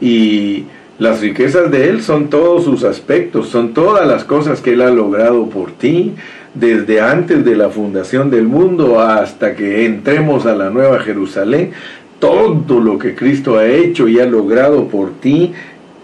y 0.00 0.64
las 0.98 1.20
riquezas 1.20 1.70
de 1.70 1.88
Él 1.88 2.02
son 2.02 2.28
todos 2.30 2.64
sus 2.64 2.84
aspectos, 2.84 3.48
son 3.48 3.74
todas 3.74 4.06
las 4.06 4.24
cosas 4.24 4.60
que 4.60 4.72
Él 4.72 4.80
ha 4.80 4.90
logrado 4.90 5.48
por 5.50 5.70
ti, 5.72 6.14
desde 6.54 7.00
antes 7.00 7.44
de 7.44 7.56
la 7.56 7.68
fundación 7.68 8.30
del 8.30 8.48
mundo 8.48 9.00
hasta 9.00 9.54
que 9.54 9.84
entremos 9.84 10.46
a 10.46 10.54
la 10.54 10.70
nueva 10.70 10.98
Jerusalén. 11.00 11.72
Todo 12.18 12.80
lo 12.80 12.98
que 12.98 13.14
Cristo 13.14 13.56
ha 13.56 13.66
hecho 13.66 14.08
y 14.08 14.18
ha 14.18 14.26
logrado 14.26 14.88
por 14.88 15.12
ti, 15.20 15.52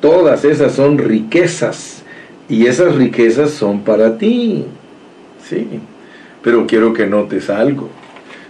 todas 0.00 0.44
esas 0.44 0.72
son 0.72 0.98
riquezas 0.98 2.04
y 2.48 2.66
esas 2.66 2.94
riquezas 2.94 3.50
son 3.50 3.80
para 3.80 4.18
ti. 4.18 4.64
Sí. 5.44 5.66
Pero 6.42 6.66
quiero 6.66 6.92
que 6.92 7.06
notes 7.06 7.50
algo. 7.50 7.88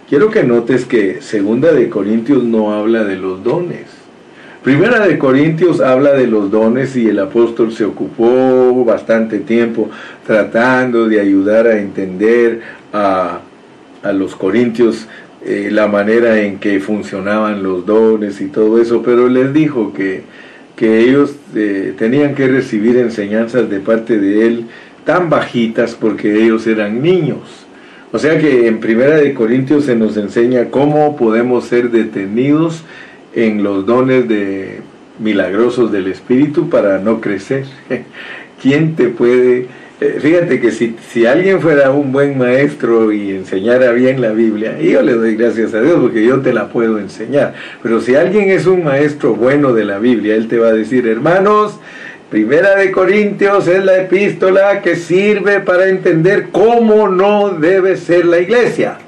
Quiero 0.08 0.30
que 0.30 0.44
notes 0.44 0.84
que 0.84 1.20
Segunda 1.20 1.72
de 1.72 1.88
Corintios 1.88 2.44
no 2.44 2.72
habla 2.72 3.04
de 3.04 3.16
los 3.16 3.42
dones. 3.42 3.86
Primera 4.62 5.06
de 5.06 5.16
Corintios 5.16 5.80
habla 5.80 6.12
de 6.12 6.26
los 6.26 6.50
dones 6.50 6.96
y 6.96 7.08
el 7.08 7.20
apóstol 7.20 7.72
se 7.72 7.84
ocupó 7.84 8.84
bastante 8.84 9.38
tiempo 9.38 9.88
tratando 10.26 11.08
de 11.08 11.20
ayudar 11.20 11.68
a 11.68 11.78
entender 11.78 12.62
a, 12.92 13.40
los 14.12 14.36
corintios 14.36 15.06
eh, 15.44 15.68
la 15.72 15.86
manera 15.88 16.40
en 16.40 16.58
que 16.58 16.80
funcionaban 16.80 17.62
los 17.62 17.86
dones 17.86 18.40
y 18.40 18.46
todo 18.46 18.80
eso, 18.80 19.02
pero 19.02 19.28
les 19.28 19.52
dijo 19.52 19.92
que, 19.92 20.22
que 20.76 21.00
ellos 21.00 21.34
eh, 21.54 21.94
tenían 21.98 22.34
que 22.34 22.46
recibir 22.46 22.98
enseñanzas 22.98 23.68
de 23.68 23.80
parte 23.80 24.18
de 24.18 24.46
él 24.46 24.66
tan 25.04 25.30
bajitas 25.30 25.94
porque 25.94 26.44
ellos 26.44 26.66
eran 26.66 27.02
niños. 27.02 27.66
O 28.12 28.18
sea 28.18 28.38
que 28.38 28.68
en 28.68 28.78
Primera 28.78 29.16
de 29.16 29.34
Corintios 29.34 29.86
se 29.86 29.96
nos 29.96 30.16
enseña 30.16 30.66
cómo 30.66 31.16
podemos 31.16 31.64
ser 31.64 31.90
detenidos 31.90 32.84
en 33.34 33.62
los 33.62 33.86
dones 33.86 34.28
de 34.28 34.80
milagrosos 35.18 35.90
del 35.90 36.08
Espíritu 36.08 36.68
para 36.68 36.98
no 36.98 37.20
crecer. 37.20 37.64
¿Quién 38.62 38.96
te 38.96 39.08
puede 39.08 39.66
fíjate 39.98 40.60
que 40.60 40.70
si, 40.70 40.94
si, 41.10 41.24
alguien 41.24 41.60
fuera 41.60 41.90
un 41.90 42.12
buen 42.12 42.36
maestro 42.36 43.12
y 43.12 43.30
enseñara 43.30 43.92
bien 43.92 44.20
la 44.20 44.32
Biblia, 44.32 44.78
yo 44.78 45.00
le 45.00 45.14
doy 45.14 45.36
gracias 45.36 45.72
a 45.72 45.80
Dios 45.80 45.98
porque 46.00 46.24
yo 46.24 46.40
te 46.40 46.52
la 46.52 46.68
puedo 46.68 46.98
enseñar, 46.98 47.54
pero 47.82 48.00
si 48.00 48.14
alguien 48.14 48.50
es 48.50 48.66
un 48.66 48.84
maestro 48.84 49.34
bueno 49.34 49.72
de 49.72 49.84
la 49.84 49.98
Biblia, 49.98 50.34
él 50.34 50.48
te 50.48 50.58
va 50.58 50.68
a 50.68 50.74
decir, 50.74 51.06
hermanos, 51.06 51.78
Primera 52.30 52.74
de 52.74 52.90
Corintios 52.90 53.68
es 53.68 53.84
la 53.84 53.98
epístola 53.98 54.82
que 54.82 54.96
sirve 54.96 55.60
para 55.60 55.88
entender 55.88 56.48
cómo 56.50 57.08
no 57.08 57.50
debe 57.50 57.96
ser 57.96 58.26
la 58.26 58.40
iglesia. 58.40 58.98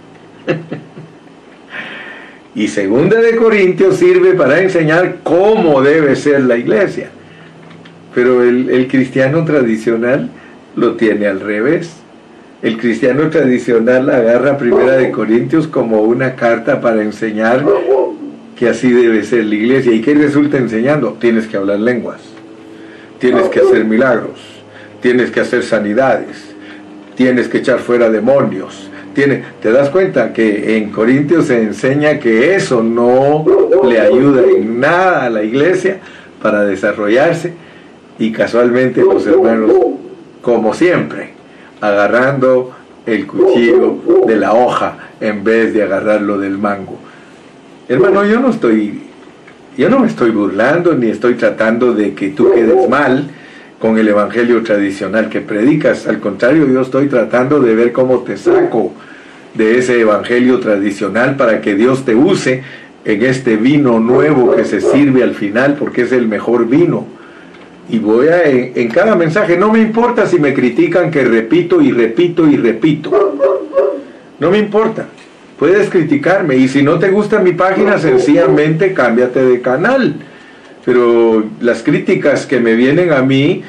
y 2.54 2.68
Segunda 2.68 3.20
de 3.20 3.34
Corintios 3.34 3.96
sirve 3.96 4.34
para 4.34 4.60
enseñar 4.60 5.16
cómo 5.24 5.82
debe 5.82 6.14
ser 6.14 6.42
la 6.42 6.56
iglesia. 6.56 7.10
Pero 8.14 8.44
el, 8.44 8.70
el 8.70 8.86
cristiano 8.86 9.44
tradicional 9.44 10.30
lo 10.76 10.94
tiene 10.96 11.26
al 11.26 11.40
revés. 11.40 11.92
El 12.60 12.76
cristiano 12.78 13.30
tradicional 13.30 14.10
agarra 14.10 14.58
Primera 14.58 14.96
de 14.96 15.12
Corintios 15.12 15.68
como 15.68 16.02
una 16.02 16.34
carta 16.34 16.80
para 16.80 17.02
enseñar 17.02 17.64
que 18.56 18.68
así 18.68 18.90
debe 18.90 19.22
ser 19.22 19.44
la 19.44 19.54
iglesia. 19.54 19.92
¿Y 19.92 20.00
qué 20.00 20.14
resulta 20.14 20.56
enseñando? 20.56 21.16
Tienes 21.20 21.46
que 21.46 21.56
hablar 21.56 21.78
lenguas, 21.78 22.20
tienes 23.20 23.44
que 23.48 23.60
hacer 23.60 23.84
milagros, 23.84 24.40
tienes 25.00 25.30
que 25.30 25.40
hacer 25.40 25.62
sanidades, 25.62 26.52
tienes 27.14 27.46
que 27.46 27.58
echar 27.58 27.78
fuera 27.78 28.10
demonios. 28.10 28.90
Tiene, 29.14 29.42
¿Te 29.62 29.70
das 29.70 29.90
cuenta 29.90 30.32
que 30.32 30.76
en 30.76 30.90
Corintios 30.90 31.46
se 31.46 31.62
enseña 31.62 32.18
que 32.18 32.56
eso 32.56 32.82
no 32.82 33.44
le 33.84 34.00
ayuda 34.00 34.42
en 34.42 34.80
nada 34.80 35.24
a 35.24 35.30
la 35.30 35.44
iglesia 35.44 35.98
para 36.42 36.64
desarrollarse? 36.64 37.52
Y 38.18 38.32
casualmente 38.32 39.00
los 39.00 39.26
hermanos 39.26 39.72
como 40.42 40.74
siempre, 40.74 41.30
agarrando 41.80 42.72
el 43.06 43.26
cuchillo 43.26 44.24
de 44.26 44.36
la 44.36 44.52
hoja 44.52 44.96
en 45.20 45.42
vez 45.44 45.72
de 45.72 45.82
agarrarlo 45.82 46.38
del 46.38 46.58
mango. 46.58 46.98
Hermano, 47.88 48.24
yo 48.24 48.40
no 48.40 48.50
estoy, 48.50 49.00
yo 49.76 49.88
no 49.88 50.00
me 50.00 50.06
estoy 50.06 50.30
burlando 50.30 50.94
ni 50.94 51.08
estoy 51.08 51.34
tratando 51.34 51.94
de 51.94 52.14
que 52.14 52.28
tú 52.28 52.52
quedes 52.52 52.88
mal 52.88 53.30
con 53.78 53.96
el 53.96 54.08
evangelio 54.08 54.62
tradicional 54.62 55.28
que 55.28 55.40
predicas. 55.40 56.06
Al 56.06 56.20
contrario, 56.20 56.66
yo 56.66 56.82
estoy 56.82 57.08
tratando 57.08 57.60
de 57.60 57.74
ver 57.74 57.92
cómo 57.92 58.20
te 58.20 58.36
saco 58.36 58.92
de 59.54 59.78
ese 59.78 60.00
evangelio 60.00 60.60
tradicional 60.60 61.36
para 61.36 61.60
que 61.60 61.74
Dios 61.74 62.04
te 62.04 62.14
use 62.14 62.62
en 63.04 63.22
este 63.22 63.56
vino 63.56 64.00
nuevo 64.00 64.54
que 64.54 64.64
se 64.64 64.80
sirve 64.80 65.22
al 65.22 65.34
final 65.34 65.76
porque 65.78 66.02
es 66.02 66.12
el 66.12 66.28
mejor 66.28 66.68
vino 66.68 67.17
y 67.88 67.98
voy 67.98 68.28
a, 68.28 68.44
en, 68.44 68.88
cada 68.88 69.16
mensaje, 69.16 69.56
no 69.56 69.72
me 69.72 69.80
importa 69.80 70.26
si 70.26 70.38
me 70.38 70.52
critican 70.52 71.10
que 71.10 71.24
repito 71.24 71.80
y 71.80 71.90
repito 71.90 72.46
y 72.46 72.56
repito. 72.56 73.36
No 74.38 74.50
me 74.50 74.58
importa. 74.58 75.08
Puedes 75.58 75.88
criticarme 75.88 76.56
y 76.56 76.68
si 76.68 76.82
no 76.82 76.98
te 76.98 77.10
gusta 77.10 77.40
mi 77.40 77.52
página, 77.52 77.98
sencillamente 77.98 78.92
cámbiate 78.92 79.44
de 79.44 79.60
canal. 79.60 80.14
Pero 80.84 81.44
las 81.60 81.82
críticas 81.82 82.46
que 82.46 82.60
me 82.60 82.74
vienen 82.74 83.12
a 83.12 83.22
mí, 83.22 83.62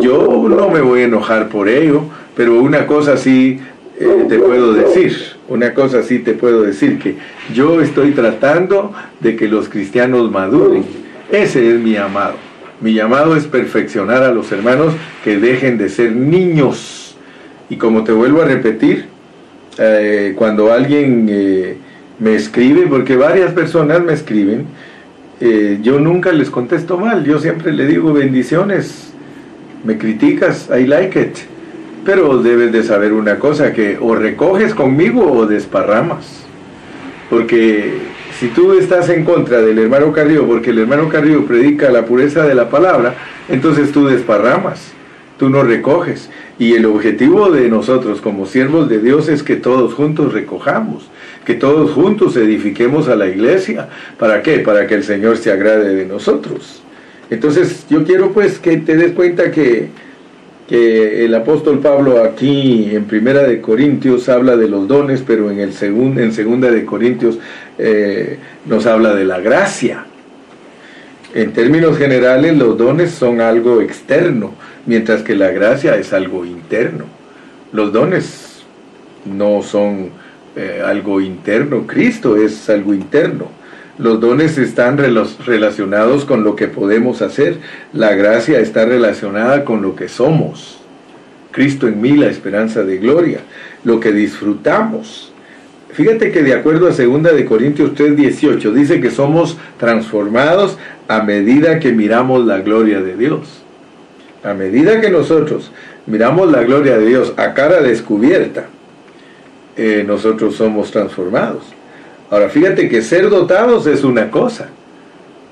yo 0.00 0.46
no 0.48 0.68
me 0.68 0.80
voy 0.80 1.02
a 1.02 1.04
enojar 1.04 1.48
por 1.48 1.68
ello, 1.68 2.04
pero 2.36 2.60
una 2.60 2.86
cosa 2.86 3.16
sí 3.16 3.60
eh, 3.98 4.26
te 4.28 4.38
puedo 4.38 4.72
decir, 4.74 5.16
una 5.48 5.72
cosa 5.72 6.02
sí 6.02 6.18
te 6.18 6.34
puedo 6.34 6.62
decir, 6.62 6.98
que 6.98 7.16
yo 7.54 7.80
estoy 7.80 8.12
tratando 8.12 8.92
de 9.20 9.36
que 9.36 9.48
los 9.48 9.68
cristianos 9.68 10.30
maduren. 10.30 10.84
Ese 11.30 11.74
es 11.74 11.80
mi 11.80 11.96
amado. 11.96 12.49
Mi 12.80 12.94
llamado 12.94 13.36
es 13.36 13.44
perfeccionar 13.44 14.22
a 14.22 14.32
los 14.32 14.50
hermanos 14.52 14.94
que 15.22 15.38
dejen 15.38 15.76
de 15.76 15.90
ser 15.90 16.12
niños. 16.12 17.14
Y 17.68 17.76
como 17.76 18.04
te 18.04 18.12
vuelvo 18.12 18.40
a 18.40 18.46
repetir, 18.46 19.06
eh, 19.78 20.32
cuando 20.34 20.72
alguien 20.72 21.26
eh, 21.30 21.76
me 22.18 22.34
escribe, 22.34 22.86
porque 22.86 23.16
varias 23.16 23.52
personas 23.52 24.02
me 24.02 24.14
escriben, 24.14 24.64
eh, 25.40 25.78
yo 25.82 26.00
nunca 26.00 26.32
les 26.32 26.48
contesto 26.48 26.96
mal, 26.96 27.24
yo 27.24 27.38
siempre 27.38 27.72
le 27.72 27.86
digo 27.86 28.14
bendiciones, 28.14 29.12
me 29.84 29.98
criticas, 29.98 30.70
I 30.74 30.86
like 30.86 31.20
it. 31.20 31.36
Pero 32.04 32.42
debes 32.42 32.72
de 32.72 32.82
saber 32.82 33.12
una 33.12 33.38
cosa, 33.38 33.74
que 33.74 33.98
o 34.00 34.14
recoges 34.14 34.74
conmigo 34.74 35.30
o 35.30 35.46
desparramas. 35.46 36.44
Porque 37.28 38.09
si 38.40 38.48
tú 38.48 38.72
estás 38.72 39.10
en 39.10 39.26
contra 39.26 39.60
del 39.60 39.78
hermano 39.78 40.14
Carrillo 40.14 40.46
porque 40.46 40.70
el 40.70 40.78
hermano 40.78 41.10
Carrillo 41.10 41.44
predica 41.44 41.90
la 41.90 42.06
pureza 42.06 42.46
de 42.46 42.54
la 42.54 42.70
palabra, 42.70 43.14
entonces 43.50 43.92
tú 43.92 44.06
desparramas, 44.06 44.92
tú 45.38 45.50
no 45.50 45.62
recoges. 45.62 46.30
Y 46.58 46.72
el 46.72 46.86
objetivo 46.86 47.50
de 47.50 47.68
nosotros 47.68 48.22
como 48.22 48.46
siervos 48.46 48.88
de 48.88 48.98
Dios 48.98 49.28
es 49.28 49.42
que 49.42 49.56
todos 49.56 49.92
juntos 49.92 50.32
recojamos, 50.32 51.10
que 51.44 51.52
todos 51.52 51.90
juntos 51.90 52.34
edifiquemos 52.34 53.08
a 53.08 53.16
la 53.16 53.26
iglesia. 53.26 53.90
¿Para 54.18 54.42
qué? 54.42 54.60
Para 54.60 54.86
que 54.86 54.94
el 54.94 55.04
Señor 55.04 55.36
se 55.36 55.52
agrade 55.52 55.94
de 55.94 56.06
nosotros. 56.06 56.82
Entonces 57.28 57.84
yo 57.90 58.04
quiero 58.04 58.32
pues 58.32 58.58
que 58.58 58.78
te 58.78 58.96
des 58.96 59.12
cuenta 59.12 59.50
que 59.50 59.90
que 60.70 61.24
el 61.24 61.34
apóstol 61.34 61.80
Pablo 61.80 62.22
aquí 62.22 62.90
en 62.92 63.06
Primera 63.06 63.42
de 63.42 63.60
Corintios 63.60 64.28
habla 64.28 64.56
de 64.56 64.68
los 64.68 64.86
dones, 64.86 65.20
pero 65.26 65.50
en, 65.50 65.58
el 65.58 65.70
en 65.72 66.32
Segunda 66.32 66.70
de 66.70 66.84
Corintios 66.84 67.40
eh, 67.76 68.38
nos 68.66 68.86
habla 68.86 69.12
de 69.12 69.24
la 69.24 69.40
gracia. 69.40 70.04
En 71.34 71.52
términos 71.52 71.98
generales, 71.98 72.56
los 72.56 72.78
dones 72.78 73.10
son 73.10 73.40
algo 73.40 73.80
externo, 73.80 74.54
mientras 74.86 75.24
que 75.24 75.34
la 75.34 75.50
gracia 75.50 75.96
es 75.96 76.12
algo 76.12 76.44
interno. 76.44 77.06
Los 77.72 77.92
dones 77.92 78.62
no 79.24 79.62
son 79.62 80.10
eh, 80.54 80.82
algo 80.86 81.20
interno, 81.20 81.84
Cristo 81.84 82.36
es 82.36 82.70
algo 82.70 82.94
interno. 82.94 83.59
Los 84.00 84.18
dones 84.18 84.56
están 84.56 84.96
relacionados 84.96 86.24
con 86.24 86.42
lo 86.42 86.56
que 86.56 86.68
podemos 86.68 87.20
hacer. 87.20 87.58
La 87.92 88.14
gracia 88.14 88.58
está 88.58 88.86
relacionada 88.86 89.66
con 89.66 89.82
lo 89.82 89.94
que 89.94 90.08
somos. 90.08 90.78
Cristo 91.50 91.86
en 91.86 92.00
mí, 92.00 92.12
la 92.16 92.28
esperanza 92.28 92.82
de 92.82 92.96
gloria. 92.96 93.40
Lo 93.84 94.00
que 94.00 94.12
disfrutamos. 94.12 95.34
Fíjate 95.92 96.32
que 96.32 96.42
de 96.42 96.54
acuerdo 96.54 96.86
a 96.86 96.92
2 96.92 97.22
de 97.36 97.44
Corintios 97.44 97.94
3:18 97.94 98.72
dice 98.72 99.02
que 99.02 99.10
somos 99.10 99.58
transformados 99.78 100.78
a 101.06 101.22
medida 101.22 101.78
que 101.78 101.92
miramos 101.92 102.46
la 102.46 102.60
gloria 102.60 103.02
de 103.02 103.16
Dios. 103.18 103.62
A 104.42 104.54
medida 104.54 105.02
que 105.02 105.10
nosotros 105.10 105.72
miramos 106.06 106.50
la 106.50 106.62
gloria 106.62 106.96
de 106.96 107.04
Dios 107.04 107.34
a 107.36 107.52
cara 107.52 107.82
descubierta, 107.82 108.66
eh, 109.76 110.04
nosotros 110.06 110.54
somos 110.54 110.90
transformados. 110.90 111.79
Ahora 112.30 112.48
fíjate 112.48 112.88
que 112.88 113.02
ser 113.02 113.28
dotados 113.28 113.88
es 113.88 114.04
una 114.04 114.30
cosa 114.30 114.68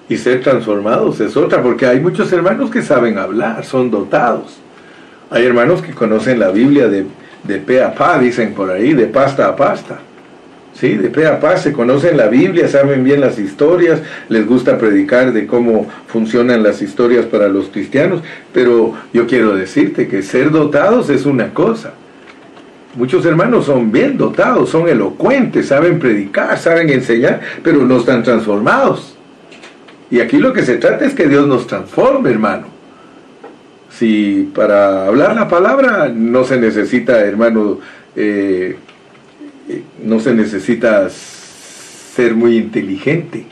y 0.09 0.17
ser 0.17 0.41
transformados 0.43 1.21
es 1.21 1.37
otra, 1.37 1.61
porque 1.61 1.87
hay 1.87 1.99
muchos 1.99 2.33
hermanos 2.33 2.71
que 2.71 2.83
saben 2.83 3.19
hablar, 3.19 3.65
son 3.65 3.91
dotados. 3.91 4.59
Hay 5.29 5.45
hermanos 5.45 5.83
que 5.83 5.93
conocen 5.93 6.39
la 6.39 6.51
Biblia 6.51 6.89
de, 6.89 7.05
de 7.43 7.59
pe 7.59 7.83
a 7.83 7.95
pa, 7.95 8.19
dicen 8.19 8.55
por 8.55 8.71
ahí, 8.71 8.95
de 8.95 9.07
pasta 9.07 9.49
a 9.49 9.57
pasta. 9.57 9.99
Sí, 10.73 10.95
de 10.95 11.11
pe 11.11 11.27
a 11.27 11.41
pa, 11.41 11.57
se 11.57 11.73
conocen 11.73 12.17
la 12.17 12.29
Biblia, 12.29 12.69
saben 12.69 13.03
bien 13.03 13.21
las 13.21 13.41
historias, 13.41 14.01
les 14.29 14.47
gusta 14.47 14.79
predicar 14.79 15.33
de 15.33 15.49
cómo 15.49 15.89
funcionan 16.07 16.63
las 16.63 16.81
historias 16.81 17.27
para 17.27 17.49
los 17.49 17.69
cristianos, 17.69 18.23
pero 18.55 18.95
yo 19.13 19.27
quiero 19.27 19.57
decirte 19.57 20.07
que 20.07 20.23
ser 20.23 20.53
dotados 20.53 21.11
es 21.11 21.27
una 21.27 21.53
cosa 21.53 21.93
Muchos 22.99 23.25
hermanos 23.25 23.67
son 23.67 23.93
bien 23.93 24.19
dotados, 24.19 24.71
son 24.71 24.89
elocuentes, 24.89 25.69
saben 25.69 26.01
predicar, 26.01 26.59
saben 26.59 26.91
enseñar, 26.91 27.41
pero 27.63 27.85
no 27.85 27.99
están 27.99 28.25
transformados. 28.25 29.15
Y 30.11 30.19
aquí 30.19 30.39
lo 30.39 30.53
que 30.53 30.65
se 30.65 30.79
trata 30.79 31.05
es 31.05 31.15
que 31.15 31.29
Dios 31.29 31.47
nos 31.47 31.69
transforme, 31.69 32.29
hermano. 32.29 32.67
Si 33.89 34.51
para 34.53 35.07
hablar 35.07 35.37
la 35.37 35.47
palabra 35.47 36.11
no 36.13 36.43
se 36.43 36.59
necesita, 36.59 37.21
hermano, 37.21 37.79
eh, 38.17 38.77
no 40.03 40.19
se 40.19 40.35
necesita 40.35 41.09
ser 41.09 42.35
muy 42.35 42.57
inteligente. 42.57 43.47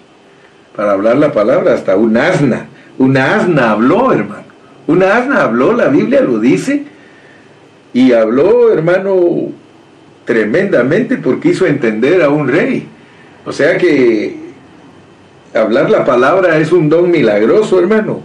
para 0.74 0.92
hablar 0.92 1.18
la 1.18 1.32
palabra, 1.32 1.72
hasta 1.72 1.94
un 1.96 2.16
asna. 2.16 2.66
Un 2.98 3.16
asna 3.16 3.70
habló, 3.70 4.12
hermano. 4.12 4.44
Un 4.88 5.04
asna 5.04 5.42
habló, 5.44 5.72
la 5.72 5.86
Biblia 5.86 6.20
lo 6.20 6.40
dice. 6.40 6.95
Y 7.96 8.12
habló, 8.12 8.70
hermano, 8.70 9.14
tremendamente 10.26 11.16
porque 11.16 11.48
hizo 11.48 11.64
entender 11.64 12.20
a 12.20 12.28
un 12.28 12.46
rey. 12.46 12.86
O 13.46 13.52
sea 13.52 13.78
que 13.78 14.36
hablar 15.54 15.88
la 15.88 16.04
palabra 16.04 16.58
es 16.58 16.72
un 16.72 16.90
don 16.90 17.10
milagroso, 17.10 17.80
hermano. 17.80 18.20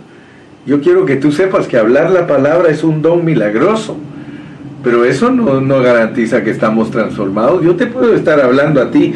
Yo 0.65 0.81
quiero 0.81 1.05
que 1.05 1.15
tú 1.15 1.31
sepas 1.31 1.69
que 1.69 1.77
hablar 1.77 2.11
la 2.11 2.27
palabra 2.27 2.69
es 2.69 2.83
un 2.83 3.01
don 3.01 3.23
milagroso. 3.23 3.95
Pero 4.83 5.05
eso 5.05 5.31
no, 5.31 5.61
no 5.61 5.81
garantiza 5.81 6.43
que 6.43 6.49
estamos 6.51 6.91
transformados. 6.91 7.63
Yo 7.63 7.77
te 7.77 7.87
puedo 7.87 8.13
estar 8.13 8.41
hablando 8.41 8.81
a 8.81 8.91
ti 8.91 9.13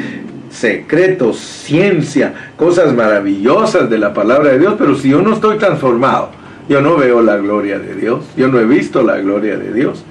secretos, 0.49 1.35
ciencia, 1.35 2.33
cosas 2.55 2.93
maravillosas 2.95 3.89
de 3.89 3.97
la 3.97 4.13
palabra 4.13 4.51
de 4.51 4.59
Dios, 4.59 4.75
pero 4.77 4.95
si 4.95 5.09
yo 5.09 5.21
no 5.21 5.33
estoy 5.33 5.57
transformado, 5.57 6.29
yo 6.69 6.79
no 6.79 6.95
veo 6.95 7.21
la 7.21 7.35
gloria 7.35 7.77
de 7.77 7.93
Dios, 7.95 8.23
yo 8.37 8.47
no 8.47 8.57
he 8.57 8.65
visto 8.65 9.03
la 9.03 9.17
gloria 9.17 9.57
de 9.57 9.73
Dios. 9.73 10.05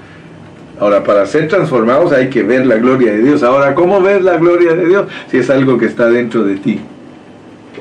Ahora, 0.80 1.04
para 1.04 1.24
ser 1.26 1.48
transformados 1.48 2.12
hay 2.12 2.28
que 2.28 2.42
ver 2.42 2.66
la 2.66 2.76
gloria 2.76 3.12
de 3.12 3.22
Dios. 3.22 3.42
Ahora, 3.42 3.74
¿cómo 3.74 4.00
ver 4.00 4.22
la 4.22 4.37
gloria 4.38 4.74
de 4.74 4.87
Dios? 4.87 5.06
Si 5.30 5.38
es 5.38 5.48
algo 5.50 5.78
que 5.78 5.87
está 5.87 6.08
dentro 6.08 6.42
de 6.44 6.56
ti. 6.56 6.80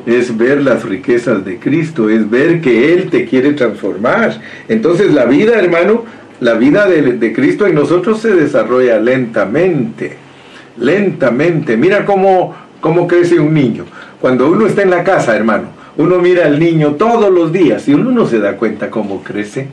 Es 0.06 0.38
ver 0.38 0.62
las 0.62 0.84
riquezas 0.84 1.44
de 1.44 1.60
Cristo, 1.60 2.10
es 2.10 2.30
ver 2.30 2.62
que 2.62 2.94
Él 2.94 3.10
te 3.10 3.26
quiere 3.26 3.54
transformar. 3.54 4.40
Entonces 4.68 5.14
la 5.14 5.26
vida, 5.26 5.58
hermano, 5.58 6.04
la 6.40 6.56
vida 6.56 6.88
de, 6.88 7.34
Cristo 7.34 7.66
en 7.66 7.76
nosotros 7.76 8.20
se 8.20 8.36
desarrolla 8.36 9.00
lentamente, 9.00 10.18
lentamente. 10.78 11.78
Mira 11.78 12.06
cómo, 12.06 12.54
cómo 12.82 13.08
crece 13.08 13.40
un 13.40 13.54
niño. 13.54 13.86
Cuando 14.20 14.50
uno 14.50 14.68
está 14.68 14.82
en 14.82 14.90
la 14.90 15.04
casa, 15.04 15.36
hermano, 15.36 15.70
uno 15.98 16.20
mira 16.20 16.46
al 16.46 16.60
niño 16.60 16.96
todos 16.96 17.32
los 17.32 17.52
días 17.52 17.88
y 17.88 17.94
uno 17.94 18.12
no 18.12 18.28
se 18.28 18.40
da 18.40 18.58
cuenta 18.58 18.90
cómo 18.90 19.24
crece. 19.24 19.68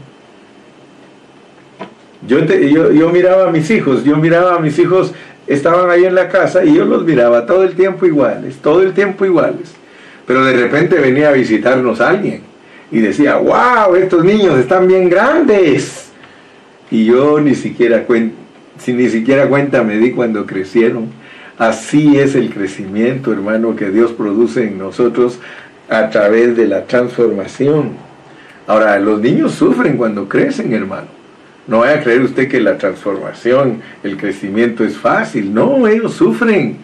Yo, 2.30 3.08
miraba 3.10 3.48
a 3.48 3.50
mis 3.50 3.68
hijos, 3.72 4.04
yo 4.04 4.16
miraba 4.16 4.54
a 4.54 4.60
mis 4.60 4.78
hijos, 4.78 5.12
estaban 5.48 5.90
ahí 5.90 6.04
en 6.04 6.14
la 6.14 6.28
casa 6.28 6.64
y 6.64 6.76
yo 6.76 6.84
los 6.84 7.04
miraba 7.04 7.44
todo 7.44 7.64
el 7.64 7.74
tiempo 7.74 8.06
iguales, 8.06 8.58
todo 8.58 8.82
el 8.82 8.92
tiempo 8.92 9.24
iguales. 9.24 9.74
Pero 10.26 10.44
de 10.44 10.52
repente 10.52 10.96
venía 11.00 11.30
a 11.30 11.32
visitarnos 11.32 12.00
alguien 12.00 12.42
y 12.92 13.00
decía, 13.00 13.36
wow, 13.36 13.96
estos 13.96 14.24
niños 14.24 14.56
están 14.60 14.86
bien 14.86 15.10
grandes. 15.10 16.12
Y 16.88 17.06
yo 17.06 17.40
ni 17.40 17.56
siquiera, 17.56 18.06
si 18.78 18.92
ni 18.92 19.08
siquiera 19.08 19.48
cuenta 19.48 19.82
me 19.82 19.96
di 19.96 20.12
cuando 20.12 20.46
crecieron. 20.46 21.08
Así 21.58 22.16
es 22.16 22.36
el 22.36 22.50
crecimiento, 22.50 23.32
hermano, 23.32 23.74
que 23.74 23.90
Dios 23.90 24.12
produce 24.12 24.62
en 24.62 24.78
nosotros 24.78 25.40
a 25.88 26.10
través 26.10 26.56
de 26.56 26.68
la 26.68 26.84
transformación. 26.84 27.94
Ahora, 28.68 29.00
los 29.00 29.20
niños 29.20 29.52
sufren 29.52 29.96
cuando 29.96 30.28
crecen, 30.28 30.72
hermano. 30.72 31.19
No 31.70 31.78
vaya 31.78 32.00
a 32.00 32.02
creer 32.02 32.22
usted 32.22 32.48
que 32.48 32.59
la 32.59 32.76
transformación, 32.76 33.80
el 34.02 34.16
crecimiento 34.16 34.83
es 34.83 34.96
fácil. 34.96 35.54
No, 35.54 35.87
ellos 35.87 36.14
sufren. 36.14 36.78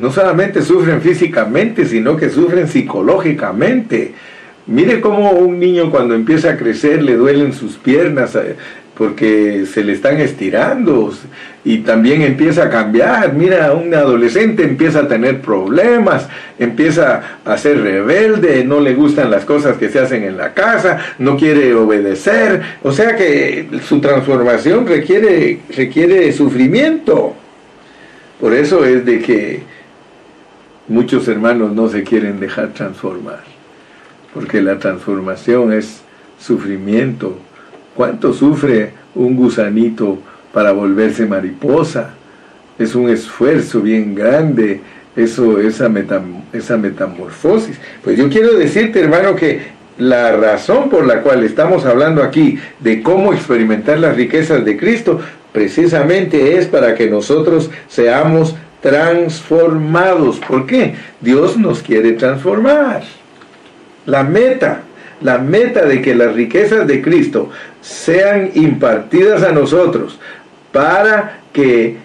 No 0.00 0.10
solamente 0.10 0.62
sufren 0.62 1.00
físicamente, 1.00 1.86
sino 1.86 2.16
que 2.16 2.28
sufren 2.28 2.66
psicológicamente. 2.66 4.14
Mire 4.66 5.00
cómo 5.00 5.30
un 5.30 5.60
niño 5.60 5.92
cuando 5.92 6.16
empieza 6.16 6.50
a 6.50 6.56
crecer 6.56 7.04
le 7.04 7.14
duelen 7.14 7.52
sus 7.52 7.76
piernas, 7.76 8.34
eh, 8.34 8.56
porque 8.98 9.64
se 9.72 9.84
le 9.84 9.92
están 9.92 10.18
estirando 10.18 11.14
y 11.64 11.78
también 11.78 12.22
empieza 12.22 12.64
a 12.64 12.68
cambiar. 12.68 13.32
Mira, 13.32 13.72
un 13.72 13.94
adolescente 13.94 14.64
empieza 14.64 15.00
a 15.00 15.08
tener 15.08 15.40
problemas, 15.40 16.28
empieza 16.58 17.38
a 17.44 17.56
ser 17.58 17.80
rebelde, 17.80 18.64
no 18.64 18.80
le 18.80 18.96
gustan 18.96 19.30
las 19.30 19.44
cosas 19.44 19.76
que 19.76 19.88
se 19.88 20.00
hacen 20.00 20.24
en 20.24 20.36
la 20.36 20.52
casa, 20.52 20.98
no 21.20 21.36
quiere 21.36 21.72
obedecer. 21.74 22.60
O 22.82 22.90
sea 22.90 23.14
que 23.14 23.68
su 23.86 24.00
transformación 24.00 24.84
requiere, 24.84 25.60
requiere 25.76 26.32
sufrimiento. 26.32 27.36
Por 28.40 28.52
eso 28.52 28.84
es 28.84 29.04
de 29.04 29.20
que 29.20 29.62
muchos 30.88 31.28
hermanos 31.28 31.72
no 31.72 31.88
se 31.88 32.02
quieren 32.02 32.40
dejar 32.40 32.72
transformar, 32.72 33.44
porque 34.34 34.60
la 34.60 34.80
transformación 34.80 35.72
es 35.72 36.02
sufrimiento, 36.40 37.38
¿Cuánto 37.98 38.32
sufre 38.32 38.92
un 39.16 39.34
gusanito 39.34 40.18
para 40.52 40.70
volverse 40.70 41.26
mariposa? 41.26 42.10
Es 42.78 42.94
un 42.94 43.10
esfuerzo 43.10 43.80
bien 43.80 44.14
grande 44.14 44.80
eso, 45.16 45.58
esa, 45.58 45.90
esa 46.52 46.76
metamorfosis. 46.76 47.76
Pues 48.04 48.16
yo 48.16 48.28
quiero 48.28 48.54
decirte, 48.54 49.00
hermano, 49.00 49.34
que 49.34 49.62
la 49.98 50.30
razón 50.30 50.88
por 50.90 51.08
la 51.08 51.22
cual 51.22 51.42
estamos 51.42 51.86
hablando 51.86 52.22
aquí 52.22 52.56
de 52.78 53.02
cómo 53.02 53.32
experimentar 53.32 53.98
las 53.98 54.14
riquezas 54.14 54.64
de 54.64 54.76
Cristo, 54.76 55.20
precisamente 55.50 56.56
es 56.56 56.66
para 56.66 56.94
que 56.94 57.10
nosotros 57.10 57.68
seamos 57.88 58.54
transformados. 58.80 60.38
¿Por 60.38 60.66
qué? 60.66 60.94
Dios 61.20 61.56
nos 61.56 61.82
quiere 61.82 62.12
transformar. 62.12 63.02
La 64.06 64.22
meta 64.22 64.82
la 65.20 65.38
meta 65.38 65.84
de 65.84 66.00
que 66.02 66.14
las 66.14 66.34
riquezas 66.34 66.86
de 66.86 67.02
Cristo 67.02 67.50
sean 67.80 68.50
impartidas 68.54 69.42
a 69.42 69.50
nosotros 69.52 70.18
para 70.72 71.40
que 71.52 71.86
eh, 71.86 71.96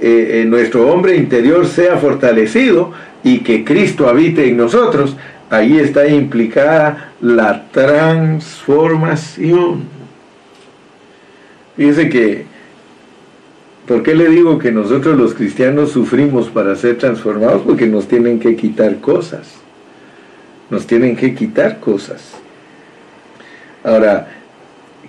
eh, 0.00 0.44
nuestro 0.46 0.90
hombre 0.90 1.16
interior 1.16 1.66
sea 1.66 1.96
fortalecido 1.96 2.92
y 3.24 3.38
que 3.38 3.64
Cristo 3.64 4.08
habite 4.08 4.48
en 4.48 4.56
nosotros, 4.56 5.16
ahí 5.48 5.78
está 5.78 6.08
implicada 6.08 7.12
la 7.20 7.66
transformación. 7.70 9.84
Fíjense 11.76 12.08
que, 12.08 12.46
¿por 13.86 14.02
qué 14.02 14.12
le 14.14 14.28
digo 14.28 14.58
que 14.58 14.72
nosotros 14.72 15.16
los 15.16 15.34
cristianos 15.34 15.92
sufrimos 15.92 16.48
para 16.48 16.74
ser 16.76 16.98
transformados? 16.98 17.62
Porque 17.62 17.86
nos 17.86 18.08
tienen 18.08 18.40
que 18.40 18.56
quitar 18.56 18.98
cosas. 18.98 19.54
Nos 20.68 20.86
tienen 20.86 21.16
que 21.16 21.34
quitar 21.34 21.80
cosas. 21.80 22.41
Ahora, 23.84 24.28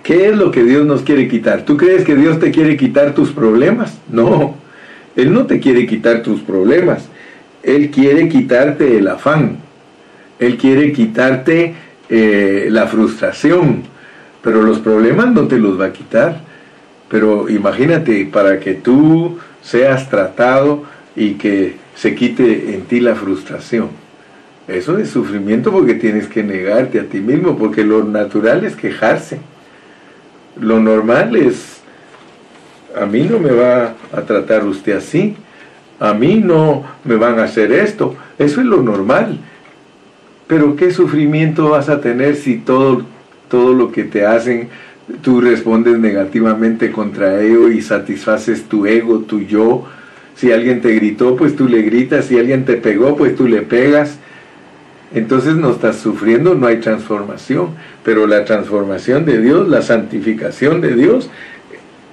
¿qué 0.02 0.28
es 0.28 0.36
lo 0.36 0.50
que 0.50 0.64
Dios 0.64 0.84
nos 0.84 1.02
quiere 1.02 1.28
quitar? 1.28 1.62
¿Tú 1.62 1.76
crees 1.76 2.04
que 2.04 2.16
Dios 2.16 2.40
te 2.40 2.50
quiere 2.50 2.76
quitar 2.76 3.14
tus 3.14 3.30
problemas? 3.30 3.98
No, 4.10 4.56
Él 5.16 5.32
no 5.32 5.46
te 5.46 5.60
quiere 5.60 5.86
quitar 5.86 6.22
tus 6.22 6.40
problemas. 6.40 7.08
Él 7.62 7.90
quiere 7.90 8.28
quitarte 8.28 8.98
el 8.98 9.08
afán. 9.08 9.58
Él 10.38 10.56
quiere 10.56 10.92
quitarte 10.92 11.74
eh, 12.08 12.66
la 12.70 12.86
frustración. 12.86 13.82
Pero 14.42 14.62
los 14.62 14.80
problemas 14.80 15.32
no 15.32 15.46
te 15.46 15.58
los 15.58 15.80
va 15.80 15.86
a 15.86 15.92
quitar. 15.92 16.40
Pero 17.08 17.48
imagínate, 17.48 18.26
para 18.26 18.60
que 18.60 18.74
tú 18.74 19.38
seas 19.62 20.10
tratado 20.10 20.84
y 21.16 21.34
que 21.34 21.76
se 21.94 22.14
quite 22.14 22.74
en 22.74 22.82
ti 22.82 23.00
la 23.00 23.14
frustración. 23.14 24.03
Eso 24.66 24.98
es 24.98 25.10
sufrimiento 25.10 25.70
porque 25.70 25.94
tienes 25.94 26.26
que 26.26 26.42
negarte 26.42 26.98
a 26.98 27.04
ti 27.04 27.20
mismo, 27.20 27.58
porque 27.58 27.84
lo 27.84 28.02
natural 28.02 28.64
es 28.64 28.74
quejarse. 28.74 29.38
Lo 30.58 30.80
normal 30.80 31.36
es, 31.36 31.80
a 32.98 33.04
mí 33.04 33.22
no 33.22 33.38
me 33.38 33.50
va 33.50 33.94
a 34.12 34.22
tratar 34.22 34.64
usted 34.64 34.96
así, 34.96 35.36
a 36.00 36.14
mí 36.14 36.36
no 36.36 36.84
me 37.04 37.16
van 37.16 37.38
a 37.38 37.44
hacer 37.44 37.72
esto, 37.72 38.16
eso 38.38 38.60
es 38.60 38.66
lo 38.66 38.82
normal. 38.82 39.38
Pero 40.46 40.76
¿qué 40.76 40.90
sufrimiento 40.90 41.70
vas 41.70 41.88
a 41.88 42.00
tener 42.00 42.36
si 42.36 42.56
todo, 42.56 43.04
todo 43.50 43.74
lo 43.74 43.92
que 43.92 44.04
te 44.04 44.24
hacen, 44.24 44.68
tú 45.20 45.42
respondes 45.42 45.98
negativamente 45.98 46.90
contra 46.90 47.42
ello 47.42 47.70
y 47.70 47.82
satisfaces 47.82 48.64
tu 48.64 48.86
ego, 48.86 49.20
tu 49.20 49.40
yo? 49.40 49.86
Si 50.36 50.52
alguien 50.52 50.80
te 50.80 50.94
gritó, 50.94 51.36
pues 51.36 51.54
tú 51.54 51.68
le 51.68 51.82
gritas, 51.82 52.26
si 52.26 52.38
alguien 52.38 52.64
te 52.64 52.76
pegó, 52.76 53.16
pues 53.16 53.36
tú 53.36 53.46
le 53.46 53.62
pegas 53.62 54.18
entonces 55.14 55.54
no 55.54 55.70
estás 55.70 55.96
sufriendo, 55.96 56.54
no 56.54 56.66
hay 56.66 56.78
transformación. 56.78 57.68
Pero 58.02 58.26
la 58.26 58.44
transformación 58.44 59.24
de 59.24 59.40
Dios, 59.40 59.68
la 59.68 59.80
santificación 59.80 60.80
de 60.80 60.94
Dios, 60.94 61.30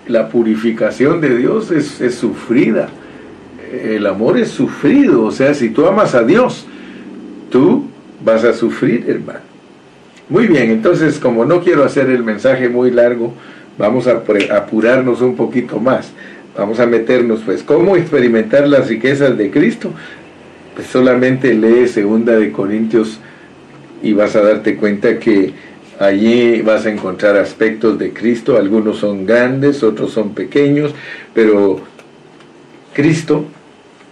la 0.07 0.29
purificación 0.29 1.19
de 1.19 1.35
Dios 1.35 1.71
es, 1.71 2.15
sufrida. 2.15 2.89
El 3.71 4.05
amor 4.05 4.37
es 4.37 4.49
sufrido. 4.49 5.23
O 5.23 5.31
sea, 5.31 5.53
si 5.53 5.69
tú 5.69 5.87
amas 5.87 6.13
a 6.13 6.23
Dios, 6.23 6.67
tú 7.49 7.87
vas 8.23 8.43
a 8.43 8.53
sufrir, 8.53 9.05
hermano. 9.09 9.39
Muy 10.29 10.47
bien, 10.47 10.69
entonces 10.69 11.19
como 11.19 11.43
no 11.43 11.61
quiero 11.61 11.83
hacer 11.83 12.09
el 12.09 12.23
mensaje 12.23 12.69
muy 12.69 12.89
largo, 12.89 13.33
vamos 13.77 14.07
a 14.07 14.21
apurarnos 14.55 15.21
un 15.21 15.35
poquito 15.35 15.79
más. 15.79 16.11
Vamos 16.57 16.79
a 16.79 16.85
meternos, 16.85 17.41
pues, 17.45 17.63
¿cómo 17.63 17.95
experimentar 17.95 18.67
las 18.67 18.87
riquezas 18.87 19.37
de 19.37 19.49
Cristo? 19.49 19.91
Pues 20.75 20.87
solamente 20.87 21.53
lee 21.53 21.87
segunda 21.87 22.37
de 22.37 22.51
Corintios 22.51 23.19
y 24.01 24.13
vas 24.13 24.35
a 24.35 24.41
darte 24.41 24.75
cuenta 24.77 25.19
que 25.19 25.53
allí 25.99 26.61
vas 26.61 26.85
a 26.85 26.91
encontrar 26.91 27.37
aspectos 27.37 27.99
de 27.99 28.13
Cristo, 28.13 28.57
algunos 28.57 28.97
son 28.97 29.25
grandes, 29.25 29.83
otros 29.83 30.11
son 30.11 30.33
pequeños, 30.33 30.93
pero 31.33 31.81
Cristo, 32.93 33.45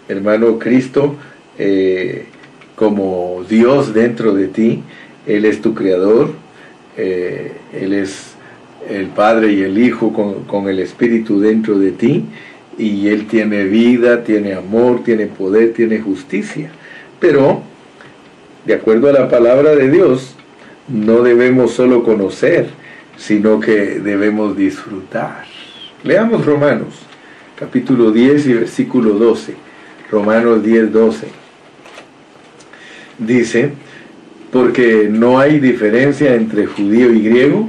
hermano 0.07 0.59
Cristo, 0.59 1.15
eh, 1.57 2.25
como 2.75 3.43
Dios 3.49 3.93
dentro 3.93 4.33
de 4.33 4.47
ti, 4.47 4.83
Él 5.25 5.45
es 5.45 5.61
tu 5.61 5.73
creador, 5.73 6.31
eh, 6.95 7.53
Él 7.73 7.93
es 7.93 8.33
el 8.87 9.07
Padre 9.07 9.53
y 9.53 9.61
el 9.63 9.77
Hijo 9.77 10.13
con, 10.13 10.43
con 10.45 10.69
el 10.69 10.79
Espíritu 10.79 11.39
dentro 11.39 11.79
de 11.79 11.91
ti, 11.91 12.25
y 12.79 13.09
Él 13.09 13.27
tiene 13.27 13.65
vida, 13.65 14.23
tiene 14.23 14.53
amor, 14.53 15.03
tiene 15.03 15.27
poder, 15.27 15.73
tiene 15.73 15.99
justicia. 15.99 16.71
Pero, 17.19 17.61
de 18.65 18.73
acuerdo 18.73 19.09
a 19.09 19.13
la 19.13 19.29
palabra 19.29 19.75
de 19.75 19.91
Dios, 19.91 20.35
no 20.87 21.21
debemos 21.21 21.73
solo 21.73 22.03
conocer, 22.03 22.69
sino 23.17 23.59
que 23.59 23.99
debemos 23.99 24.55
disfrutar. 24.55 25.43
Leamos 26.03 26.45
Romanos, 26.45 26.95
capítulo 27.57 28.11
10 28.11 28.47
y 28.47 28.53
versículo 28.53 29.13
12. 29.13 29.55
Romanos 30.09 30.63
10, 30.63 30.91
12. 30.93 31.27
Dice, 33.17 33.71
porque 34.51 35.09
no 35.11 35.37
hay 35.37 35.59
diferencia 35.59 36.33
entre 36.33 36.65
judío 36.65 37.11
y 37.11 37.21
griego, 37.21 37.67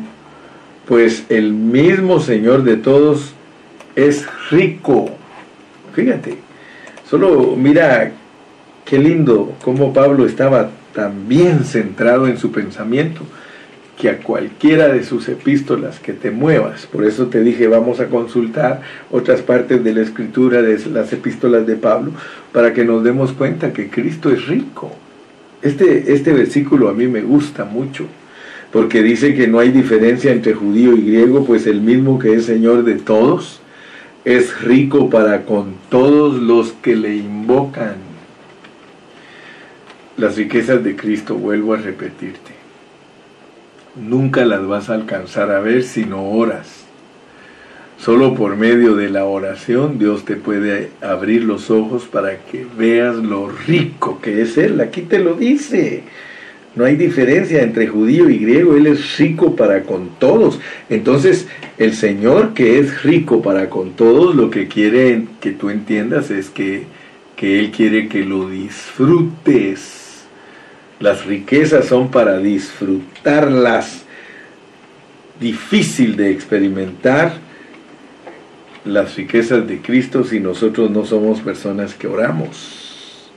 pues 0.87 1.25
el 1.29 1.53
mismo 1.53 2.21
Señor 2.21 2.63
de 2.63 2.77
todos 2.77 3.35
es 4.09 4.27
rico. 4.51 5.11
Fíjate, 5.95 6.37
solo 7.09 7.57
mira 7.57 8.13
qué 8.85 8.99
lindo 8.99 9.55
cómo 9.63 9.93
Pablo 9.93 10.27
estaba 10.27 10.71
tan 10.95 11.29
bien 11.29 11.65
centrado 11.65 12.27
en 12.27 12.39
su 12.39 12.51
pensamiento 12.51 13.23
que 14.01 14.09
a 14.09 14.19
cualquiera 14.19 14.89
de 14.89 15.05
sus 15.05 15.29
epístolas 15.29 15.99
que 15.99 16.15
te 16.15 16.31
muevas. 16.31 16.87
Por 16.87 17.05
eso 17.05 17.27
te 17.27 17.43
dije, 17.43 17.69
vamos 17.69 18.01
a 18.01 18.07
consultar 18.07 18.81
otras 19.11 19.43
partes 19.43 19.85
de 19.85 19.93
la 19.93 20.01
escritura 20.01 20.63
de 20.63 20.81
las 20.89 21.13
epístolas 21.13 21.67
de 21.67 21.77
Pablo 21.77 22.13
para 22.53 22.73
que 22.73 22.85
nos 22.85 23.05
demos 23.05 23.33
cuenta 23.33 23.73
que 23.73 23.91
Cristo 23.91 24.31
es 24.31 24.47
rico. 24.47 24.91
Este, 25.61 26.15
este 26.15 26.33
versículo 26.33 26.89
a 26.89 26.95
mí 26.95 27.07
me 27.07 27.21
gusta 27.21 27.67
mucho 27.67 28.07
porque 28.73 29.03
dice 29.03 29.35
que 29.35 29.49
no 29.49 29.59
hay 29.59 29.71
diferencia 29.71 30.33
entre 30.33 30.55
judío 30.55 30.97
y 30.97 31.03
griego, 31.03 31.45
pues 31.45 31.67
el 31.67 31.83
mismo 31.83 32.19
que 32.19 32.35
es 32.35 32.47
Señor 32.47 32.85
de 32.85 32.95
todos 32.95 33.60
es 34.25 34.61
rico 34.61 35.09
para 35.09 35.45
con 35.45 35.75
todos 35.89 36.35
los 36.41 36.73
que 36.73 36.95
le 36.97 37.17
invocan. 37.17 37.97
Las 40.17 40.37
riquezas 40.37 40.85
de 40.85 40.97
Cristo, 40.97 41.37
vuelvo 41.37 41.73
a 41.73 41.79
repetirte, 41.79 42.53
nunca 43.97 44.45
las 44.45 44.67
vas 44.67 44.91
a 44.91 44.95
alcanzar 44.95 45.51
a 45.51 45.61
ver 45.61 45.83
si 45.83 46.05
no 46.05 46.31
oras. 46.31 46.85
Solo 47.99 48.35
por 48.35 48.57
medio 48.57 48.97
de 48.97 49.11
la 49.11 49.27
oración 49.27 49.99
Dios 49.99 50.25
te 50.25 50.37
puede 50.37 50.91
abrir 51.03 51.45
los 51.45 51.71
ojos 51.71 52.05
para 52.05 52.39
que 52.39 52.67
veas 52.79 53.17
lo 53.17 53.51
rico 53.51 54.21
que 54.23 54.41
es 54.41 54.57
Él. 54.57 54.81
Aquí 54.81 55.03
te 55.03 55.19
lo 55.19 55.35
dice. 55.35 56.05
No 56.77 56.85
hay 56.85 56.95
diferencia 56.95 57.63
entre 57.63 57.89
judío 57.89 58.31
y 58.31 58.39
griego, 58.39 58.77
Él 58.77 58.87
es 58.87 59.19
rico 59.19 59.57
para 59.57 59.83
con 59.83 60.11
todos. 60.21 60.61
Entonces, 60.89 61.49
el 61.79 61.95
Señor 61.95 62.55
que 62.55 62.79
es 62.79 63.03
rico 63.03 63.43
para 63.43 63.69
con 63.69 63.93
todos, 63.93 64.37
lo 64.37 64.51
que 64.51 64.69
quiere 64.69 65.25
que 65.41 65.51
tú 65.51 65.71
entiendas 65.71 66.31
es 66.31 66.49
que, 66.49 66.85
que 67.35 67.59
Él 67.59 67.73
quiere 67.73 68.09
que 68.09 68.25
lo 68.25 68.49
disfrutes. 68.49 70.25
Las 71.01 71.27
riquezas 71.27 71.87
son 71.87 72.11
para 72.11 72.39
disfrutarlas. 72.39 74.05
Difícil 75.41 76.17
de 76.17 76.31
experimentar 76.31 77.33
las 78.85 79.17
riquezas 79.17 79.67
de 79.67 79.81
Cristo 79.81 80.23
si 80.23 80.39
nosotros 80.39 80.91
no 80.91 81.05
somos 81.05 81.41
personas 81.41 81.95
que 81.95 82.07
oramos. 82.07 83.31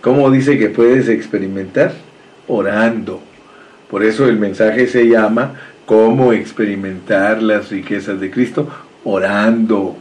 ¿Cómo 0.00 0.30
dice 0.30 0.58
que 0.58 0.68
puedes 0.68 1.08
experimentar? 1.08 1.94
Orando. 2.48 3.20
Por 3.90 4.04
eso 4.04 4.26
el 4.26 4.38
mensaje 4.38 4.86
se 4.86 5.08
llama 5.08 5.54
cómo 5.86 6.32
experimentar 6.32 7.42
las 7.42 7.70
riquezas 7.70 8.20
de 8.20 8.30
Cristo 8.30 8.68
orando. 9.04 9.96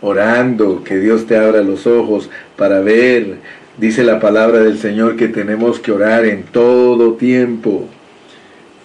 Orando, 0.00 0.84
que 0.84 0.98
Dios 0.98 1.26
te 1.26 1.36
abra 1.36 1.62
los 1.62 1.86
ojos 1.86 2.28
para 2.56 2.80
ver. 2.80 3.36
Dice 3.78 4.04
la 4.04 4.20
palabra 4.20 4.58
del 4.58 4.78
Señor 4.78 5.16
que 5.16 5.28
tenemos 5.28 5.78
que 5.80 5.92
orar 5.92 6.26
en 6.26 6.42
todo 6.42 7.14
tiempo. 7.14 7.88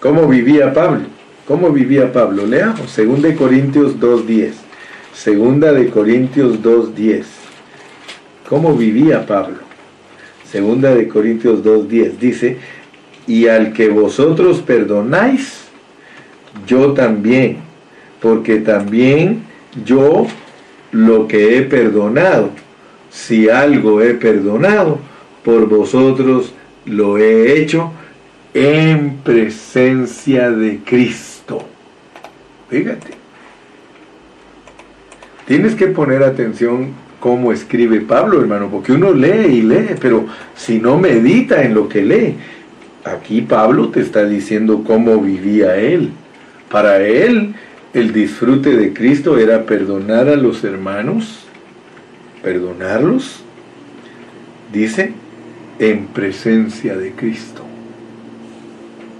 ¿Cómo 0.00 0.26
vivía 0.26 0.72
Pablo? 0.72 1.02
¿Cómo 1.46 1.70
vivía 1.70 2.12
Pablo? 2.12 2.46
Leamos, 2.46 2.90
segunda 2.90 3.28
de 3.28 3.34
Corintios 3.34 4.00
2.10. 4.00 4.52
Segunda 5.12 5.72
de 5.72 5.90
Corintios 5.90 6.62
2.10. 6.62 7.24
¿Cómo 8.48 8.74
vivía 8.74 9.26
Pablo? 9.26 9.58
Segunda 10.50 10.94
de 10.94 11.06
Corintios 11.06 11.62
2.10 11.62 12.18
dice, 12.18 12.56
y 13.30 13.46
al 13.46 13.72
que 13.72 13.88
vosotros 13.88 14.58
perdonáis, 14.58 15.60
yo 16.66 16.94
también, 16.94 17.58
porque 18.20 18.56
también 18.56 19.44
yo 19.84 20.26
lo 20.90 21.28
que 21.28 21.56
he 21.56 21.62
perdonado, 21.62 22.50
si 23.08 23.48
algo 23.48 24.02
he 24.02 24.14
perdonado, 24.14 24.98
por 25.44 25.68
vosotros 25.68 26.52
lo 26.86 27.18
he 27.18 27.60
hecho 27.60 27.92
en 28.52 29.18
presencia 29.18 30.50
de 30.50 30.80
Cristo. 30.84 31.62
Fíjate. 32.68 33.12
Tienes 35.46 35.76
que 35.76 35.86
poner 35.86 36.24
atención 36.24 36.94
cómo 37.20 37.52
escribe 37.52 38.00
Pablo, 38.00 38.40
hermano, 38.40 38.68
porque 38.72 38.90
uno 38.90 39.12
lee 39.12 39.58
y 39.58 39.62
lee, 39.62 39.94
pero 40.00 40.26
si 40.56 40.80
no 40.80 40.98
medita 40.98 41.62
en 41.62 41.74
lo 41.74 41.88
que 41.88 42.02
lee, 42.02 42.34
aquí 43.04 43.42
Pablo 43.42 43.88
te 43.88 44.00
está 44.00 44.24
diciendo 44.24 44.84
cómo 44.86 45.18
vivía 45.20 45.76
él. 45.76 46.10
Para 46.70 46.98
él, 46.98 47.54
el 47.92 48.12
disfrute 48.12 48.76
de 48.76 48.92
Cristo 48.92 49.38
era 49.38 49.64
perdonar 49.64 50.28
a 50.28 50.36
los 50.36 50.62
hermanos, 50.62 51.40
perdonarlos, 52.42 53.42
dice, 54.72 55.12
en 55.78 56.06
presencia 56.06 56.96
de 56.96 57.12
Cristo. 57.12 57.62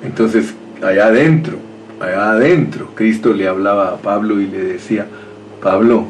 Entonces, 0.05 0.55
allá 0.83 1.07
adentro, 1.07 1.59
allá 1.99 2.33
adentro, 2.33 2.93
Cristo 2.95 3.33
le 3.33 3.49
hablaba 3.49 3.89
a 3.89 3.97
Pablo 3.97 4.41
y 4.41 4.47
le 4.47 4.63
decía, 4.63 5.07
Pablo, 5.63 6.07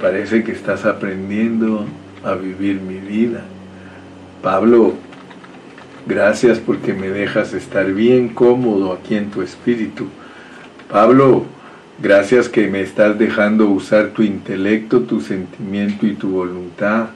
parece 0.00 0.42
que 0.44 0.52
estás 0.52 0.84
aprendiendo 0.84 1.84
a 2.24 2.34
vivir 2.34 2.80
mi 2.80 2.98
vida. 2.98 3.42
Pablo, 4.42 4.94
Gracias 6.08 6.58
porque 6.58 6.94
me 6.94 7.10
dejas 7.10 7.52
estar 7.52 7.92
bien 7.92 8.30
cómodo 8.30 8.94
aquí 8.94 9.14
en 9.14 9.30
tu 9.30 9.42
espíritu. 9.42 10.06
Pablo, 10.90 11.44
gracias 12.02 12.48
que 12.48 12.66
me 12.66 12.80
estás 12.80 13.18
dejando 13.18 13.68
usar 13.68 14.12
tu 14.12 14.22
intelecto, 14.22 15.02
tu 15.02 15.20
sentimiento 15.20 16.06
y 16.06 16.14
tu 16.14 16.30
voluntad. 16.30 17.08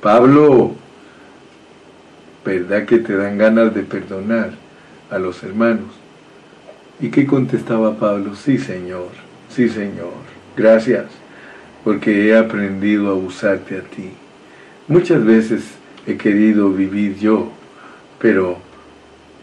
Pablo, 0.00 0.72
¿verdad 2.44 2.84
que 2.84 2.98
te 2.98 3.16
dan 3.16 3.38
ganas 3.38 3.72
de 3.76 3.82
perdonar 3.84 4.50
a 5.08 5.20
los 5.20 5.40
hermanos? 5.44 5.90
¿Y 7.00 7.10
qué 7.10 7.28
contestaba 7.28 7.94
Pablo? 7.94 8.34
Sí, 8.34 8.58
Señor, 8.58 9.10
sí, 9.50 9.68
Señor. 9.68 10.14
Gracias 10.56 11.04
porque 11.84 12.26
he 12.26 12.36
aprendido 12.36 13.08
a 13.08 13.14
usarte 13.14 13.78
a 13.78 13.82
ti. 13.82 14.10
Muchas 14.88 15.24
veces 15.24 15.62
he 16.08 16.16
querido 16.16 16.70
vivir 16.70 17.16
yo 17.20 17.52
pero 18.22 18.56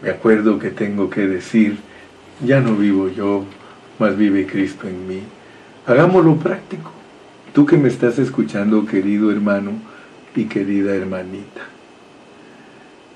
me 0.02 0.08
acuerdo 0.08 0.58
que 0.58 0.70
tengo 0.70 1.10
que 1.10 1.26
decir, 1.26 1.76
ya 2.42 2.60
no 2.60 2.74
vivo 2.74 3.10
yo, 3.10 3.44
mas 3.98 4.16
vive 4.16 4.46
Cristo 4.46 4.88
en 4.88 5.06
mí. 5.06 5.20
Hagámoslo 5.86 6.36
práctico. 6.36 6.90
Tú 7.52 7.66
que 7.66 7.76
me 7.76 7.88
estás 7.88 8.18
escuchando, 8.18 8.86
querido 8.86 9.30
hermano 9.30 9.72
y 10.34 10.44
querida 10.44 10.94
hermanita. 10.94 11.60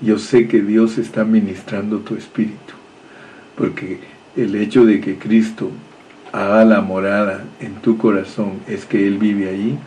Yo 0.01 0.19
sé 0.19 0.47
que 0.47 0.61
Dios 0.61 0.99
está 0.99 1.23
ministrando 1.23 1.99
tu 1.99 2.15
espíritu, 2.15 2.75
porque 3.57 4.01
el 4.35 4.53
hecho 4.55 4.85
de 4.85 5.01
que 5.01 5.17
Cristo 5.17 5.71
haga 6.31 6.63
la 6.63 6.81
morada 6.81 7.43
en 7.59 7.73
tu 7.75 7.97
corazón 7.97 8.59
es 8.67 8.85
que 8.85 9.07
Él 9.07 9.17
vive 9.17 9.49
allí. 9.49 9.79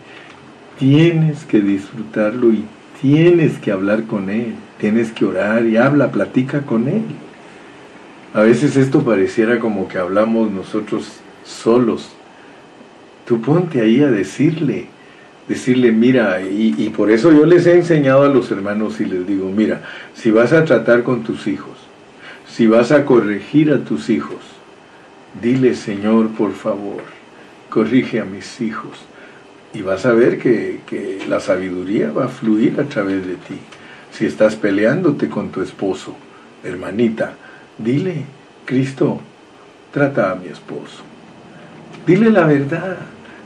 Tienes 0.76 1.44
que 1.44 1.60
disfrutarlo 1.60 2.52
y 2.52 2.64
tienes 3.00 3.58
que 3.58 3.72
hablar 3.72 4.04
con 4.04 4.30
Él 4.30 4.54
tienes 4.78 5.10
que 5.10 5.24
orar 5.24 5.66
y 5.66 5.76
habla, 5.76 6.10
platica 6.10 6.62
con 6.62 6.88
Él. 6.88 7.02
A 8.32 8.42
veces 8.42 8.76
esto 8.76 9.02
pareciera 9.02 9.58
como 9.58 9.88
que 9.88 9.98
hablamos 9.98 10.50
nosotros 10.50 11.20
solos. 11.44 12.10
Tú 13.26 13.40
ponte 13.40 13.80
ahí 13.80 14.02
a 14.02 14.10
decirle, 14.10 14.86
decirle, 15.48 15.92
mira, 15.92 16.40
y, 16.40 16.90
por 16.96 17.10
eso 17.10 17.32
yo 17.32 17.44
les 17.44 17.66
he 17.66 17.76
enseñado 17.76 18.22
a 18.22 18.28
los 18.28 18.50
hermanos 18.50 19.00
y 19.00 19.04
les 19.04 19.26
digo, 19.26 19.50
mira, 19.50 19.82
si 20.14 20.30
vas 20.30 20.52
a 20.52 20.64
tratar 20.64 21.02
con 21.02 21.24
tus 21.24 21.46
hijos, 21.46 21.76
si 22.48 22.66
vas 22.66 22.92
a 22.92 23.04
corregir 23.04 23.72
a 23.72 23.84
tus 23.84 24.08
hijos, 24.08 24.38
dile, 25.42 25.74
Señor, 25.74 26.28
por 26.30 26.52
favor, 26.52 27.02
corrige 27.68 28.20
a 28.20 28.24
mis 28.24 28.60
hijos. 28.60 28.98
Y 29.74 29.82
vas 29.82 30.06
a 30.06 30.12
ver 30.12 30.38
que, 30.38 30.80
que 30.86 31.20
la 31.28 31.40
sabiduría 31.40 32.10
va 32.10 32.24
a 32.24 32.28
fluir 32.28 32.80
a 32.80 32.84
través 32.84 33.26
de 33.26 33.34
ti. 33.34 33.58
Si 34.12 34.26
estás 34.26 34.56
peleándote 34.56 35.28
con 35.28 35.50
tu 35.50 35.62
esposo, 35.62 36.16
hermanita, 36.64 37.34
dile, 37.76 38.24
Cristo, 38.64 39.20
trata 39.92 40.32
a 40.32 40.34
mi 40.34 40.48
esposo. 40.48 41.02
Dile 42.06 42.30
la 42.30 42.46
verdad. 42.46 42.96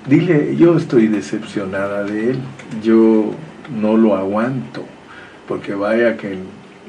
Dile, 0.07 0.57
yo 0.57 0.77
estoy 0.77 1.09
decepcionada 1.09 2.05
de 2.05 2.31
él. 2.31 2.39
Yo 2.83 3.33
no 3.81 3.97
lo 3.97 4.16
aguanto. 4.16 4.85
Porque 5.47 5.75
vaya 5.75 6.16
que 6.16 6.39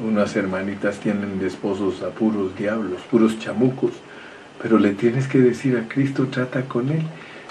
unas 0.04 0.36
hermanitas 0.36 1.00
tienen 1.00 1.40
de 1.40 1.48
esposos 1.48 2.02
a 2.04 2.10
puros 2.10 2.56
diablos, 2.58 3.02
puros 3.10 3.40
chamucos. 3.40 3.92
Pero 4.62 4.80
le 4.80 4.94
tienes 4.94 5.28
que 5.28 5.40
decir 5.40 5.78
a 5.78 5.88
Cristo, 5.88 6.28
trata 6.32 6.64
con 6.64 6.90
él. 6.90 7.04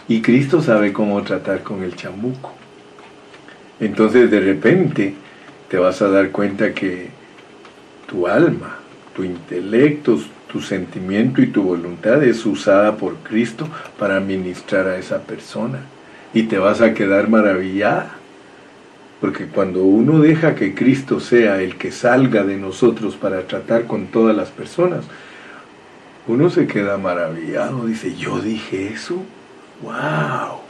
Y 0.08 0.20
Cristo 0.20 0.60
sabe 0.60 0.92
cómo 0.92 1.22
tratar 1.22 1.62
con 1.62 1.82
el 1.82 1.94
chamuco. 1.94 2.52
Entonces 3.80 4.30
de 4.30 4.40
repente 4.40 5.14
te 5.68 5.78
vas 5.78 6.02
a 6.02 6.08
dar 6.08 6.30
cuenta 6.30 6.74
que 6.74 7.08
tu 8.06 8.26
alma, 8.26 8.76
tu 9.14 9.24
intelecto, 9.24 10.20
tu 10.50 10.60
sentimiento 10.60 11.40
y 11.40 11.46
tu 11.46 11.62
voluntad 11.62 12.22
es 12.22 12.44
usada 12.44 12.96
por 12.96 13.16
Cristo 13.16 13.66
para 13.98 14.20
ministrar 14.20 14.86
a 14.86 14.98
esa 14.98 15.22
persona. 15.22 15.80
Y 16.34 16.44
te 16.44 16.58
vas 16.58 16.80
a 16.80 16.94
quedar 16.94 17.28
maravillada. 17.28 18.16
Porque 19.20 19.46
cuando 19.46 19.84
uno 19.84 20.18
deja 20.18 20.54
que 20.54 20.74
Cristo 20.74 21.20
sea 21.20 21.62
el 21.62 21.76
que 21.76 21.92
salga 21.92 22.42
de 22.42 22.56
nosotros 22.56 23.14
para 23.14 23.42
tratar 23.46 23.86
con 23.86 24.06
todas 24.06 24.36
las 24.36 24.50
personas, 24.50 25.04
uno 26.26 26.50
se 26.50 26.66
queda 26.66 26.98
maravillado. 26.98 27.86
Dice, 27.86 28.14
yo 28.14 28.40
dije 28.40 28.88
eso. 28.88 29.22
¡Wow! 29.82 30.60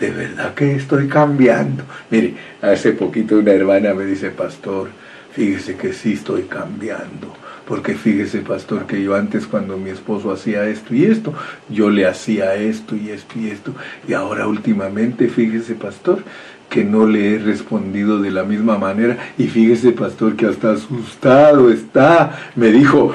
De 0.00 0.10
verdad 0.10 0.54
que 0.54 0.74
estoy 0.74 1.08
cambiando. 1.08 1.84
Mire, 2.10 2.34
hace 2.60 2.92
poquito 2.92 3.38
una 3.38 3.52
hermana 3.52 3.94
me 3.94 4.04
dice, 4.04 4.30
pastor, 4.30 4.88
fíjese 5.32 5.76
que 5.76 5.92
sí 5.92 6.14
estoy 6.14 6.42
cambiando 6.42 7.34
porque 7.66 7.94
fíjese, 7.94 8.42
pastor, 8.42 8.86
que 8.86 9.02
yo 9.02 9.16
antes 9.16 9.46
cuando 9.46 9.76
mi 9.76 9.90
esposo 9.90 10.30
hacía 10.30 10.68
esto 10.68 10.94
y 10.94 11.04
esto, 11.04 11.34
yo 11.68 11.90
le 11.90 12.06
hacía 12.06 12.54
esto 12.54 12.94
y 12.94 13.10
esto 13.10 13.38
y 13.38 13.50
esto. 13.50 13.74
Y 14.06 14.12
ahora 14.12 14.46
últimamente, 14.46 15.28
fíjese, 15.28 15.74
pastor, 15.74 16.22
que 16.70 16.84
no 16.84 17.06
le 17.06 17.34
he 17.34 17.38
respondido 17.38 18.20
de 18.20 18.30
la 18.30 18.44
misma 18.44 18.78
manera. 18.78 19.18
Y 19.36 19.48
fíjese, 19.48 19.90
pastor, 19.90 20.36
que 20.36 20.46
hasta 20.46 20.72
asustado 20.72 21.72
está. 21.72 22.52
Me 22.54 22.70
dijo, 22.70 23.12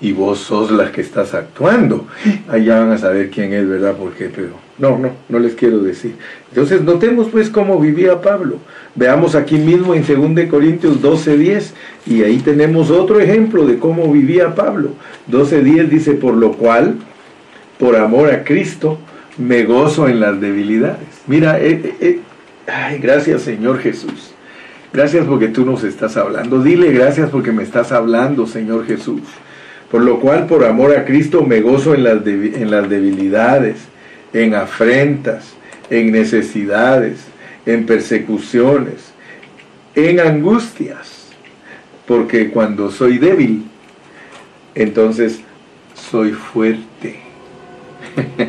y 0.00 0.12
vos 0.12 0.38
sos 0.38 0.70
la 0.70 0.92
que 0.92 1.00
estás 1.00 1.34
actuando. 1.34 2.06
Allá 2.48 2.78
van 2.78 2.92
a 2.92 2.98
saber 2.98 3.30
quién 3.30 3.52
es, 3.52 3.68
¿verdad? 3.68 3.96
Porque, 3.98 4.28
pero 4.28 4.67
no, 4.78 4.98
no, 4.98 5.10
no 5.28 5.38
les 5.38 5.54
quiero 5.54 5.78
decir. 5.80 6.14
Entonces, 6.50 6.82
notemos 6.82 7.28
pues 7.30 7.50
cómo 7.50 7.80
vivía 7.80 8.20
Pablo. 8.20 8.58
Veamos 8.94 9.34
aquí 9.34 9.56
mismo 9.58 9.94
en 9.94 10.04
2 10.06 10.46
Corintios 10.48 11.02
12:10 11.02 11.72
y 12.06 12.22
ahí 12.22 12.38
tenemos 12.38 12.90
otro 12.90 13.20
ejemplo 13.20 13.66
de 13.66 13.78
cómo 13.78 14.12
vivía 14.12 14.54
Pablo. 14.54 14.90
12:10 15.30 15.88
dice, 15.88 16.12
por 16.14 16.34
lo 16.34 16.52
cual, 16.52 16.96
por 17.78 17.96
amor 17.96 18.30
a 18.30 18.44
Cristo, 18.44 18.98
me 19.36 19.64
gozo 19.64 20.08
en 20.08 20.20
las 20.20 20.40
debilidades. 20.40 21.08
Mira, 21.26 21.60
eh, 21.60 21.80
eh, 21.84 21.96
eh, 22.00 22.20
ay, 22.66 22.98
gracias 22.98 23.42
Señor 23.42 23.78
Jesús. 23.78 24.32
Gracias 24.92 25.26
porque 25.26 25.48
tú 25.48 25.64
nos 25.64 25.84
estás 25.84 26.16
hablando. 26.16 26.62
Dile 26.62 26.90
gracias 26.92 27.30
porque 27.30 27.52
me 27.52 27.62
estás 27.62 27.92
hablando, 27.92 28.46
Señor 28.46 28.86
Jesús. 28.86 29.20
Por 29.90 30.02
lo 30.02 30.18
cual, 30.20 30.46
por 30.46 30.64
amor 30.64 30.96
a 30.96 31.04
Cristo, 31.04 31.42
me 31.42 31.60
gozo 31.60 31.94
en 31.94 32.04
las, 32.04 32.26
en 32.26 32.70
las 32.70 32.88
debilidades, 32.88 33.76
en 34.32 34.54
afrentas, 34.54 35.54
en 35.90 36.12
necesidades, 36.12 37.20
en 37.66 37.86
persecuciones, 37.86 39.12
en 39.94 40.20
angustias. 40.20 41.26
Porque 42.06 42.50
cuando 42.50 42.90
soy 42.90 43.18
débil, 43.18 43.64
entonces 44.74 45.40
soy 45.94 46.32
fuerte. 46.32 47.20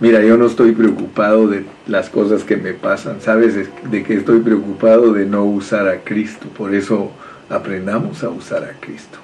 Mira, 0.00 0.22
yo 0.22 0.36
no 0.36 0.46
estoy 0.46 0.72
preocupado 0.72 1.46
de 1.46 1.64
las 1.86 2.10
cosas 2.10 2.44
que 2.44 2.56
me 2.56 2.72
pasan, 2.72 3.20
¿sabes? 3.20 3.54
De 3.88 4.02
que 4.02 4.14
estoy 4.14 4.40
preocupado 4.40 5.12
de 5.12 5.26
no 5.26 5.44
usar 5.44 5.88
a 5.88 6.00
Cristo. 6.00 6.48
Por 6.56 6.74
eso 6.74 7.12
aprendamos 7.48 8.24
a 8.24 8.30
usar 8.30 8.64
a 8.64 8.72
Cristo. 8.80 9.18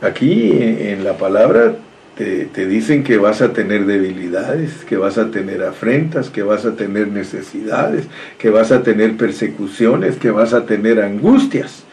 Aquí 0.00 0.52
en 0.52 1.04
la 1.04 1.16
palabra 1.16 1.74
te, 2.18 2.66
dicen 2.66 3.04
que 3.04 3.16
vas 3.16 3.40
a 3.42 3.52
tener 3.52 3.86
debilidades, 3.86 4.84
que 4.84 4.96
vas 4.96 5.18
a 5.18 5.30
tener 5.30 5.62
afrentas, 5.62 6.30
que 6.30 6.42
vas 6.42 6.64
a 6.64 6.74
tener 6.74 7.06
necesidades, 7.06 8.06
que 8.38 8.50
vas 8.50 8.72
a 8.72 8.82
tener 8.82 9.16
persecuciones, 9.16 10.16
que 10.16 10.32
vas 10.32 10.52
a 10.52 10.66
tener 10.66 11.00
angustias. 11.00 11.84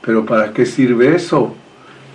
Pero 0.00 0.24
¿para 0.26 0.52
qué 0.52 0.64
sirve 0.64 1.16
eso? 1.16 1.56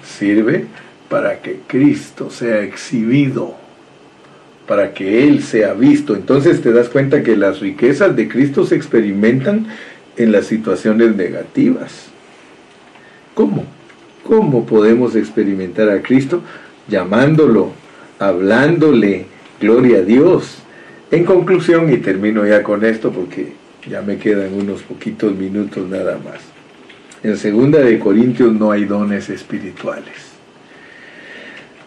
Sirve 0.05 0.67
para 1.09 1.41
que 1.41 1.59
Cristo 1.67 2.29
sea 2.29 2.61
exhibido, 2.61 3.55
para 4.65 4.93
que 4.93 5.27
Él 5.27 5.43
sea 5.43 5.73
visto. 5.73 6.15
Entonces 6.15 6.61
te 6.61 6.71
das 6.71 6.87
cuenta 6.87 7.23
que 7.23 7.35
las 7.35 7.59
riquezas 7.59 8.15
de 8.15 8.29
Cristo 8.29 8.65
se 8.65 8.75
experimentan 8.75 9.67
en 10.15 10.31
las 10.31 10.45
situaciones 10.45 11.13
negativas. 11.17 12.07
¿Cómo? 13.33 13.65
¿Cómo 14.23 14.65
podemos 14.65 15.15
experimentar 15.17 15.89
a 15.89 16.01
Cristo? 16.01 16.41
Llamándolo, 16.87 17.71
hablándole, 18.19 19.25
gloria 19.59 19.99
a 19.99 20.01
Dios. 20.01 20.59
En 21.11 21.25
conclusión, 21.25 21.91
y 21.91 21.97
termino 21.97 22.45
ya 22.45 22.63
con 22.63 22.83
esto 22.83 23.11
porque 23.11 23.53
ya 23.89 24.01
me 24.01 24.17
quedan 24.17 24.53
unos 24.53 24.83
poquitos 24.83 25.35
minutos 25.35 25.87
nada 25.87 26.17
más. 26.23 26.41
En 27.23 27.37
segunda 27.37 27.79
de 27.79 27.99
Corintios 27.99 28.53
no 28.53 28.71
hay 28.71 28.85
dones 28.85 29.29
espirituales, 29.29 30.15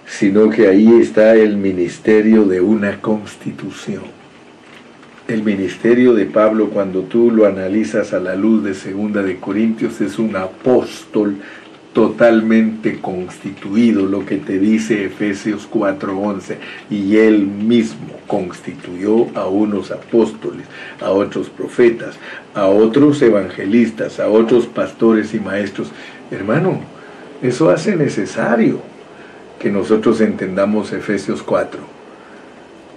sino 0.07 0.51
que 0.51 0.67
ahí 0.67 1.01
está 1.01 1.35
el 1.35 1.57
ministerio 1.57 2.45
de 2.45 2.61
una 2.61 3.01
constitución. 3.01 4.03
El 5.29 5.45
ministerio 5.45 6.15
de 6.15 6.27
Pablo, 6.27 6.71
cuando 6.71 7.03
tú 7.03 7.31
lo 7.31 7.47
analizas 7.47 8.13
a 8.13 8.19
la 8.19 8.35
luz 8.35 8.65
de 8.65 8.75
segunda 8.75 9.23
de 9.23 9.37
Corintios, 9.37 10.01
es 10.01 10.19
un 10.19 10.35
apóstol 10.35 11.37
totalmente 11.93 13.01
constituido, 13.01 14.07
lo 14.07 14.25
que 14.25 14.37
te 14.37 14.59
dice 14.59 15.05
Efesios 15.05 15.67
4:11, 15.69 16.59
y 16.89 17.17
él 17.17 17.47
mismo 17.47 18.15
constituyó 18.27 19.27
a 19.35 19.47
unos 19.49 19.91
apóstoles, 19.91 20.67
a 21.01 21.11
otros 21.11 21.49
profetas, 21.49 22.17
a 22.55 22.67
otros 22.67 23.21
evangelistas, 23.23 24.21
a 24.21 24.29
otros 24.29 24.67
pastores 24.67 25.35
y 25.35 25.41
maestros. 25.41 25.91
Hermano, 26.31 26.81
eso 27.43 27.71
hace 27.71 27.97
necesario 27.97 28.81
que 29.59 29.71
nosotros 29.71 30.21
entendamos 30.21 30.93
Efesios 30.93 31.43
4, 31.43 31.81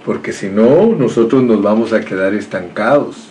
porque 0.04 0.32
si 0.32 0.48
no, 0.48 0.94
nosotros 0.96 1.42
nos 1.42 1.60
vamos 1.62 1.92
a 1.92 2.02
quedar 2.02 2.32
estancados. 2.34 3.30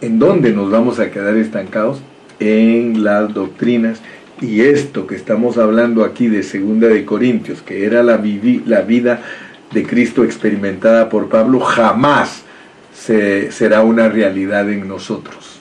¿En 0.00 0.18
dónde 0.18 0.52
nos 0.52 0.70
vamos 0.70 1.00
a 1.00 1.10
quedar 1.10 1.36
estancados? 1.36 2.00
En 2.40 3.04
las 3.04 3.32
doctrinas 3.32 4.00
y 4.40 4.62
esto 4.62 5.06
que 5.06 5.14
estamos 5.14 5.58
hablando 5.58 6.04
aquí 6.04 6.28
de 6.28 6.42
Segunda 6.42 6.88
de 6.88 7.04
Corintios, 7.04 7.62
que 7.62 7.84
era 7.84 8.02
la, 8.02 8.16
vida 8.16 9.22
de 9.72 9.82
Cristo 9.84 10.24
experimentada 10.24 11.08
por 11.08 11.28
Pablo, 11.28 11.60
jamás 11.60 12.42
se, 12.92 13.52
será 13.52 13.82
una 13.82 14.08
realidad 14.08 14.70
en 14.70 14.88
nosotros. 14.88 15.60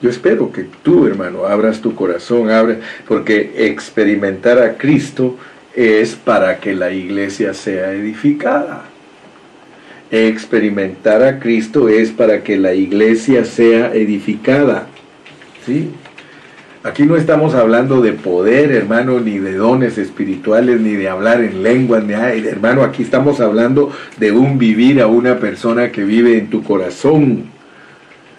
Yo 0.00 0.10
espero 0.10 0.50
que 0.50 0.66
tú, 0.82 1.06
hermano, 1.06 1.44
abras 1.44 1.80
tu 1.80 1.94
corazón, 1.94 2.50
abra, 2.50 2.78
porque 3.06 3.52
experimentar 3.68 4.58
a 4.60 4.76
Cristo 4.76 5.36
es 5.74 6.16
para 6.16 6.58
que 6.58 6.74
la 6.74 6.90
iglesia 6.90 7.54
sea 7.54 7.92
edificada. 7.92 8.84
Experimentar 10.10 11.22
a 11.22 11.38
Cristo 11.38 11.88
es 11.88 12.10
para 12.10 12.42
que 12.42 12.58
la 12.58 12.74
iglesia 12.74 13.44
sea 13.44 13.94
edificada. 13.94 14.88
¿Sí? 15.64 15.90
Aquí 16.84 17.04
no 17.04 17.14
estamos 17.16 17.54
hablando 17.54 18.00
de 18.00 18.12
poder, 18.12 18.72
hermano, 18.72 19.20
ni 19.20 19.38
de 19.38 19.54
dones 19.54 19.98
espirituales, 19.98 20.80
ni 20.80 20.94
de 20.94 21.08
hablar 21.08 21.40
en 21.40 21.62
lenguas, 21.62 22.02
ni 22.02 22.12
hermano, 22.12 22.82
aquí 22.82 23.04
estamos 23.04 23.40
hablando 23.40 23.92
de 24.16 24.32
un 24.32 24.58
vivir 24.58 25.00
a 25.00 25.06
una 25.06 25.38
persona 25.38 25.92
que 25.92 26.02
vive 26.02 26.38
en 26.38 26.50
tu 26.50 26.64
corazón. 26.64 27.44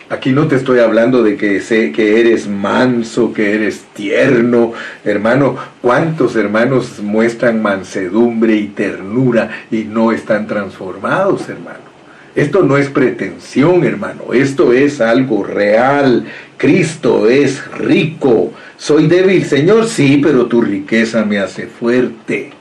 Aquí 0.10 0.34
no 0.34 0.48
te 0.48 0.58
estoy 0.58 0.80
hablando 0.80 1.24
de 1.24 1.38
que 1.38 1.62
sé 1.62 1.94
que 1.94 2.20
eres 2.20 2.50
manso, 2.50 3.32
que 3.32 3.56
eres 3.56 3.86
tierno, 3.94 4.74
hermano. 5.06 5.56
¿Cuántos 5.82 6.36
hermanos 6.36 7.00
muestran 7.02 7.62
mansedumbre 7.62 8.58
y 8.58 8.68
ternura 8.68 9.52
y 9.72 9.86
no 9.86 10.12
están 10.12 10.48
transformados, 10.48 11.48
hermano? 11.48 11.93
Esto 12.36 12.64
no 12.64 12.78
es 12.78 12.90
pretensión, 12.90 13.84
hermano, 13.84 14.34
esto 14.34 14.74
es 14.74 15.02
algo 15.02 15.44
real. 15.44 16.26
Cristo 16.58 17.30
es 17.30 17.64
rico. 17.78 18.52
Soy 18.78 19.08
débil, 19.08 19.46
Señor, 19.46 19.86
sí, 19.86 20.20
pero 20.24 20.48
tu 20.48 20.62
riqueza 20.62 21.26
me 21.26 21.38
hace 21.38 21.68
fuerte. 21.68 22.52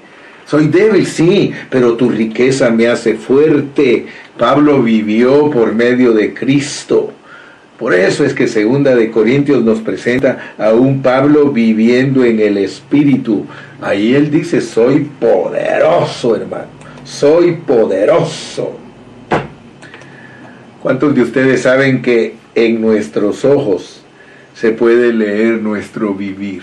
Soy 0.45 0.67
débil, 0.67 1.07
sí, 1.07 1.53
pero 1.71 1.95
tu 1.95 2.11
riqueza 2.11 2.69
me 2.71 2.89
hace 2.89 3.15
fuerte. 3.15 4.07
Pablo 4.37 4.83
vivió 4.83 5.51
por 5.51 5.75
medio 5.75 6.13
de 6.13 6.35
Cristo. 6.35 7.13
Por 7.79 7.95
eso 7.95 8.25
es 8.25 8.35
que 8.35 8.49
segunda 8.49 8.95
de 8.95 9.11
Corintios 9.11 9.65
nos 9.65 9.81
presenta 9.81 10.55
a 10.59 10.73
un 10.73 11.01
Pablo 11.01 11.51
viviendo 11.51 12.25
en 12.25 12.41
el 12.41 12.59
Espíritu. 12.59 13.47
Ahí 13.81 14.15
él 14.15 14.31
dice, 14.31 14.61
soy 14.61 15.09
poderoso, 15.19 16.37
hermano. 16.37 16.67
Soy 17.05 17.53
poderoso. 17.53 18.82
¿Cuántos 20.83 21.15
de 21.15 21.23
ustedes 21.23 21.63
saben 21.63 22.03
que 22.03 22.35
en 22.55 22.81
nuestros 22.81 23.45
ojos 23.45 24.03
se 24.55 24.73
puede 24.73 25.13
leer 25.13 25.63
nuestro 25.63 26.15
vivir? 26.15 26.63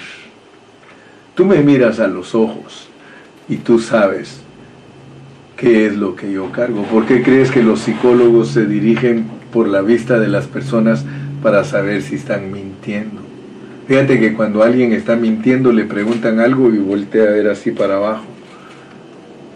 Tú 1.36 1.46
me 1.46 1.62
miras 1.62 2.00
a 2.00 2.08
los 2.08 2.36
ojos 2.36 2.90
y 3.48 3.58
tú 3.58 3.80
sabes 3.80 4.42
qué 5.56 5.86
es 5.86 5.96
lo 5.96 6.16
que 6.16 6.32
yo 6.32 6.52
cargo. 6.52 6.84
¿Por 6.84 7.06
qué 7.06 7.24
crees 7.24 7.50
que 7.50 7.64
los 7.64 7.80
psicólogos 7.80 8.50
se 8.50 8.66
dirigen 8.66 9.40
por 9.52 9.68
la 9.68 9.82
vista 9.82 10.20
de 10.20 10.28
las 10.28 10.48
personas 10.48 11.06
para 11.42 11.64
saber 11.64 12.02
si 12.02 12.16
están 12.16 12.52
mintiendo. 12.52 13.22
Fíjate 13.88 14.20
que 14.20 14.34
cuando 14.34 14.62
alguien 14.62 14.94
está 14.94 15.16
mintiendo 15.16 15.72
le 15.72 15.86
preguntan 15.86 16.40
algo 16.40 16.70
y 16.70 16.78
voltea 16.78 17.24
a 17.24 17.32
ver 17.32 17.48
así 17.48 17.72
para 17.72 17.96
abajo. 17.96 18.26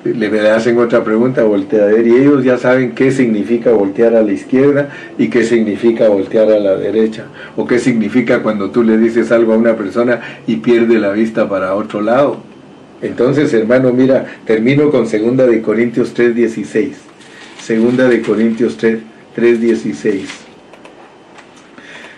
Le 0.03 0.49
hacen 0.49 0.77
otra 0.79 1.03
pregunta, 1.03 1.43
voltea 1.43 1.83
a 1.83 1.87
ver 1.87 2.05
y 2.05 2.15
ellos 2.15 2.43
ya 2.43 2.57
saben 2.57 2.91
qué 2.91 3.11
significa 3.11 3.71
voltear 3.71 4.15
a 4.15 4.21
la 4.21 4.33
izquierda 4.33 4.89
y 5.17 5.29
qué 5.29 5.45
significa 5.45 6.09
voltear 6.09 6.51
a 6.51 6.59
la 6.59 6.75
derecha. 6.75 7.25
O 7.55 7.65
qué 7.65 7.79
significa 7.79 8.43
cuando 8.43 8.69
tú 8.69 8.83
le 8.83 8.97
dices 8.97 9.31
algo 9.31 9.53
a 9.53 9.57
una 9.57 9.77
persona 9.77 10.19
y 10.45 10.57
pierde 10.57 10.99
la 10.99 11.11
vista 11.11 11.47
para 11.47 11.75
otro 11.75 12.01
lado. 12.01 12.37
Entonces, 13.01 13.53
hermano, 13.53 13.93
mira, 13.93 14.25
termino 14.45 14.91
con 14.91 15.07
segunda 15.07 15.47
de 15.47 15.61
Corintios 15.61 16.13
3:16. 16.13 16.95
Segunda 17.61 18.09
de 18.09 18.21
Corintios 18.21 18.75
3 18.75 18.99
3.16. 19.35 20.25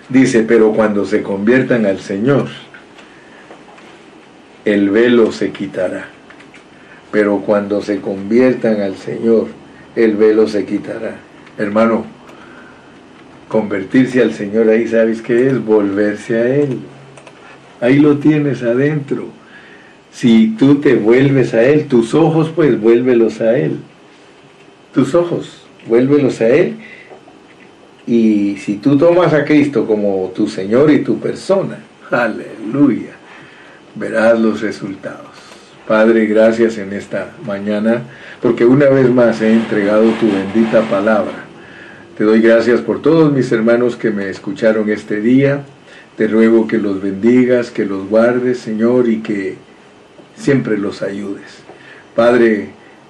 Dice, 0.09 0.43
pero 0.43 0.71
cuando 0.73 1.05
se 1.05 1.23
conviertan 1.23 1.85
al 1.85 1.99
Señor, 1.99 2.47
el 4.65 4.89
velo 4.89 5.31
se 5.31 5.51
quitará. 5.51 6.14
Pero 7.15 7.39
cuando 7.39 7.81
se 7.81 8.01
conviertan 8.01 8.81
al 8.81 8.97
Señor, 8.97 9.47
el 9.95 10.17
velo 10.17 10.49
se 10.49 10.65
quitará. 10.65 11.15
Hermano, 11.57 12.05
convertirse 13.47 14.21
al 14.21 14.33
Señor 14.33 14.67
ahí, 14.67 14.85
¿sabes 14.85 15.21
qué 15.21 15.47
es? 15.47 15.63
Volverse 15.63 16.35
a 16.35 16.55
Él. 16.57 16.79
Ahí 17.79 17.99
lo 17.99 18.17
tienes 18.17 18.63
adentro. 18.63 19.29
Si 20.11 20.57
tú 20.59 20.81
te 20.81 20.95
vuelves 20.95 21.53
a 21.53 21.63
Él, 21.63 21.87
tus 21.87 22.13
ojos, 22.13 22.51
pues 22.53 22.77
vuélvelos 22.81 23.39
a 23.39 23.57
Él. 23.57 23.77
Tus 24.93 25.15
ojos, 25.15 25.65
vuélvelos 25.87 26.41
a 26.41 26.49
Él 26.49 26.75
y 28.05 28.57
si 28.57 28.75
tú 28.75 28.97
tomas 28.97 29.31
a 29.31 29.45
Cristo 29.45 29.87
como 29.87 30.33
tu 30.35 30.49
Señor 30.49 30.91
y 30.91 31.01
tu 31.01 31.17
persona, 31.17 31.79
aleluya, 32.11 33.13
verás 33.95 34.37
los 34.37 34.59
resultados. 34.59 35.24
Padre, 35.87 36.25
gracias 36.25 36.77
en 36.79 36.93
esta 36.93 37.31
mañana, 37.45 38.01
porque 38.41 38.65
una 38.65 38.89
vez 38.89 39.09
más 39.09 39.41
he 39.41 39.53
entregado 39.53 40.09
tu 40.19 40.27
bendita 40.31 40.81
palabra. 40.89 41.45
Te 42.17 42.23
doy 42.23 42.41
gracias 42.41 42.81
por 42.81 43.01
todos 43.01 43.31
mis 43.31 43.51
hermanos 43.51 43.95
que 43.95 44.09
me 44.09 44.29
escucharon 44.29 44.89
este 44.89 45.21
día. 45.21 45.63
Te 46.17 46.27
ruego 46.27 46.67
que 46.67 46.77
los 46.77 47.01
bendigas, 47.01 47.69
que 47.69 47.85
los 47.85 48.09
guardes, 48.09 48.59
Señor, 48.59 49.07
y 49.07 49.17
que 49.17 49.57
siempre 50.35 50.77
los 50.77 51.01
ayudes. 51.01 51.59
Padre, 52.15 52.69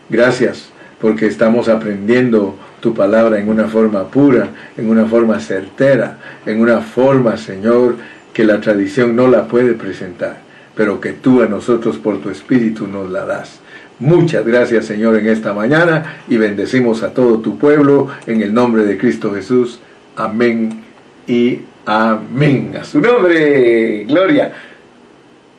gracias 0.10 0.70
porque 1.00 1.28
estamos 1.28 1.70
aprendiendo 1.70 2.58
tu 2.80 2.94
palabra 2.94 3.40
en 3.40 3.48
una 3.48 3.68
forma 3.68 4.10
pura, 4.10 4.50
en 4.76 4.90
una 4.90 5.06
forma 5.06 5.40
certera, 5.40 6.18
en 6.46 6.60
una 6.60 6.82
forma, 6.82 7.38
Señor, 7.38 7.96
que 8.34 8.44
la 8.44 8.60
tradición 8.60 9.16
no 9.16 9.28
la 9.28 9.48
puede 9.48 9.74
presentar, 9.74 10.40
pero 10.76 11.00
que 11.00 11.14
tú 11.14 11.42
a 11.42 11.48
nosotros 11.48 11.98
por 11.98 12.22
tu 12.22 12.30
Espíritu 12.30 12.88
nos 12.88 13.10
la 13.10 13.26
das. 13.26 13.60
Muchas 14.00 14.46
gracias, 14.46 14.86
Señor, 14.86 15.16
en 15.16 15.28
esta 15.28 15.54
mañana 15.54 16.18
y 16.28 16.38
bendecimos 16.38 17.02
a 17.02 17.14
todo 17.14 17.40
tu 17.40 17.58
pueblo 17.58 18.10
en 18.28 18.42
el 18.42 18.54
nombre 18.54 18.84
de 18.84 18.98
Cristo 18.98 19.34
Jesús. 19.34 19.80
Amén 20.18 20.84
y 21.28 21.62
amén. 21.86 22.76
A 22.80 22.84
su 22.84 23.00
nombre, 23.00 24.04
gloria. 24.04 24.54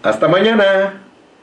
Hasta 0.03 0.29
mañana. 0.29 1.06